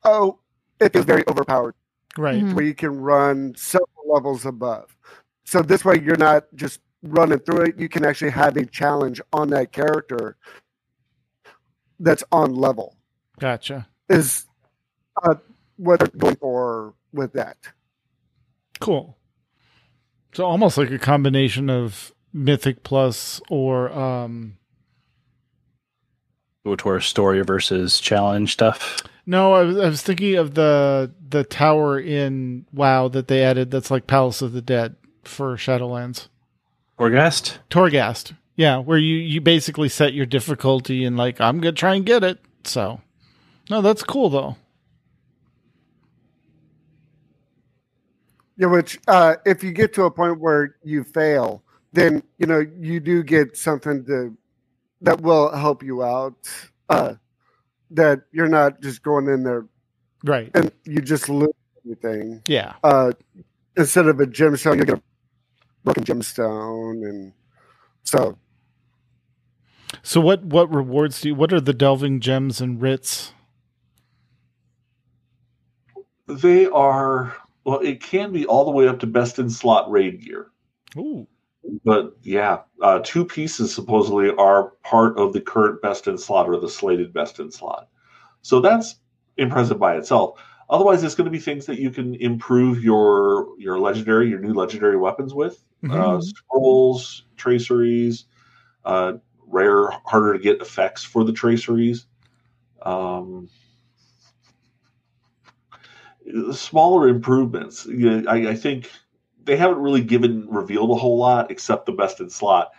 Oh, 0.05 0.39
it 0.81 0.95
is 0.97 1.05
very 1.05 1.25
overpowered. 1.29 1.75
Right. 2.19 2.43
Mhm. 2.43 2.55
Where 2.55 2.65
you 2.65 2.75
can 2.75 3.01
run 3.01 3.55
several 3.57 3.89
levels 4.07 4.45
above. 4.45 4.97
So 5.45 5.63
this 5.63 5.85
way, 5.85 6.01
you're 6.01 6.17
not 6.17 6.45
just 6.55 6.81
running 7.03 7.39
through 7.41 7.63
it. 7.63 7.79
You 7.79 7.89
can 7.89 8.05
actually 8.05 8.31
have 8.31 8.57
a 8.57 8.67
challenge 8.67 9.21
on 9.33 9.49
that 9.51 9.73
character 9.73 10.37
that's 12.01 12.25
on 12.33 12.55
level. 12.55 12.97
Gotcha. 13.39 13.89
Is 14.09 14.47
uh, 15.23 15.35
what 15.77 16.01
they're 16.01 16.09
going 16.09 16.37
for 16.37 16.95
with 17.13 17.33
that. 17.35 17.57
Cool. 18.81 19.17
So 20.33 20.45
almost 20.45 20.79
like 20.79 20.91
a 20.91 20.99
combination 20.99 21.71
of 21.71 22.13
Mythic 22.33 22.83
Plus 22.83 23.41
or 23.49 23.91
um 23.93 24.57
Tour 26.79 27.01
story 27.01 27.43
versus 27.43 28.01
challenge 28.01 28.53
stuff. 28.53 29.03
no, 29.27 29.53
I 29.53 29.63
was 29.63 29.77
I 29.79 29.89
was 29.89 30.03
thinking 30.03 30.37
of 30.37 30.55
the 30.55 31.11
the 31.29 31.45
tower 31.45 31.99
in 31.99 32.67
WoW 32.73 33.09
that 33.09 33.27
they 33.29 33.43
added 33.43 33.71
that's 33.71 33.91
like 33.91 34.07
Palace 34.07 34.43
of 34.43 34.53
the 34.53 34.63
Dead 34.63 34.95
for 35.25 35.57
Shadowlands. 35.57 36.29
Orgast? 36.99 37.59
Torghast. 37.69 38.37
Yeah, 38.55 38.79
where 38.79 38.99
you 38.99 39.17
you 39.17 39.41
basically 39.41 39.89
set 39.89 40.13
your 40.15 40.27
difficulty 40.27 41.05
and 41.05 41.17
like 41.17 41.41
I'm 41.41 41.59
going 41.61 41.75
to 41.75 41.79
try 41.79 41.95
and 41.97 42.07
get 42.07 42.23
it. 42.23 42.39
So 42.65 43.01
No, 43.69 43.83
that's 43.83 44.05
cool 44.05 44.31
though. 44.31 44.57
Yeah, 48.57 48.67
which 48.69 49.01
uh, 49.09 49.37
if 49.45 49.65
you 49.65 49.73
get 49.73 49.93
to 49.95 50.05
a 50.05 50.11
point 50.11 50.39
where 50.39 50.77
you 50.85 51.03
fail, 51.03 51.65
then 51.93 52.23
you 52.39 52.47
know 52.47 52.65
you 52.79 53.01
do 53.01 53.23
get 53.23 53.57
something 53.57 54.05
to 54.07 54.37
that 55.03 55.21
will 55.21 55.55
help 55.57 55.83
you 55.83 56.03
out. 56.03 56.35
Uh, 56.89 57.15
that 57.91 58.23
you're 58.33 58.49
not 58.49 58.81
just 58.83 59.03
going 59.03 59.29
in 59.29 59.43
there 59.45 59.67
Right. 60.25 60.51
and 60.55 60.73
you 60.85 61.01
just 61.03 61.29
lose 61.29 61.53
everything. 61.85 62.43
Yeah. 62.47 62.75
Uh, 62.83 63.13
instead 63.77 64.07
of 64.09 64.21
a 64.21 64.27
gemstone, 64.27 64.79
you 64.79 64.85
get 64.85 64.99
a 64.99 65.03
broken 65.85 66.05
gemstone, 66.05 67.09
and 67.09 67.33
so 68.05 68.39
So 70.03 70.21
what 70.21 70.45
what 70.45 70.73
rewards 70.75 71.21
do 71.21 71.29
you 71.31 71.35
what 71.35 71.53
are 71.53 71.61
the 71.61 71.75
delving 71.75 72.21
gems 72.21 72.61
and 72.61 72.81
writs? 72.81 73.33
They 76.29 76.67
are 76.67 77.37
well, 77.65 77.81
it 77.81 78.01
can 78.03 78.33
be 78.33 78.47
all 78.47 78.65
the 78.65 78.71
way 78.71 78.89
up 78.89 79.01
to 79.01 79.07
best 79.07 79.39
in 79.39 79.51
slot 79.51 79.91
raid 79.91 80.25
gear. 80.25 80.49
Ooh. 80.97 81.27
But 81.85 82.17
yeah, 82.23 82.61
uh, 82.83 83.01
two 83.05 83.25
pieces 83.25 83.75
supposedly 83.75 84.31
are 84.37 84.71
part 84.83 85.19
of 85.19 85.33
the 85.33 85.41
current 85.41 85.81
best 85.81 86.09
in 86.09 86.19
slot 86.19 86.49
or 86.49 86.59
the 86.59 86.69
slated 86.69 87.13
best 87.13 87.39
in 87.39 87.51
slot. 87.51 87.89
So 88.43 88.61
that's 88.61 88.97
impressive 89.37 89.79
by 89.79 89.97
itself. 89.97 90.41
Otherwise, 90.71 91.03
it's 91.05 91.15
going 91.15 91.27
to 91.27 91.31
be 91.31 91.39
things 91.39 91.67
that 91.67 91.79
you 91.79 91.91
can 91.91 92.15
improve 92.17 92.83
your 92.83 93.49
your 93.59 93.79
legendary, 93.79 94.29
your 94.29 94.41
new 94.41 94.55
legendary 94.55 94.97
weapons 94.97 95.35
with. 95.35 95.65
Uh, 95.89 96.19
Mhm. 96.19 96.23
scrolls, 96.23 97.25
traceries, 97.37 98.27
uh, 98.85 99.15
rare, 99.47 99.91
harder 100.07 100.33
to 100.33 100.39
get 100.39 100.61
effects 100.61 101.05
for 101.05 101.25
the 101.25 101.33
traceries. 101.33 102.07
Um, 102.83 103.49
smaller 106.53 107.09
improvements. 107.09 107.87
I, 107.89 108.49
I 108.49 108.55
think 108.55 108.91
they 109.45 109.57
haven't 109.57 109.79
really 109.79 110.03
given 110.03 110.47
revealed 110.49 110.91
a 110.91 110.95
whole 110.95 111.19
lot 111.19 111.51
except 111.51 111.87
the 111.87 111.93
best 111.93 112.21
in 112.21 112.31
slot. 112.31 112.71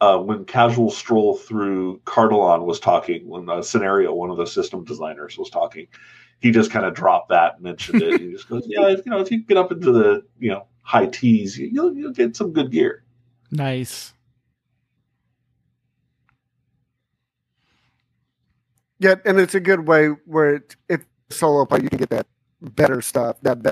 Uh, 0.00 0.18
when 0.18 0.44
Casual 0.44 0.90
Stroll 0.90 1.36
through 1.36 2.00
Cardolan 2.00 2.64
was 2.64 2.80
talking, 2.80 3.28
when 3.28 3.46
the 3.46 3.62
scenario, 3.62 4.12
one 4.12 4.30
of 4.30 4.36
the 4.36 4.46
system 4.46 4.84
designers 4.84 5.38
was 5.38 5.48
talking, 5.48 5.86
he 6.40 6.50
just 6.50 6.72
kind 6.72 6.84
of 6.84 6.92
dropped 6.94 7.28
that 7.28 7.62
mentioned 7.62 8.02
it. 8.02 8.20
he 8.20 8.32
just 8.32 8.48
goes, 8.48 8.64
"Yeah, 8.66 8.88
if, 8.88 9.06
you 9.06 9.12
know, 9.12 9.20
if 9.20 9.30
you 9.30 9.42
get 9.44 9.56
up 9.56 9.70
into 9.70 9.92
the 9.92 10.24
you 10.40 10.50
know 10.50 10.66
high 10.82 11.06
tees, 11.06 11.56
you- 11.56 11.68
you'll 11.72 11.94
you'll 11.94 12.12
get 12.12 12.34
some 12.36 12.52
good 12.52 12.72
gear." 12.72 13.04
Nice. 13.52 14.12
yeah, 18.98 19.16
and 19.24 19.38
it's 19.38 19.54
a 19.54 19.60
good 19.60 19.86
way 19.86 20.08
where 20.26 20.54
it, 20.56 20.76
if 20.88 21.04
solo 21.30 21.64
play, 21.64 21.80
you 21.82 21.88
can 21.88 21.98
get 21.98 22.10
that 22.10 22.26
better 22.60 23.00
stuff, 23.02 23.36
that 23.42 23.62
be- 23.62 23.70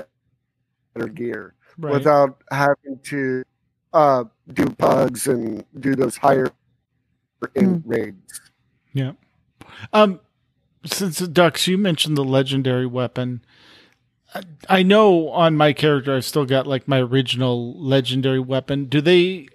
better 0.93 1.07
gear, 1.07 1.55
Right. 1.77 1.93
without 1.93 2.41
having 2.51 2.99
to 3.03 3.43
uh, 3.93 4.25
do 4.53 4.65
bugs 4.65 5.27
and 5.27 5.63
do 5.79 5.95
those 5.95 6.17
higher 6.17 6.51
in 7.55 7.81
raids. 7.85 8.41
Yeah. 8.93 9.13
Um, 9.93 10.19
since 10.85 11.19
Dux, 11.19 11.67
you 11.67 11.77
mentioned 11.77 12.17
the 12.17 12.23
legendary 12.23 12.85
weapon. 12.85 13.43
I- 14.33 14.43
I 14.69 14.83
know 14.83 15.29
on 15.29 15.57
my 15.57 15.73
character, 15.73 16.15
I've 16.15 16.25
still 16.25 16.45
got 16.45 16.67
like 16.67 16.87
my 16.87 16.99
original 16.99 17.73
legendary 17.81 18.39
weapon. 18.39 18.85
Do 18.85 19.01
they? 19.01 19.47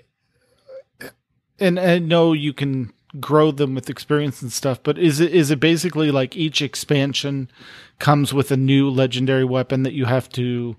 And 1.58 1.80
I 1.80 1.98
know 1.98 2.32
you 2.32 2.52
can 2.52 2.92
grow 3.18 3.50
them 3.50 3.74
with 3.74 3.88
experience 3.88 4.42
and 4.42 4.52
stuff, 4.52 4.82
but 4.82 4.98
is 4.98 5.20
it 5.20 5.32
is 5.32 5.50
it 5.50 5.60
basically 5.60 6.10
like 6.10 6.36
each 6.36 6.60
expansion 6.60 7.50
comes 7.98 8.34
with 8.34 8.50
a 8.50 8.56
new 8.56 8.90
legendary 8.90 9.44
weapon 9.44 9.82
that 9.84 9.94
you 9.94 10.04
have 10.04 10.28
to 10.30 10.76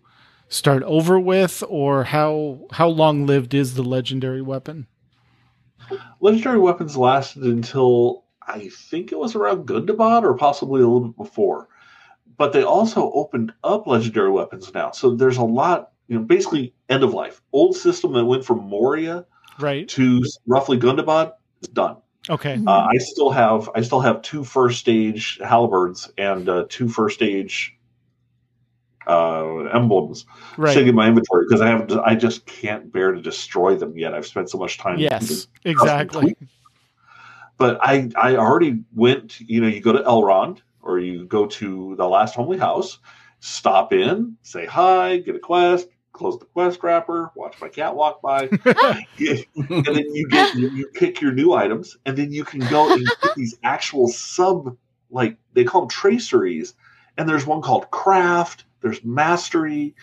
start 0.49 0.83
over 0.83 1.19
with, 1.19 1.63
or 1.67 2.05
how 2.05 2.67
how 2.71 2.87
long 2.87 3.25
lived 3.25 3.53
is 3.53 3.75
the 3.75 3.83
legendary 3.83 4.41
weapon? 4.41 4.87
Legendary 6.19 6.59
weapons 6.59 6.97
lasted 6.97 7.43
until 7.43 8.25
I 8.45 8.69
think 8.69 9.11
it 9.11 9.19
was 9.19 9.35
around 9.35 9.67
Gundabad 9.67 10.23
or 10.23 10.33
possibly 10.35 10.81
a 10.81 10.85
little 10.87 11.09
bit 11.09 11.17
before. 11.17 11.69
But 12.37 12.53
they 12.53 12.63
also 12.63 13.11
opened 13.13 13.53
up 13.63 13.87
legendary 13.87 14.31
weapons 14.31 14.73
now. 14.73 14.91
So 14.91 15.15
there's 15.15 15.37
a 15.37 15.43
lot, 15.43 15.91
you 16.07 16.17
know, 16.17 16.23
basically 16.23 16.73
end 16.87 17.03
of 17.03 17.13
life. 17.13 17.41
Old 17.51 17.75
system 17.75 18.13
that 18.13 18.25
went 18.25 18.45
from 18.45 18.59
Moria 18.59 19.25
Right. 19.59 19.87
to 19.89 20.23
roughly 20.45 20.77
Gundabad 20.77 21.33
is 21.61 21.69
done. 21.69 21.97
Okay. 22.29 22.59
Uh, 22.67 22.87
I 22.91 22.97
still 22.97 23.29
have 23.31 23.69
I 23.73 23.81
still 23.81 24.01
have 24.01 24.21
two 24.21 24.43
first 24.43 24.79
stage 24.79 25.39
halberds 25.43 26.11
and 26.17 26.47
uh, 26.49 26.65
two 26.69 26.89
first 26.89 27.15
stage 27.15 27.76
uh, 29.07 29.69
emblems 29.73 30.25
Right. 30.57 30.73
sitting 30.73 30.89
in 30.89 30.95
my 30.95 31.07
inventory 31.07 31.45
because 31.47 31.61
I 31.61 31.69
have 31.69 31.91
I 32.05 32.15
just 32.15 32.45
can't 32.45 32.91
bear 32.91 33.11
to 33.11 33.21
destroy 33.21 33.75
them 33.75 33.97
yet. 33.97 34.13
I've 34.13 34.27
spent 34.27 34.49
so 34.49 34.57
much 34.57 34.77
time. 34.77 34.99
Yes. 34.99 35.47
Exactly. 35.63 36.35
But 37.57 37.79
I 37.81 38.09
I 38.15 38.35
already 38.35 38.83
went. 38.93 39.39
You 39.39 39.61
know, 39.61 39.67
you 39.67 39.81
go 39.81 39.93
to 39.93 39.99
Elrond 39.99 40.61
or 40.81 40.99
you 40.99 41.25
go 41.25 41.45
to 41.45 41.95
the 41.97 42.07
last 42.07 42.35
homely 42.35 42.57
house, 42.57 42.99
stop 43.39 43.91
in, 43.93 44.37
say 44.41 44.65
hi, 44.65 45.17
get 45.17 45.35
a 45.35 45.39
quest, 45.39 45.89
close 46.13 46.39
the 46.39 46.45
quest 46.45 46.81
wrapper, 46.81 47.31
watch 47.35 47.59
my 47.61 47.67
cat 47.67 47.95
walk 47.95 48.21
by, 48.21 48.49
and 48.65 49.85
then 49.85 50.13
you 50.13 50.27
get 50.29 50.55
you, 50.55 50.69
you 50.69 50.87
pick 50.93 51.21
your 51.21 51.31
new 51.31 51.53
items, 51.53 51.97
and 52.05 52.17
then 52.17 52.31
you 52.31 52.43
can 52.43 52.61
go 52.61 52.91
and 52.91 53.05
get 53.21 53.35
these 53.35 53.57
actual 53.63 54.07
sub 54.07 54.75
like 55.09 55.37
they 55.53 55.63
call 55.63 55.81
them 55.81 55.89
traceries, 55.89 56.73
and 57.17 57.27
there's 57.27 57.45
one 57.45 57.61
called 57.61 57.89
craft, 57.91 58.65
there's 58.87 59.03
mastery, 59.03 59.95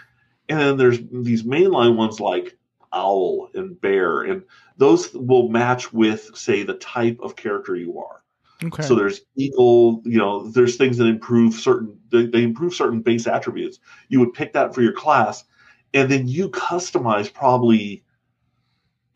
and 0.48 0.60
then 0.60 0.76
there's 0.76 0.98
these 1.10 1.42
mainline 1.42 1.96
ones 1.96 2.20
like 2.20 2.56
owl 2.92 3.48
and 3.54 3.80
bear, 3.80 4.22
and 4.22 4.42
those 4.76 5.12
will 5.14 5.48
match 5.48 5.92
with 5.92 6.30
say 6.34 6.62
the 6.62 6.74
type 6.74 7.18
of 7.22 7.36
character 7.36 7.74
you 7.76 7.98
are. 7.98 8.22
Okay. 8.62 8.82
So 8.82 8.94
there's 8.94 9.22
eagle, 9.36 10.00
you 10.04 10.18
know, 10.18 10.48
there's 10.48 10.76
things 10.76 10.96
that 10.98 11.06
improve 11.06 11.54
certain 11.54 11.98
they, 12.10 12.26
they 12.26 12.42
improve 12.42 12.74
certain 12.74 13.00
base 13.00 13.26
attributes. 13.26 13.80
You 14.08 14.20
would 14.20 14.32
pick 14.32 14.52
that 14.52 14.74
for 14.74 14.82
your 14.82 14.92
class, 14.92 15.44
and 15.92 16.10
then 16.10 16.28
you 16.28 16.50
customize 16.50 17.32
probably 17.32 18.04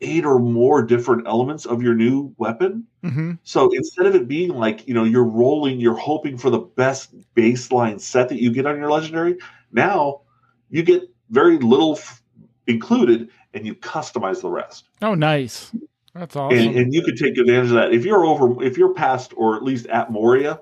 eight 0.01 0.25
or 0.25 0.39
more 0.39 0.81
different 0.81 1.27
elements 1.27 1.65
of 1.65 1.81
your 1.83 1.93
new 1.93 2.33
weapon. 2.37 2.85
hmm 3.03 3.33
So 3.43 3.69
instead 3.73 4.05
of 4.05 4.15
it 4.15 4.27
being 4.27 4.49
like, 4.51 4.87
you 4.87 4.93
know, 4.93 5.03
you're 5.03 5.25
rolling, 5.25 5.79
you're 5.79 5.97
hoping 5.97 6.37
for 6.37 6.49
the 6.49 6.59
best 6.59 7.13
baseline 7.35 7.99
set 7.99 8.29
that 8.29 8.41
you 8.41 8.51
get 8.51 8.65
on 8.65 8.77
your 8.77 8.89
legendary, 8.89 9.37
now 9.71 10.21
you 10.69 10.83
get 10.83 11.03
very 11.29 11.57
little 11.57 11.93
f- 11.97 12.21
included 12.67 13.29
and 13.53 13.65
you 13.65 13.75
customize 13.75 14.41
the 14.41 14.49
rest. 14.49 14.87
Oh, 15.01 15.15
nice. 15.15 15.71
That's 16.15 16.35
awesome. 16.35 16.57
And, 16.57 16.75
and 16.77 16.93
you 16.93 17.03
can 17.03 17.15
take 17.15 17.37
advantage 17.37 17.67
of 17.69 17.75
that. 17.75 17.93
If 17.93 18.05
you're 18.05 18.25
over, 18.25 18.63
if 18.63 18.77
you're 18.77 18.93
past 18.93 19.33
or 19.35 19.55
at 19.55 19.63
least 19.63 19.85
at 19.87 20.11
Moria, 20.11 20.61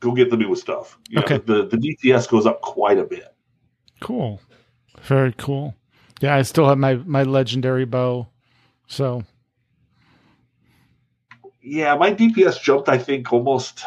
go 0.00 0.12
get 0.12 0.30
the 0.30 0.36
newest 0.36 0.62
stuff. 0.62 0.98
You 1.08 1.16
know, 1.16 1.22
Okay. 1.22 1.38
the, 1.38 1.66
the 1.66 1.76
DPS 1.76 2.28
goes 2.28 2.44
up 2.46 2.60
quite 2.60 2.98
a 2.98 3.04
bit. 3.04 3.34
Cool. 4.00 4.40
Very 5.02 5.32
cool. 5.38 5.74
Yeah, 6.20 6.36
I 6.36 6.42
still 6.42 6.68
have 6.68 6.78
my 6.78 6.94
my 6.96 7.22
legendary 7.22 7.84
bow. 7.84 8.26
So 8.88 9.22
Yeah, 11.62 11.94
my 11.96 12.12
DPS 12.12 12.60
jumped, 12.60 12.88
I 12.88 12.98
think, 12.98 13.32
almost 13.32 13.84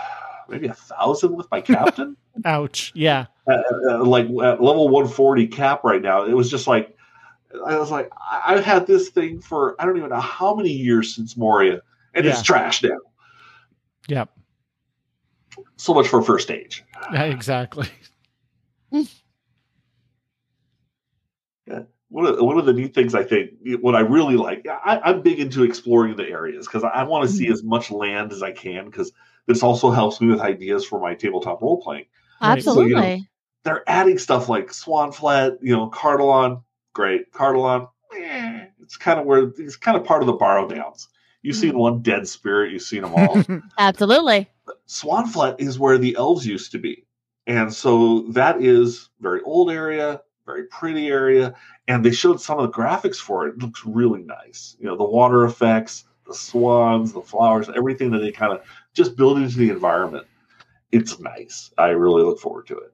maybe 0.48 0.68
a 0.68 0.74
thousand 0.74 1.36
with 1.36 1.48
my 1.52 1.60
captain. 1.76 2.16
ouch. 2.46 2.92
Yeah. 2.96 3.26
uh, 3.48 3.62
uh, 3.90 4.04
like 4.06 4.26
at 4.26 4.62
level 4.62 4.88
140 4.90 5.48
cap 5.48 5.84
right 5.84 6.02
now. 6.02 6.24
It 6.24 6.34
was 6.34 6.50
just 6.50 6.68
like 6.68 6.96
I 7.68 7.78
was 7.78 7.92
like, 7.92 8.10
I've 8.46 8.64
had 8.64 8.88
this 8.88 9.10
thing 9.10 9.42
for 9.42 9.76
I 9.82 9.86
don't 9.86 9.98
even 9.98 10.10
know 10.10 10.22
how 10.22 10.56
many 10.56 10.70
years 10.72 11.14
since 11.16 11.36
Moria, 11.36 11.82
and 12.14 12.24
Yeah. 12.26 12.32
it's 12.32 12.44
trash 12.44 12.82
now. 12.84 12.98
Yep. 14.08 14.30
So 15.76 15.94
much 15.94 16.08
for 16.08 16.22
first 16.22 16.46
stage. 16.48 16.86
Yeah, 17.12 17.24
exactly. 17.24 17.90
One 22.12 22.26
of, 22.26 22.40
one 22.40 22.58
of 22.58 22.66
the 22.66 22.74
neat 22.74 22.94
things 22.94 23.16
I 23.16 23.24
think, 23.24 23.52
what 23.80 23.96
I 23.96 24.02
really 24.02 24.36
like, 24.36 24.68
I, 24.68 25.00
I'm 25.04 25.22
big 25.22 25.40
into 25.40 25.64
exploring 25.64 26.18
the 26.18 26.28
areas 26.28 26.68
because 26.68 26.84
I, 26.84 27.04
want 27.04 27.28
to 27.28 27.34
see 27.34 27.48
as 27.48 27.64
much 27.64 27.90
land 27.90 28.34
as 28.34 28.44
I 28.44 28.52
can 28.52 28.86
because 28.86 29.14
this 29.48 29.64
also 29.64 29.92
helps 29.92 30.20
me 30.20 30.28
with 30.28 30.42
ideas 30.42 30.86
for 30.86 31.00
my 31.00 31.16
tabletop 31.16 31.62
role 31.62 31.82
playing. 31.82 32.06
Right. 32.42 32.62
So, 32.62 32.82
you 32.82 32.96
know, 32.96 32.98
Absolutely. 32.98 33.30
they're 33.64 33.90
adding 33.90 34.18
stuff 34.18 34.50
like 34.50 34.68
Swanfleet, 34.68 35.60
you 35.62 35.74
know, 35.74 35.90
Cardolan, 35.90 36.62
great. 36.94 37.32
Cardolan, 37.32 37.88
eh, 38.20 38.66
it's 38.82 38.98
kind 38.98 39.18
of 39.18 39.26
where 39.26 39.52
it's 39.58 39.78
kind 39.78 39.96
of 39.96 40.04
part 40.04 40.22
of 40.22 40.28
the 40.28 40.34
Barrow-downs. 40.34 41.08
You've 41.44 41.56
seen 41.56 41.78
one 41.78 42.02
dead 42.02 42.28
spirit, 42.28 42.72
you've 42.72 42.82
seen 42.82 43.04
them 43.04 43.14
all. 43.16 43.44
Absolutely. 43.78 44.50
Swanfleet 44.88 45.60
is 45.60 45.80
where 45.80 45.98
the 45.98 46.16
elves 46.16 46.46
used 46.46 46.74
to 46.74 46.78
be. 46.78 47.06
And 47.48 47.74
so 47.74 48.22
that 48.30 48.62
is 48.62 49.10
very 49.20 49.42
old 49.42 49.72
area, 49.72 50.22
very 50.46 50.66
pretty 50.66 51.08
area. 51.08 51.56
And 51.88 52.04
they 52.04 52.12
showed 52.12 52.42
some 52.42 52.60
of 52.60 52.66
the 52.66 52.78
graphics 52.78 53.18
for 53.18 53.48
it. 53.48 53.56
It 53.56 53.62
looks 53.62 53.86
really 53.86 54.24
nice. 54.24 54.76
You 54.80 54.88
know, 54.88 54.98
the 54.98 55.04
water 55.04 55.46
effects, 55.46 56.06
the 56.26 56.34
swans, 56.34 57.14
the 57.14 57.22
flowers, 57.22 57.70
everything 57.70 58.12
that 58.12 58.20
they 58.20 58.32
kind 58.32 58.54
of 58.54 58.64
just 58.94 59.16
build 59.16 59.38
into 59.38 59.58
the 59.58 59.70
environment. 59.70 60.26
It's 60.92 61.20
nice. 61.20 61.72
I 61.78 61.90
really 61.90 62.24
look 62.24 62.40
forward 62.40 62.68
to 62.68 62.78
it. 62.78 62.94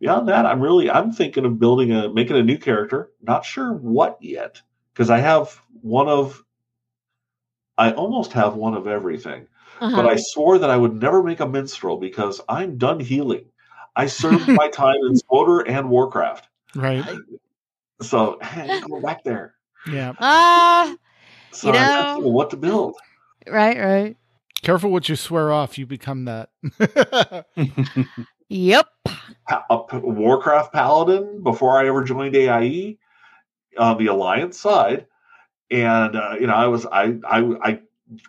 Beyond 0.00 0.28
that, 0.28 0.46
I'm 0.46 0.60
really 0.60 0.90
I'm 0.90 1.12
thinking 1.12 1.44
of 1.44 1.58
building 1.58 1.92
a 1.92 2.08
making 2.08 2.36
a 2.36 2.42
new 2.42 2.56
character. 2.58 3.10
Not 3.20 3.44
sure 3.44 3.72
what 3.72 4.16
yet 4.20 4.62
because 4.92 5.10
I 5.10 5.18
have 5.18 5.60
one 5.82 6.08
of, 6.08 6.44
I 7.76 7.92
almost 7.92 8.32
have 8.32 8.54
one 8.54 8.74
of 8.74 8.86
everything. 8.86 9.46
Uh-huh. 9.80 9.96
But 9.96 10.06
I 10.06 10.16
swore 10.16 10.58
that 10.58 10.70
I 10.70 10.76
would 10.76 11.00
never 11.00 11.22
make 11.22 11.40
a 11.40 11.46
minstrel 11.48 11.96
because 11.98 12.40
I'm 12.48 12.76
done 12.78 13.00
healing. 13.00 13.44
I 13.96 14.06
served 14.06 14.48
my 14.48 14.68
time 14.72 14.96
in 15.08 15.14
Spoder 15.14 15.64
and 15.68 15.88
Warcraft. 15.90 16.48
Right. 16.74 17.04
So 18.02 18.38
hey, 18.42 18.80
go 18.88 19.00
back 19.00 19.24
there. 19.24 19.54
Yeah. 19.90 20.12
Ah, 20.20 20.94
So 21.52 21.68
You 21.68 21.74
I 21.74 21.76
have 21.82 21.90
to 22.16 22.20
know- 22.20 22.26
know 22.26 22.32
what 22.32 22.50
to 22.50 22.56
build. 22.56 22.96
right, 23.48 23.78
right. 23.78 24.16
Careful 24.62 24.90
what 24.90 25.08
you 25.08 25.16
swear 25.16 25.52
off. 25.52 25.78
You 25.78 25.86
become 25.86 26.24
that. 26.26 26.50
Yep. 28.50 28.86
Pa- 29.46 29.64
a 29.70 29.78
P- 29.84 29.98
Warcraft 29.98 30.72
Paladin 30.72 31.42
before 31.42 31.78
I 31.78 31.86
ever 31.86 32.02
joined 32.02 32.34
AIE 32.34 32.96
on 33.78 33.98
the 33.98 34.06
Alliance 34.06 34.58
side, 34.58 35.06
and 35.70 36.16
uh, 36.16 36.34
you 36.40 36.46
know 36.46 36.54
I 36.54 36.66
was 36.66 36.86
I 36.86 37.18
I 37.28 37.40
I 37.62 37.80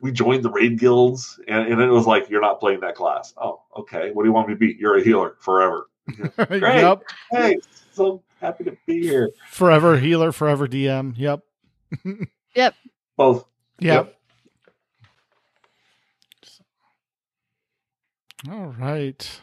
we 0.01 0.11
joined 0.11 0.43
the 0.43 0.49
raid 0.51 0.79
guilds, 0.79 1.39
and, 1.47 1.71
and 1.71 1.81
it 1.81 1.89
was 1.89 2.05
like 2.05 2.29
you're 2.29 2.41
not 2.41 2.59
playing 2.59 2.81
that 2.81 2.95
class. 2.95 3.33
Oh, 3.37 3.61
okay. 3.77 4.11
What 4.11 4.23
do 4.23 4.29
you 4.29 4.33
want 4.33 4.47
me 4.47 4.53
to 4.55 4.57
be? 4.59 4.75
You're 4.79 4.97
a 4.97 5.03
healer 5.03 5.35
forever. 5.39 5.89
yep. 6.49 7.03
Hey, 7.31 7.59
so 7.91 8.21
happy 8.41 8.63
to 8.65 8.77
be 8.85 9.01
here. 9.01 9.31
Forever 9.49 9.97
healer, 9.97 10.31
forever 10.31 10.67
DM. 10.67 11.13
Yep. 11.17 11.41
Yep. 12.55 12.73
Both. 13.15 13.45
Yep. 13.79 14.15
All 18.49 18.73
right. 18.79 19.41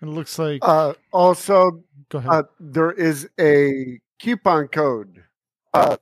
It 0.00 0.06
looks 0.06 0.38
like. 0.38 0.60
Uh, 0.62 0.94
also, 1.12 1.82
go 2.08 2.18
ahead. 2.18 2.30
uh, 2.30 2.42
there 2.60 2.92
is 2.92 3.28
a 3.38 4.00
coupon 4.22 4.68
code 4.68 5.24
uh, 5.74 5.96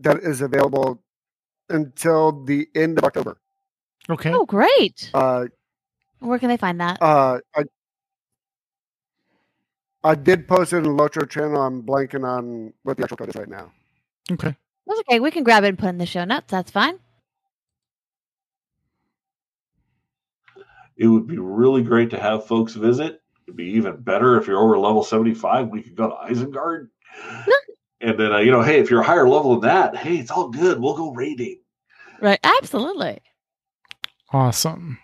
that 0.00 0.18
is 0.18 0.40
available 0.40 1.02
until 1.68 2.44
the 2.44 2.68
end 2.74 2.98
of 2.98 3.04
October. 3.04 3.38
okay. 4.08 4.32
Oh, 4.32 4.46
great. 4.46 5.10
Uh, 5.12 5.46
Where 6.20 6.38
can 6.38 6.48
they 6.48 6.56
find 6.56 6.80
that? 6.80 7.00
uh, 7.02 7.38
I, 7.54 7.64
I 10.02 10.14
did 10.14 10.48
post 10.48 10.72
it 10.72 10.78
in 10.78 10.82
the 10.84 10.88
Lotro 10.90 11.28
channel. 11.28 11.60
I'm 11.60 11.82
blanking 11.82 12.24
on 12.26 12.72
what 12.82 12.96
the 12.96 13.02
actual 13.02 13.16
code 13.18 13.28
is 13.28 13.34
right 13.36 13.48
now. 13.48 13.72
Okay. 14.30 14.56
That's 14.86 15.00
okay. 15.00 15.20
We 15.20 15.30
can 15.30 15.42
grab 15.42 15.64
it 15.64 15.68
and 15.68 15.78
put 15.78 15.86
it 15.86 15.90
in 15.90 15.98
the 15.98 16.06
show 16.06 16.24
notes. 16.24 16.46
That's 16.48 16.70
fine. 16.70 16.98
It 20.96 21.08
would 21.08 21.26
be 21.26 21.38
really 21.38 21.82
great 21.82 22.10
to 22.10 22.18
have 22.18 22.46
folks 22.46 22.74
visit. 22.74 23.20
It'd 23.46 23.56
be 23.56 23.66
even 23.70 23.96
better 23.96 24.40
if 24.40 24.46
you're 24.46 24.62
over 24.62 24.78
level 24.78 25.02
75. 25.04 25.68
We 25.68 25.82
could 25.82 25.94
go 25.94 26.08
to 26.08 26.32
Isengard. 26.32 26.88
and 28.00 28.18
then, 28.18 28.32
uh, 28.32 28.38
you 28.38 28.50
know, 28.50 28.62
hey, 28.62 28.80
if 28.80 28.90
you're 28.90 29.00
a 29.00 29.04
higher 29.04 29.28
level 29.28 29.58
than 29.58 29.68
that, 29.68 29.96
hey, 29.96 30.16
it's 30.16 30.30
all 30.30 30.48
good. 30.48 30.80
We'll 30.80 30.96
go 30.96 31.12
raiding. 31.12 31.60
Right. 32.20 32.40
Absolutely. 32.42 33.20
Awesome. 34.32 34.98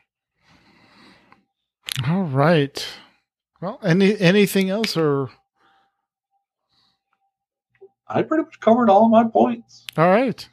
All 2.07 2.23
right. 2.25 2.87
Well, 3.61 3.79
any 3.85 4.19
anything 4.19 4.71
else 4.71 4.97
or 4.97 5.31
I 8.09 8.23
pretty 8.23 8.45
much 8.45 8.61
covered 8.61 8.91
all 8.91 9.09
my 9.09 9.25
points. 9.25 9.87
all 9.97 10.09
right. 10.09 10.49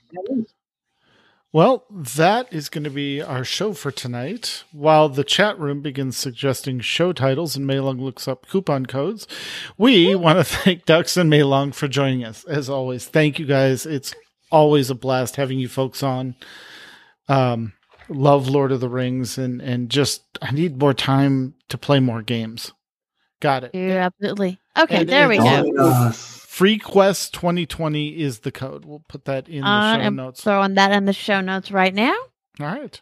Well, 1.51 1.85
that 1.89 2.51
is 2.53 2.69
going 2.69 2.83
to 2.83 2.91
be 2.91 3.21
our 3.23 3.43
show 3.43 3.73
for 3.73 3.89
tonight. 3.89 4.63
While 4.71 5.09
the 5.09 5.23
chat 5.23 5.57
room 5.57 5.81
begins 5.81 6.15
suggesting 6.15 6.79
show 6.79 7.11
titles 7.11 7.55
and 7.55 7.65
Maellung 7.65 7.99
looks 7.99 8.27
up 8.27 8.47
coupon 8.47 8.85
codes, 8.85 9.27
we 9.75 10.13
want 10.13 10.37
to 10.37 10.43
thank 10.57 10.85
Dux 10.85 11.17
and 11.17 11.31
Maellung 11.31 11.73
for 11.73 11.87
joining 11.87 12.23
us. 12.23 12.43
As 12.45 12.69
always, 12.69 13.07
thank 13.07 13.39
you 13.39 13.47
guys. 13.47 13.87
It's 13.87 14.13
always 14.51 14.91
a 14.91 14.95
blast 14.95 15.37
having 15.37 15.57
you 15.57 15.67
folks 15.67 16.03
on. 16.03 16.35
Um, 17.27 17.73
love 18.09 18.47
Lord 18.47 18.71
of 18.71 18.79
the 18.79 18.89
Rings 18.89 19.37
and 19.37 19.61
and 19.61 19.89
just 19.89 20.23
I 20.41 20.51
need 20.51 20.79
more 20.79 20.93
time 20.93 21.55
to 21.69 21.77
play 21.77 21.99
more 21.99 22.21
games. 22.21 22.73
Got 23.39 23.63
it. 23.63 23.71
Yeah, 23.73 24.05
absolutely. 24.05 24.59
Okay, 24.77 24.97
And 24.97 25.09
there 25.09 25.27
we 25.27 25.39
it's 25.39 25.43
go. 25.43 26.11
All- 26.59 26.59
Join 26.59 26.59
us. 26.59 26.59
Free 26.59 26.77
Quest 26.77 27.33
2020 27.33 28.19
is 28.19 28.39
the 28.39 28.51
code. 28.51 28.83
We'll 28.85 29.03
put 29.07 29.25
that 29.25 29.47
in 29.47 29.61
the 29.61 29.67
Uh, 29.67 29.95
show 29.95 30.01
I'm 30.01 30.15
notes. 30.15 30.43
throwing 30.43 30.73
that 30.75 30.91
in 30.91 31.05
the 31.05 31.13
show 31.13 31.41
notes 31.41 31.71
right 31.71 31.93
now. 31.93 32.13
All 32.59 32.65
right. 32.67 32.99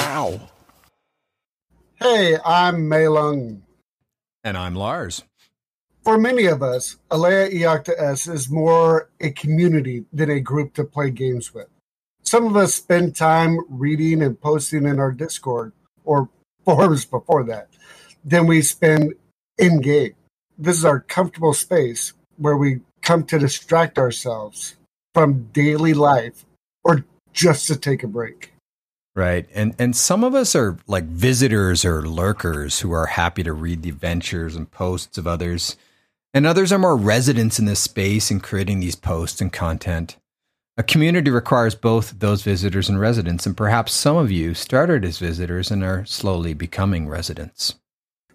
Ow. 0.01 0.41
Hey, 1.95 2.37
I'm 2.43 2.89
Maellung. 2.89 3.61
And 4.43 4.57
I'm 4.57 4.75
Lars. 4.75 5.23
For 6.03 6.17
many 6.17 6.47
of 6.47 6.61
us, 6.61 6.97
Alea 7.09 7.49
Iacta 7.49 7.97
Est 7.97 8.27
is 8.27 8.49
more 8.49 9.09
a 9.21 9.31
community 9.31 10.03
than 10.11 10.29
a 10.31 10.41
group 10.41 10.73
to 10.73 10.83
play 10.83 11.11
games 11.11 11.53
with. 11.53 11.69
Some 12.23 12.45
of 12.45 12.57
us 12.57 12.75
spend 12.75 13.15
time 13.15 13.57
reading 13.69 14.21
and 14.21 14.37
posting 14.37 14.85
in 14.85 14.99
our 14.99 15.13
Discord 15.13 15.71
or 16.03 16.27
forums 16.65 17.05
before 17.05 17.45
that 17.45 17.69
than 18.25 18.47
we 18.47 18.61
spend 18.61 19.13
in 19.57 19.79
game. 19.79 20.15
This 20.57 20.77
is 20.77 20.85
our 20.85 20.99
comfortable 20.99 21.53
space 21.53 22.13
where 22.37 22.57
we 22.57 22.81
come 23.01 23.23
to 23.25 23.39
distract 23.39 23.97
ourselves 23.97 24.75
from 25.13 25.49
daily 25.53 25.93
life 25.93 26.45
or 26.83 27.05
just 27.33 27.67
to 27.67 27.75
take 27.75 28.03
a 28.03 28.07
break. 28.07 28.53
Right. 29.15 29.47
And 29.53 29.75
and 29.77 29.95
some 29.95 30.23
of 30.23 30.33
us 30.33 30.55
are 30.55 30.77
like 30.87 31.03
visitors 31.03 31.85
or 31.85 32.07
lurkers 32.07 32.79
who 32.79 32.91
are 32.91 33.05
happy 33.05 33.43
to 33.43 33.53
read 33.53 33.83
the 33.83 33.89
adventures 33.89 34.55
and 34.55 34.69
posts 34.69 35.17
of 35.17 35.27
others. 35.27 35.77
And 36.33 36.47
others 36.47 36.71
are 36.71 36.79
more 36.79 36.97
residents 36.97 37.59
in 37.59 37.65
this 37.65 37.79
space 37.79 38.31
and 38.31 38.41
creating 38.41 38.79
these 38.79 38.95
posts 38.95 39.39
and 39.39 39.53
content. 39.53 40.17
A 40.77 40.81
community 40.81 41.29
requires 41.29 41.75
both 41.75 42.17
those 42.17 42.41
visitors 42.41 42.89
and 42.89 42.99
residents, 42.99 43.45
and 43.45 43.55
perhaps 43.55 43.93
some 43.93 44.17
of 44.17 44.31
you 44.31 44.55
started 44.55 45.05
as 45.05 45.19
visitors 45.19 45.69
and 45.69 45.83
are 45.83 46.03
slowly 46.05 46.55
becoming 46.55 47.07
residents. 47.07 47.75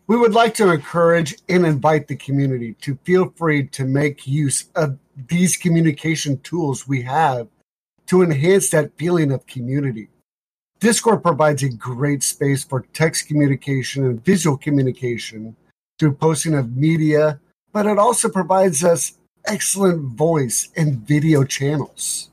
We 0.09 0.17
would 0.17 0.33
like 0.33 0.55
to 0.55 0.71
encourage 0.71 1.37
and 1.51 1.67
invite 1.67 2.09
the 2.09 2.17
community 2.17 2.73
to 2.81 2.99
feel 3.05 3.31
free 3.37 3.67
to 3.69 3.85
make 3.85 4.27
use 4.27 4.71
of 4.75 4.99
these 5.29 5.59
communication 5.59 6.41
tools 6.41 6.89
we 6.89 7.03
have 7.03 7.47
to 8.07 8.23
enhance 8.23 8.71
that 8.71 8.97
feeling 8.97 9.31
of 9.31 9.47
community. 9.47 10.09
Discord 10.81 11.23
provides 11.23 11.63
a 11.63 11.69
great 11.69 12.23
space 12.23 12.65
for 12.65 12.87
text 12.95 13.29
communication 13.29 14.03
and 14.07 14.25
visual 14.25 14.57
communication 14.57 15.57
through 15.99 16.15
posting 16.15 16.55
of 16.55 16.75
media, 16.75 17.39
but 17.71 17.85
it 17.85 17.99
also 17.99 18.31
provides 18.31 18.83
us 18.83 19.19
excellent 19.45 20.17
voice 20.17 20.71
and 20.75 21.07
video 21.07 21.45
channels. 21.45 22.31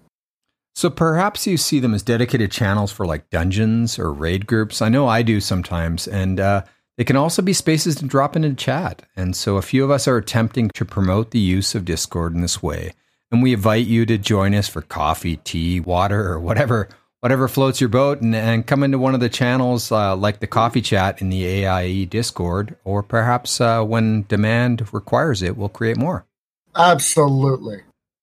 So 0.76 0.90
perhaps 0.90 1.46
you 1.46 1.58
see 1.58 1.82
them 1.82 1.94
as 1.94 2.04
dedicated 2.04 2.52
channels 2.52 2.92
for 2.92 3.06
like 3.06 3.30
dungeons 3.30 4.00
or 4.00 4.14
raid 4.14 4.48
groups. 4.48 4.82
I 4.82 4.88
know 4.88 5.08
I 5.08 5.24
do 5.24 5.42
sometimes, 5.42 6.08
and 6.08 6.40
uh, 6.40 6.64
they 6.98 7.04
can 7.04 7.16
also 7.16 7.42
be 7.42 7.54
spaces 7.54 7.96
to 7.96 8.06
drop 8.06 8.36
into 8.36 8.54
chat. 8.54 9.04
And 9.16 9.36
so 9.36 9.58
a 9.58 9.62
few 9.62 9.84
of 9.84 9.92
us 9.92 10.08
are 10.08 10.18
attempting 10.18 10.70
to 10.70 10.86
promote 10.86 11.32
the 11.32 11.40
use 11.40 11.76
of 11.76 11.86
Discord 11.86 12.34
in 12.34 12.42
this 12.42 12.64
way. 12.64 12.94
And 13.32 13.44
we 13.44 13.54
invite 13.54 13.86
you 13.86 14.06
to 14.06 14.18
join 14.18 14.54
us 14.54 14.68
for 14.68 14.82
coffee, 14.82 15.38
tea, 15.38 15.80
water, 15.80 16.32
or 16.32 16.40
whatever 16.40 16.90
whatever 17.26 17.48
floats 17.48 17.82
your 17.82 17.90
boat, 17.90 18.22
and, 18.22 18.36
and 18.36 18.68
come 18.68 18.84
into 18.84 19.00
one 19.00 19.16
of 19.16 19.20
the 19.20 19.30
channels 19.30 19.92
uh, 19.92 20.16
like 20.16 20.42
the 20.42 20.46
coffee 20.46 20.80
chat 20.80 21.24
in 21.24 21.32
the 21.32 21.44
AIE 21.44 22.06
Discord, 22.06 22.76
or 22.84 23.02
perhaps 23.02 23.60
uh, 23.60 23.84
when 23.84 24.26
demand 24.28 24.94
requires 24.94 25.42
it, 25.42 25.58
we'll 25.58 25.68
create 25.68 25.98
more. 25.98 26.28
Absolutely. 26.76 27.82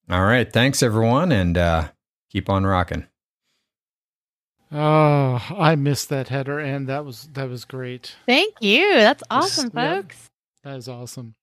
All 0.08 0.22
right, 0.22 0.52
thanks 0.52 0.84
everyone, 0.84 1.32
and 1.32 1.58
uh, 1.58 1.88
keep 2.30 2.48
on 2.48 2.64
rocking. 2.64 3.06
Oh, 4.72 5.44
I 5.58 5.74
missed 5.74 6.08
that 6.08 6.28
header, 6.28 6.58
and 6.58 6.88
that 6.88 7.04
was 7.04 7.28
that 7.34 7.48
was 7.48 7.64
great. 7.64 8.16
Thank 8.26 8.54
you. 8.60 8.94
That's 8.94 9.22
awesome, 9.30 9.70
Yeah. 9.74 9.96
folks. 9.96 10.30
That 10.64 10.76
is 10.76 10.88
awesome. 10.88 11.34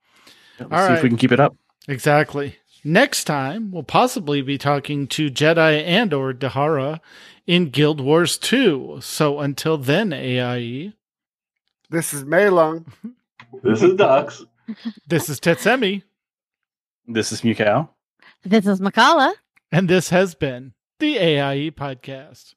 Let's 0.59 0.71
All 0.71 0.87
see 0.87 0.93
if 0.93 1.03
we 1.03 1.09
can 1.09 1.17
keep 1.17 1.31
it 1.31 1.39
up. 1.39 1.55
Exactly. 1.87 2.57
Next 2.83 3.25
time, 3.25 3.71
we'll 3.71 3.83
possibly 3.83 4.41
be 4.41 4.57
talking 4.57 5.07
to 5.09 5.29
Jedi 5.29 5.83
and 5.85 6.13
or 6.13 6.33
Dahara 6.33 6.99
in 7.45 7.69
Guild 7.69 7.99
Wars 7.99 8.37
2. 8.37 8.99
So 9.01 9.39
until 9.39 9.77
then, 9.77 10.13
AIE, 10.13 10.93
This 11.89 12.13
is 12.13 12.23
Maellung. 12.23 12.85
This 13.63 13.81
is 13.81 13.95
Dux. 13.95 14.45
this 15.07 15.27
is 15.27 15.39
Tetsemi, 15.39 16.03
This 17.07 17.31
is 17.31 17.41
Mewkow. 17.41 17.89
This 18.45 18.67
is 18.67 18.79
Mkallah. 18.79 19.33
and 19.71 19.89
this 19.89 20.09
has 20.09 20.35
been 20.35 20.73
the 20.99 21.17
AIE 21.17 21.71
Podcast. 21.71 22.53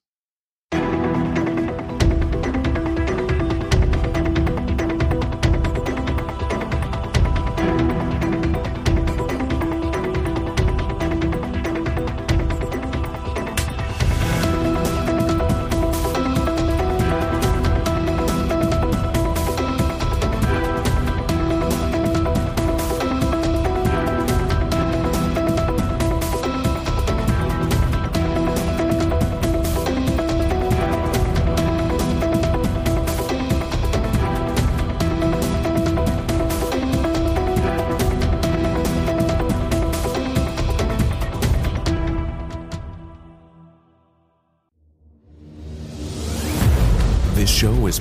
Show 0.73 0.79
is 0.79 1.32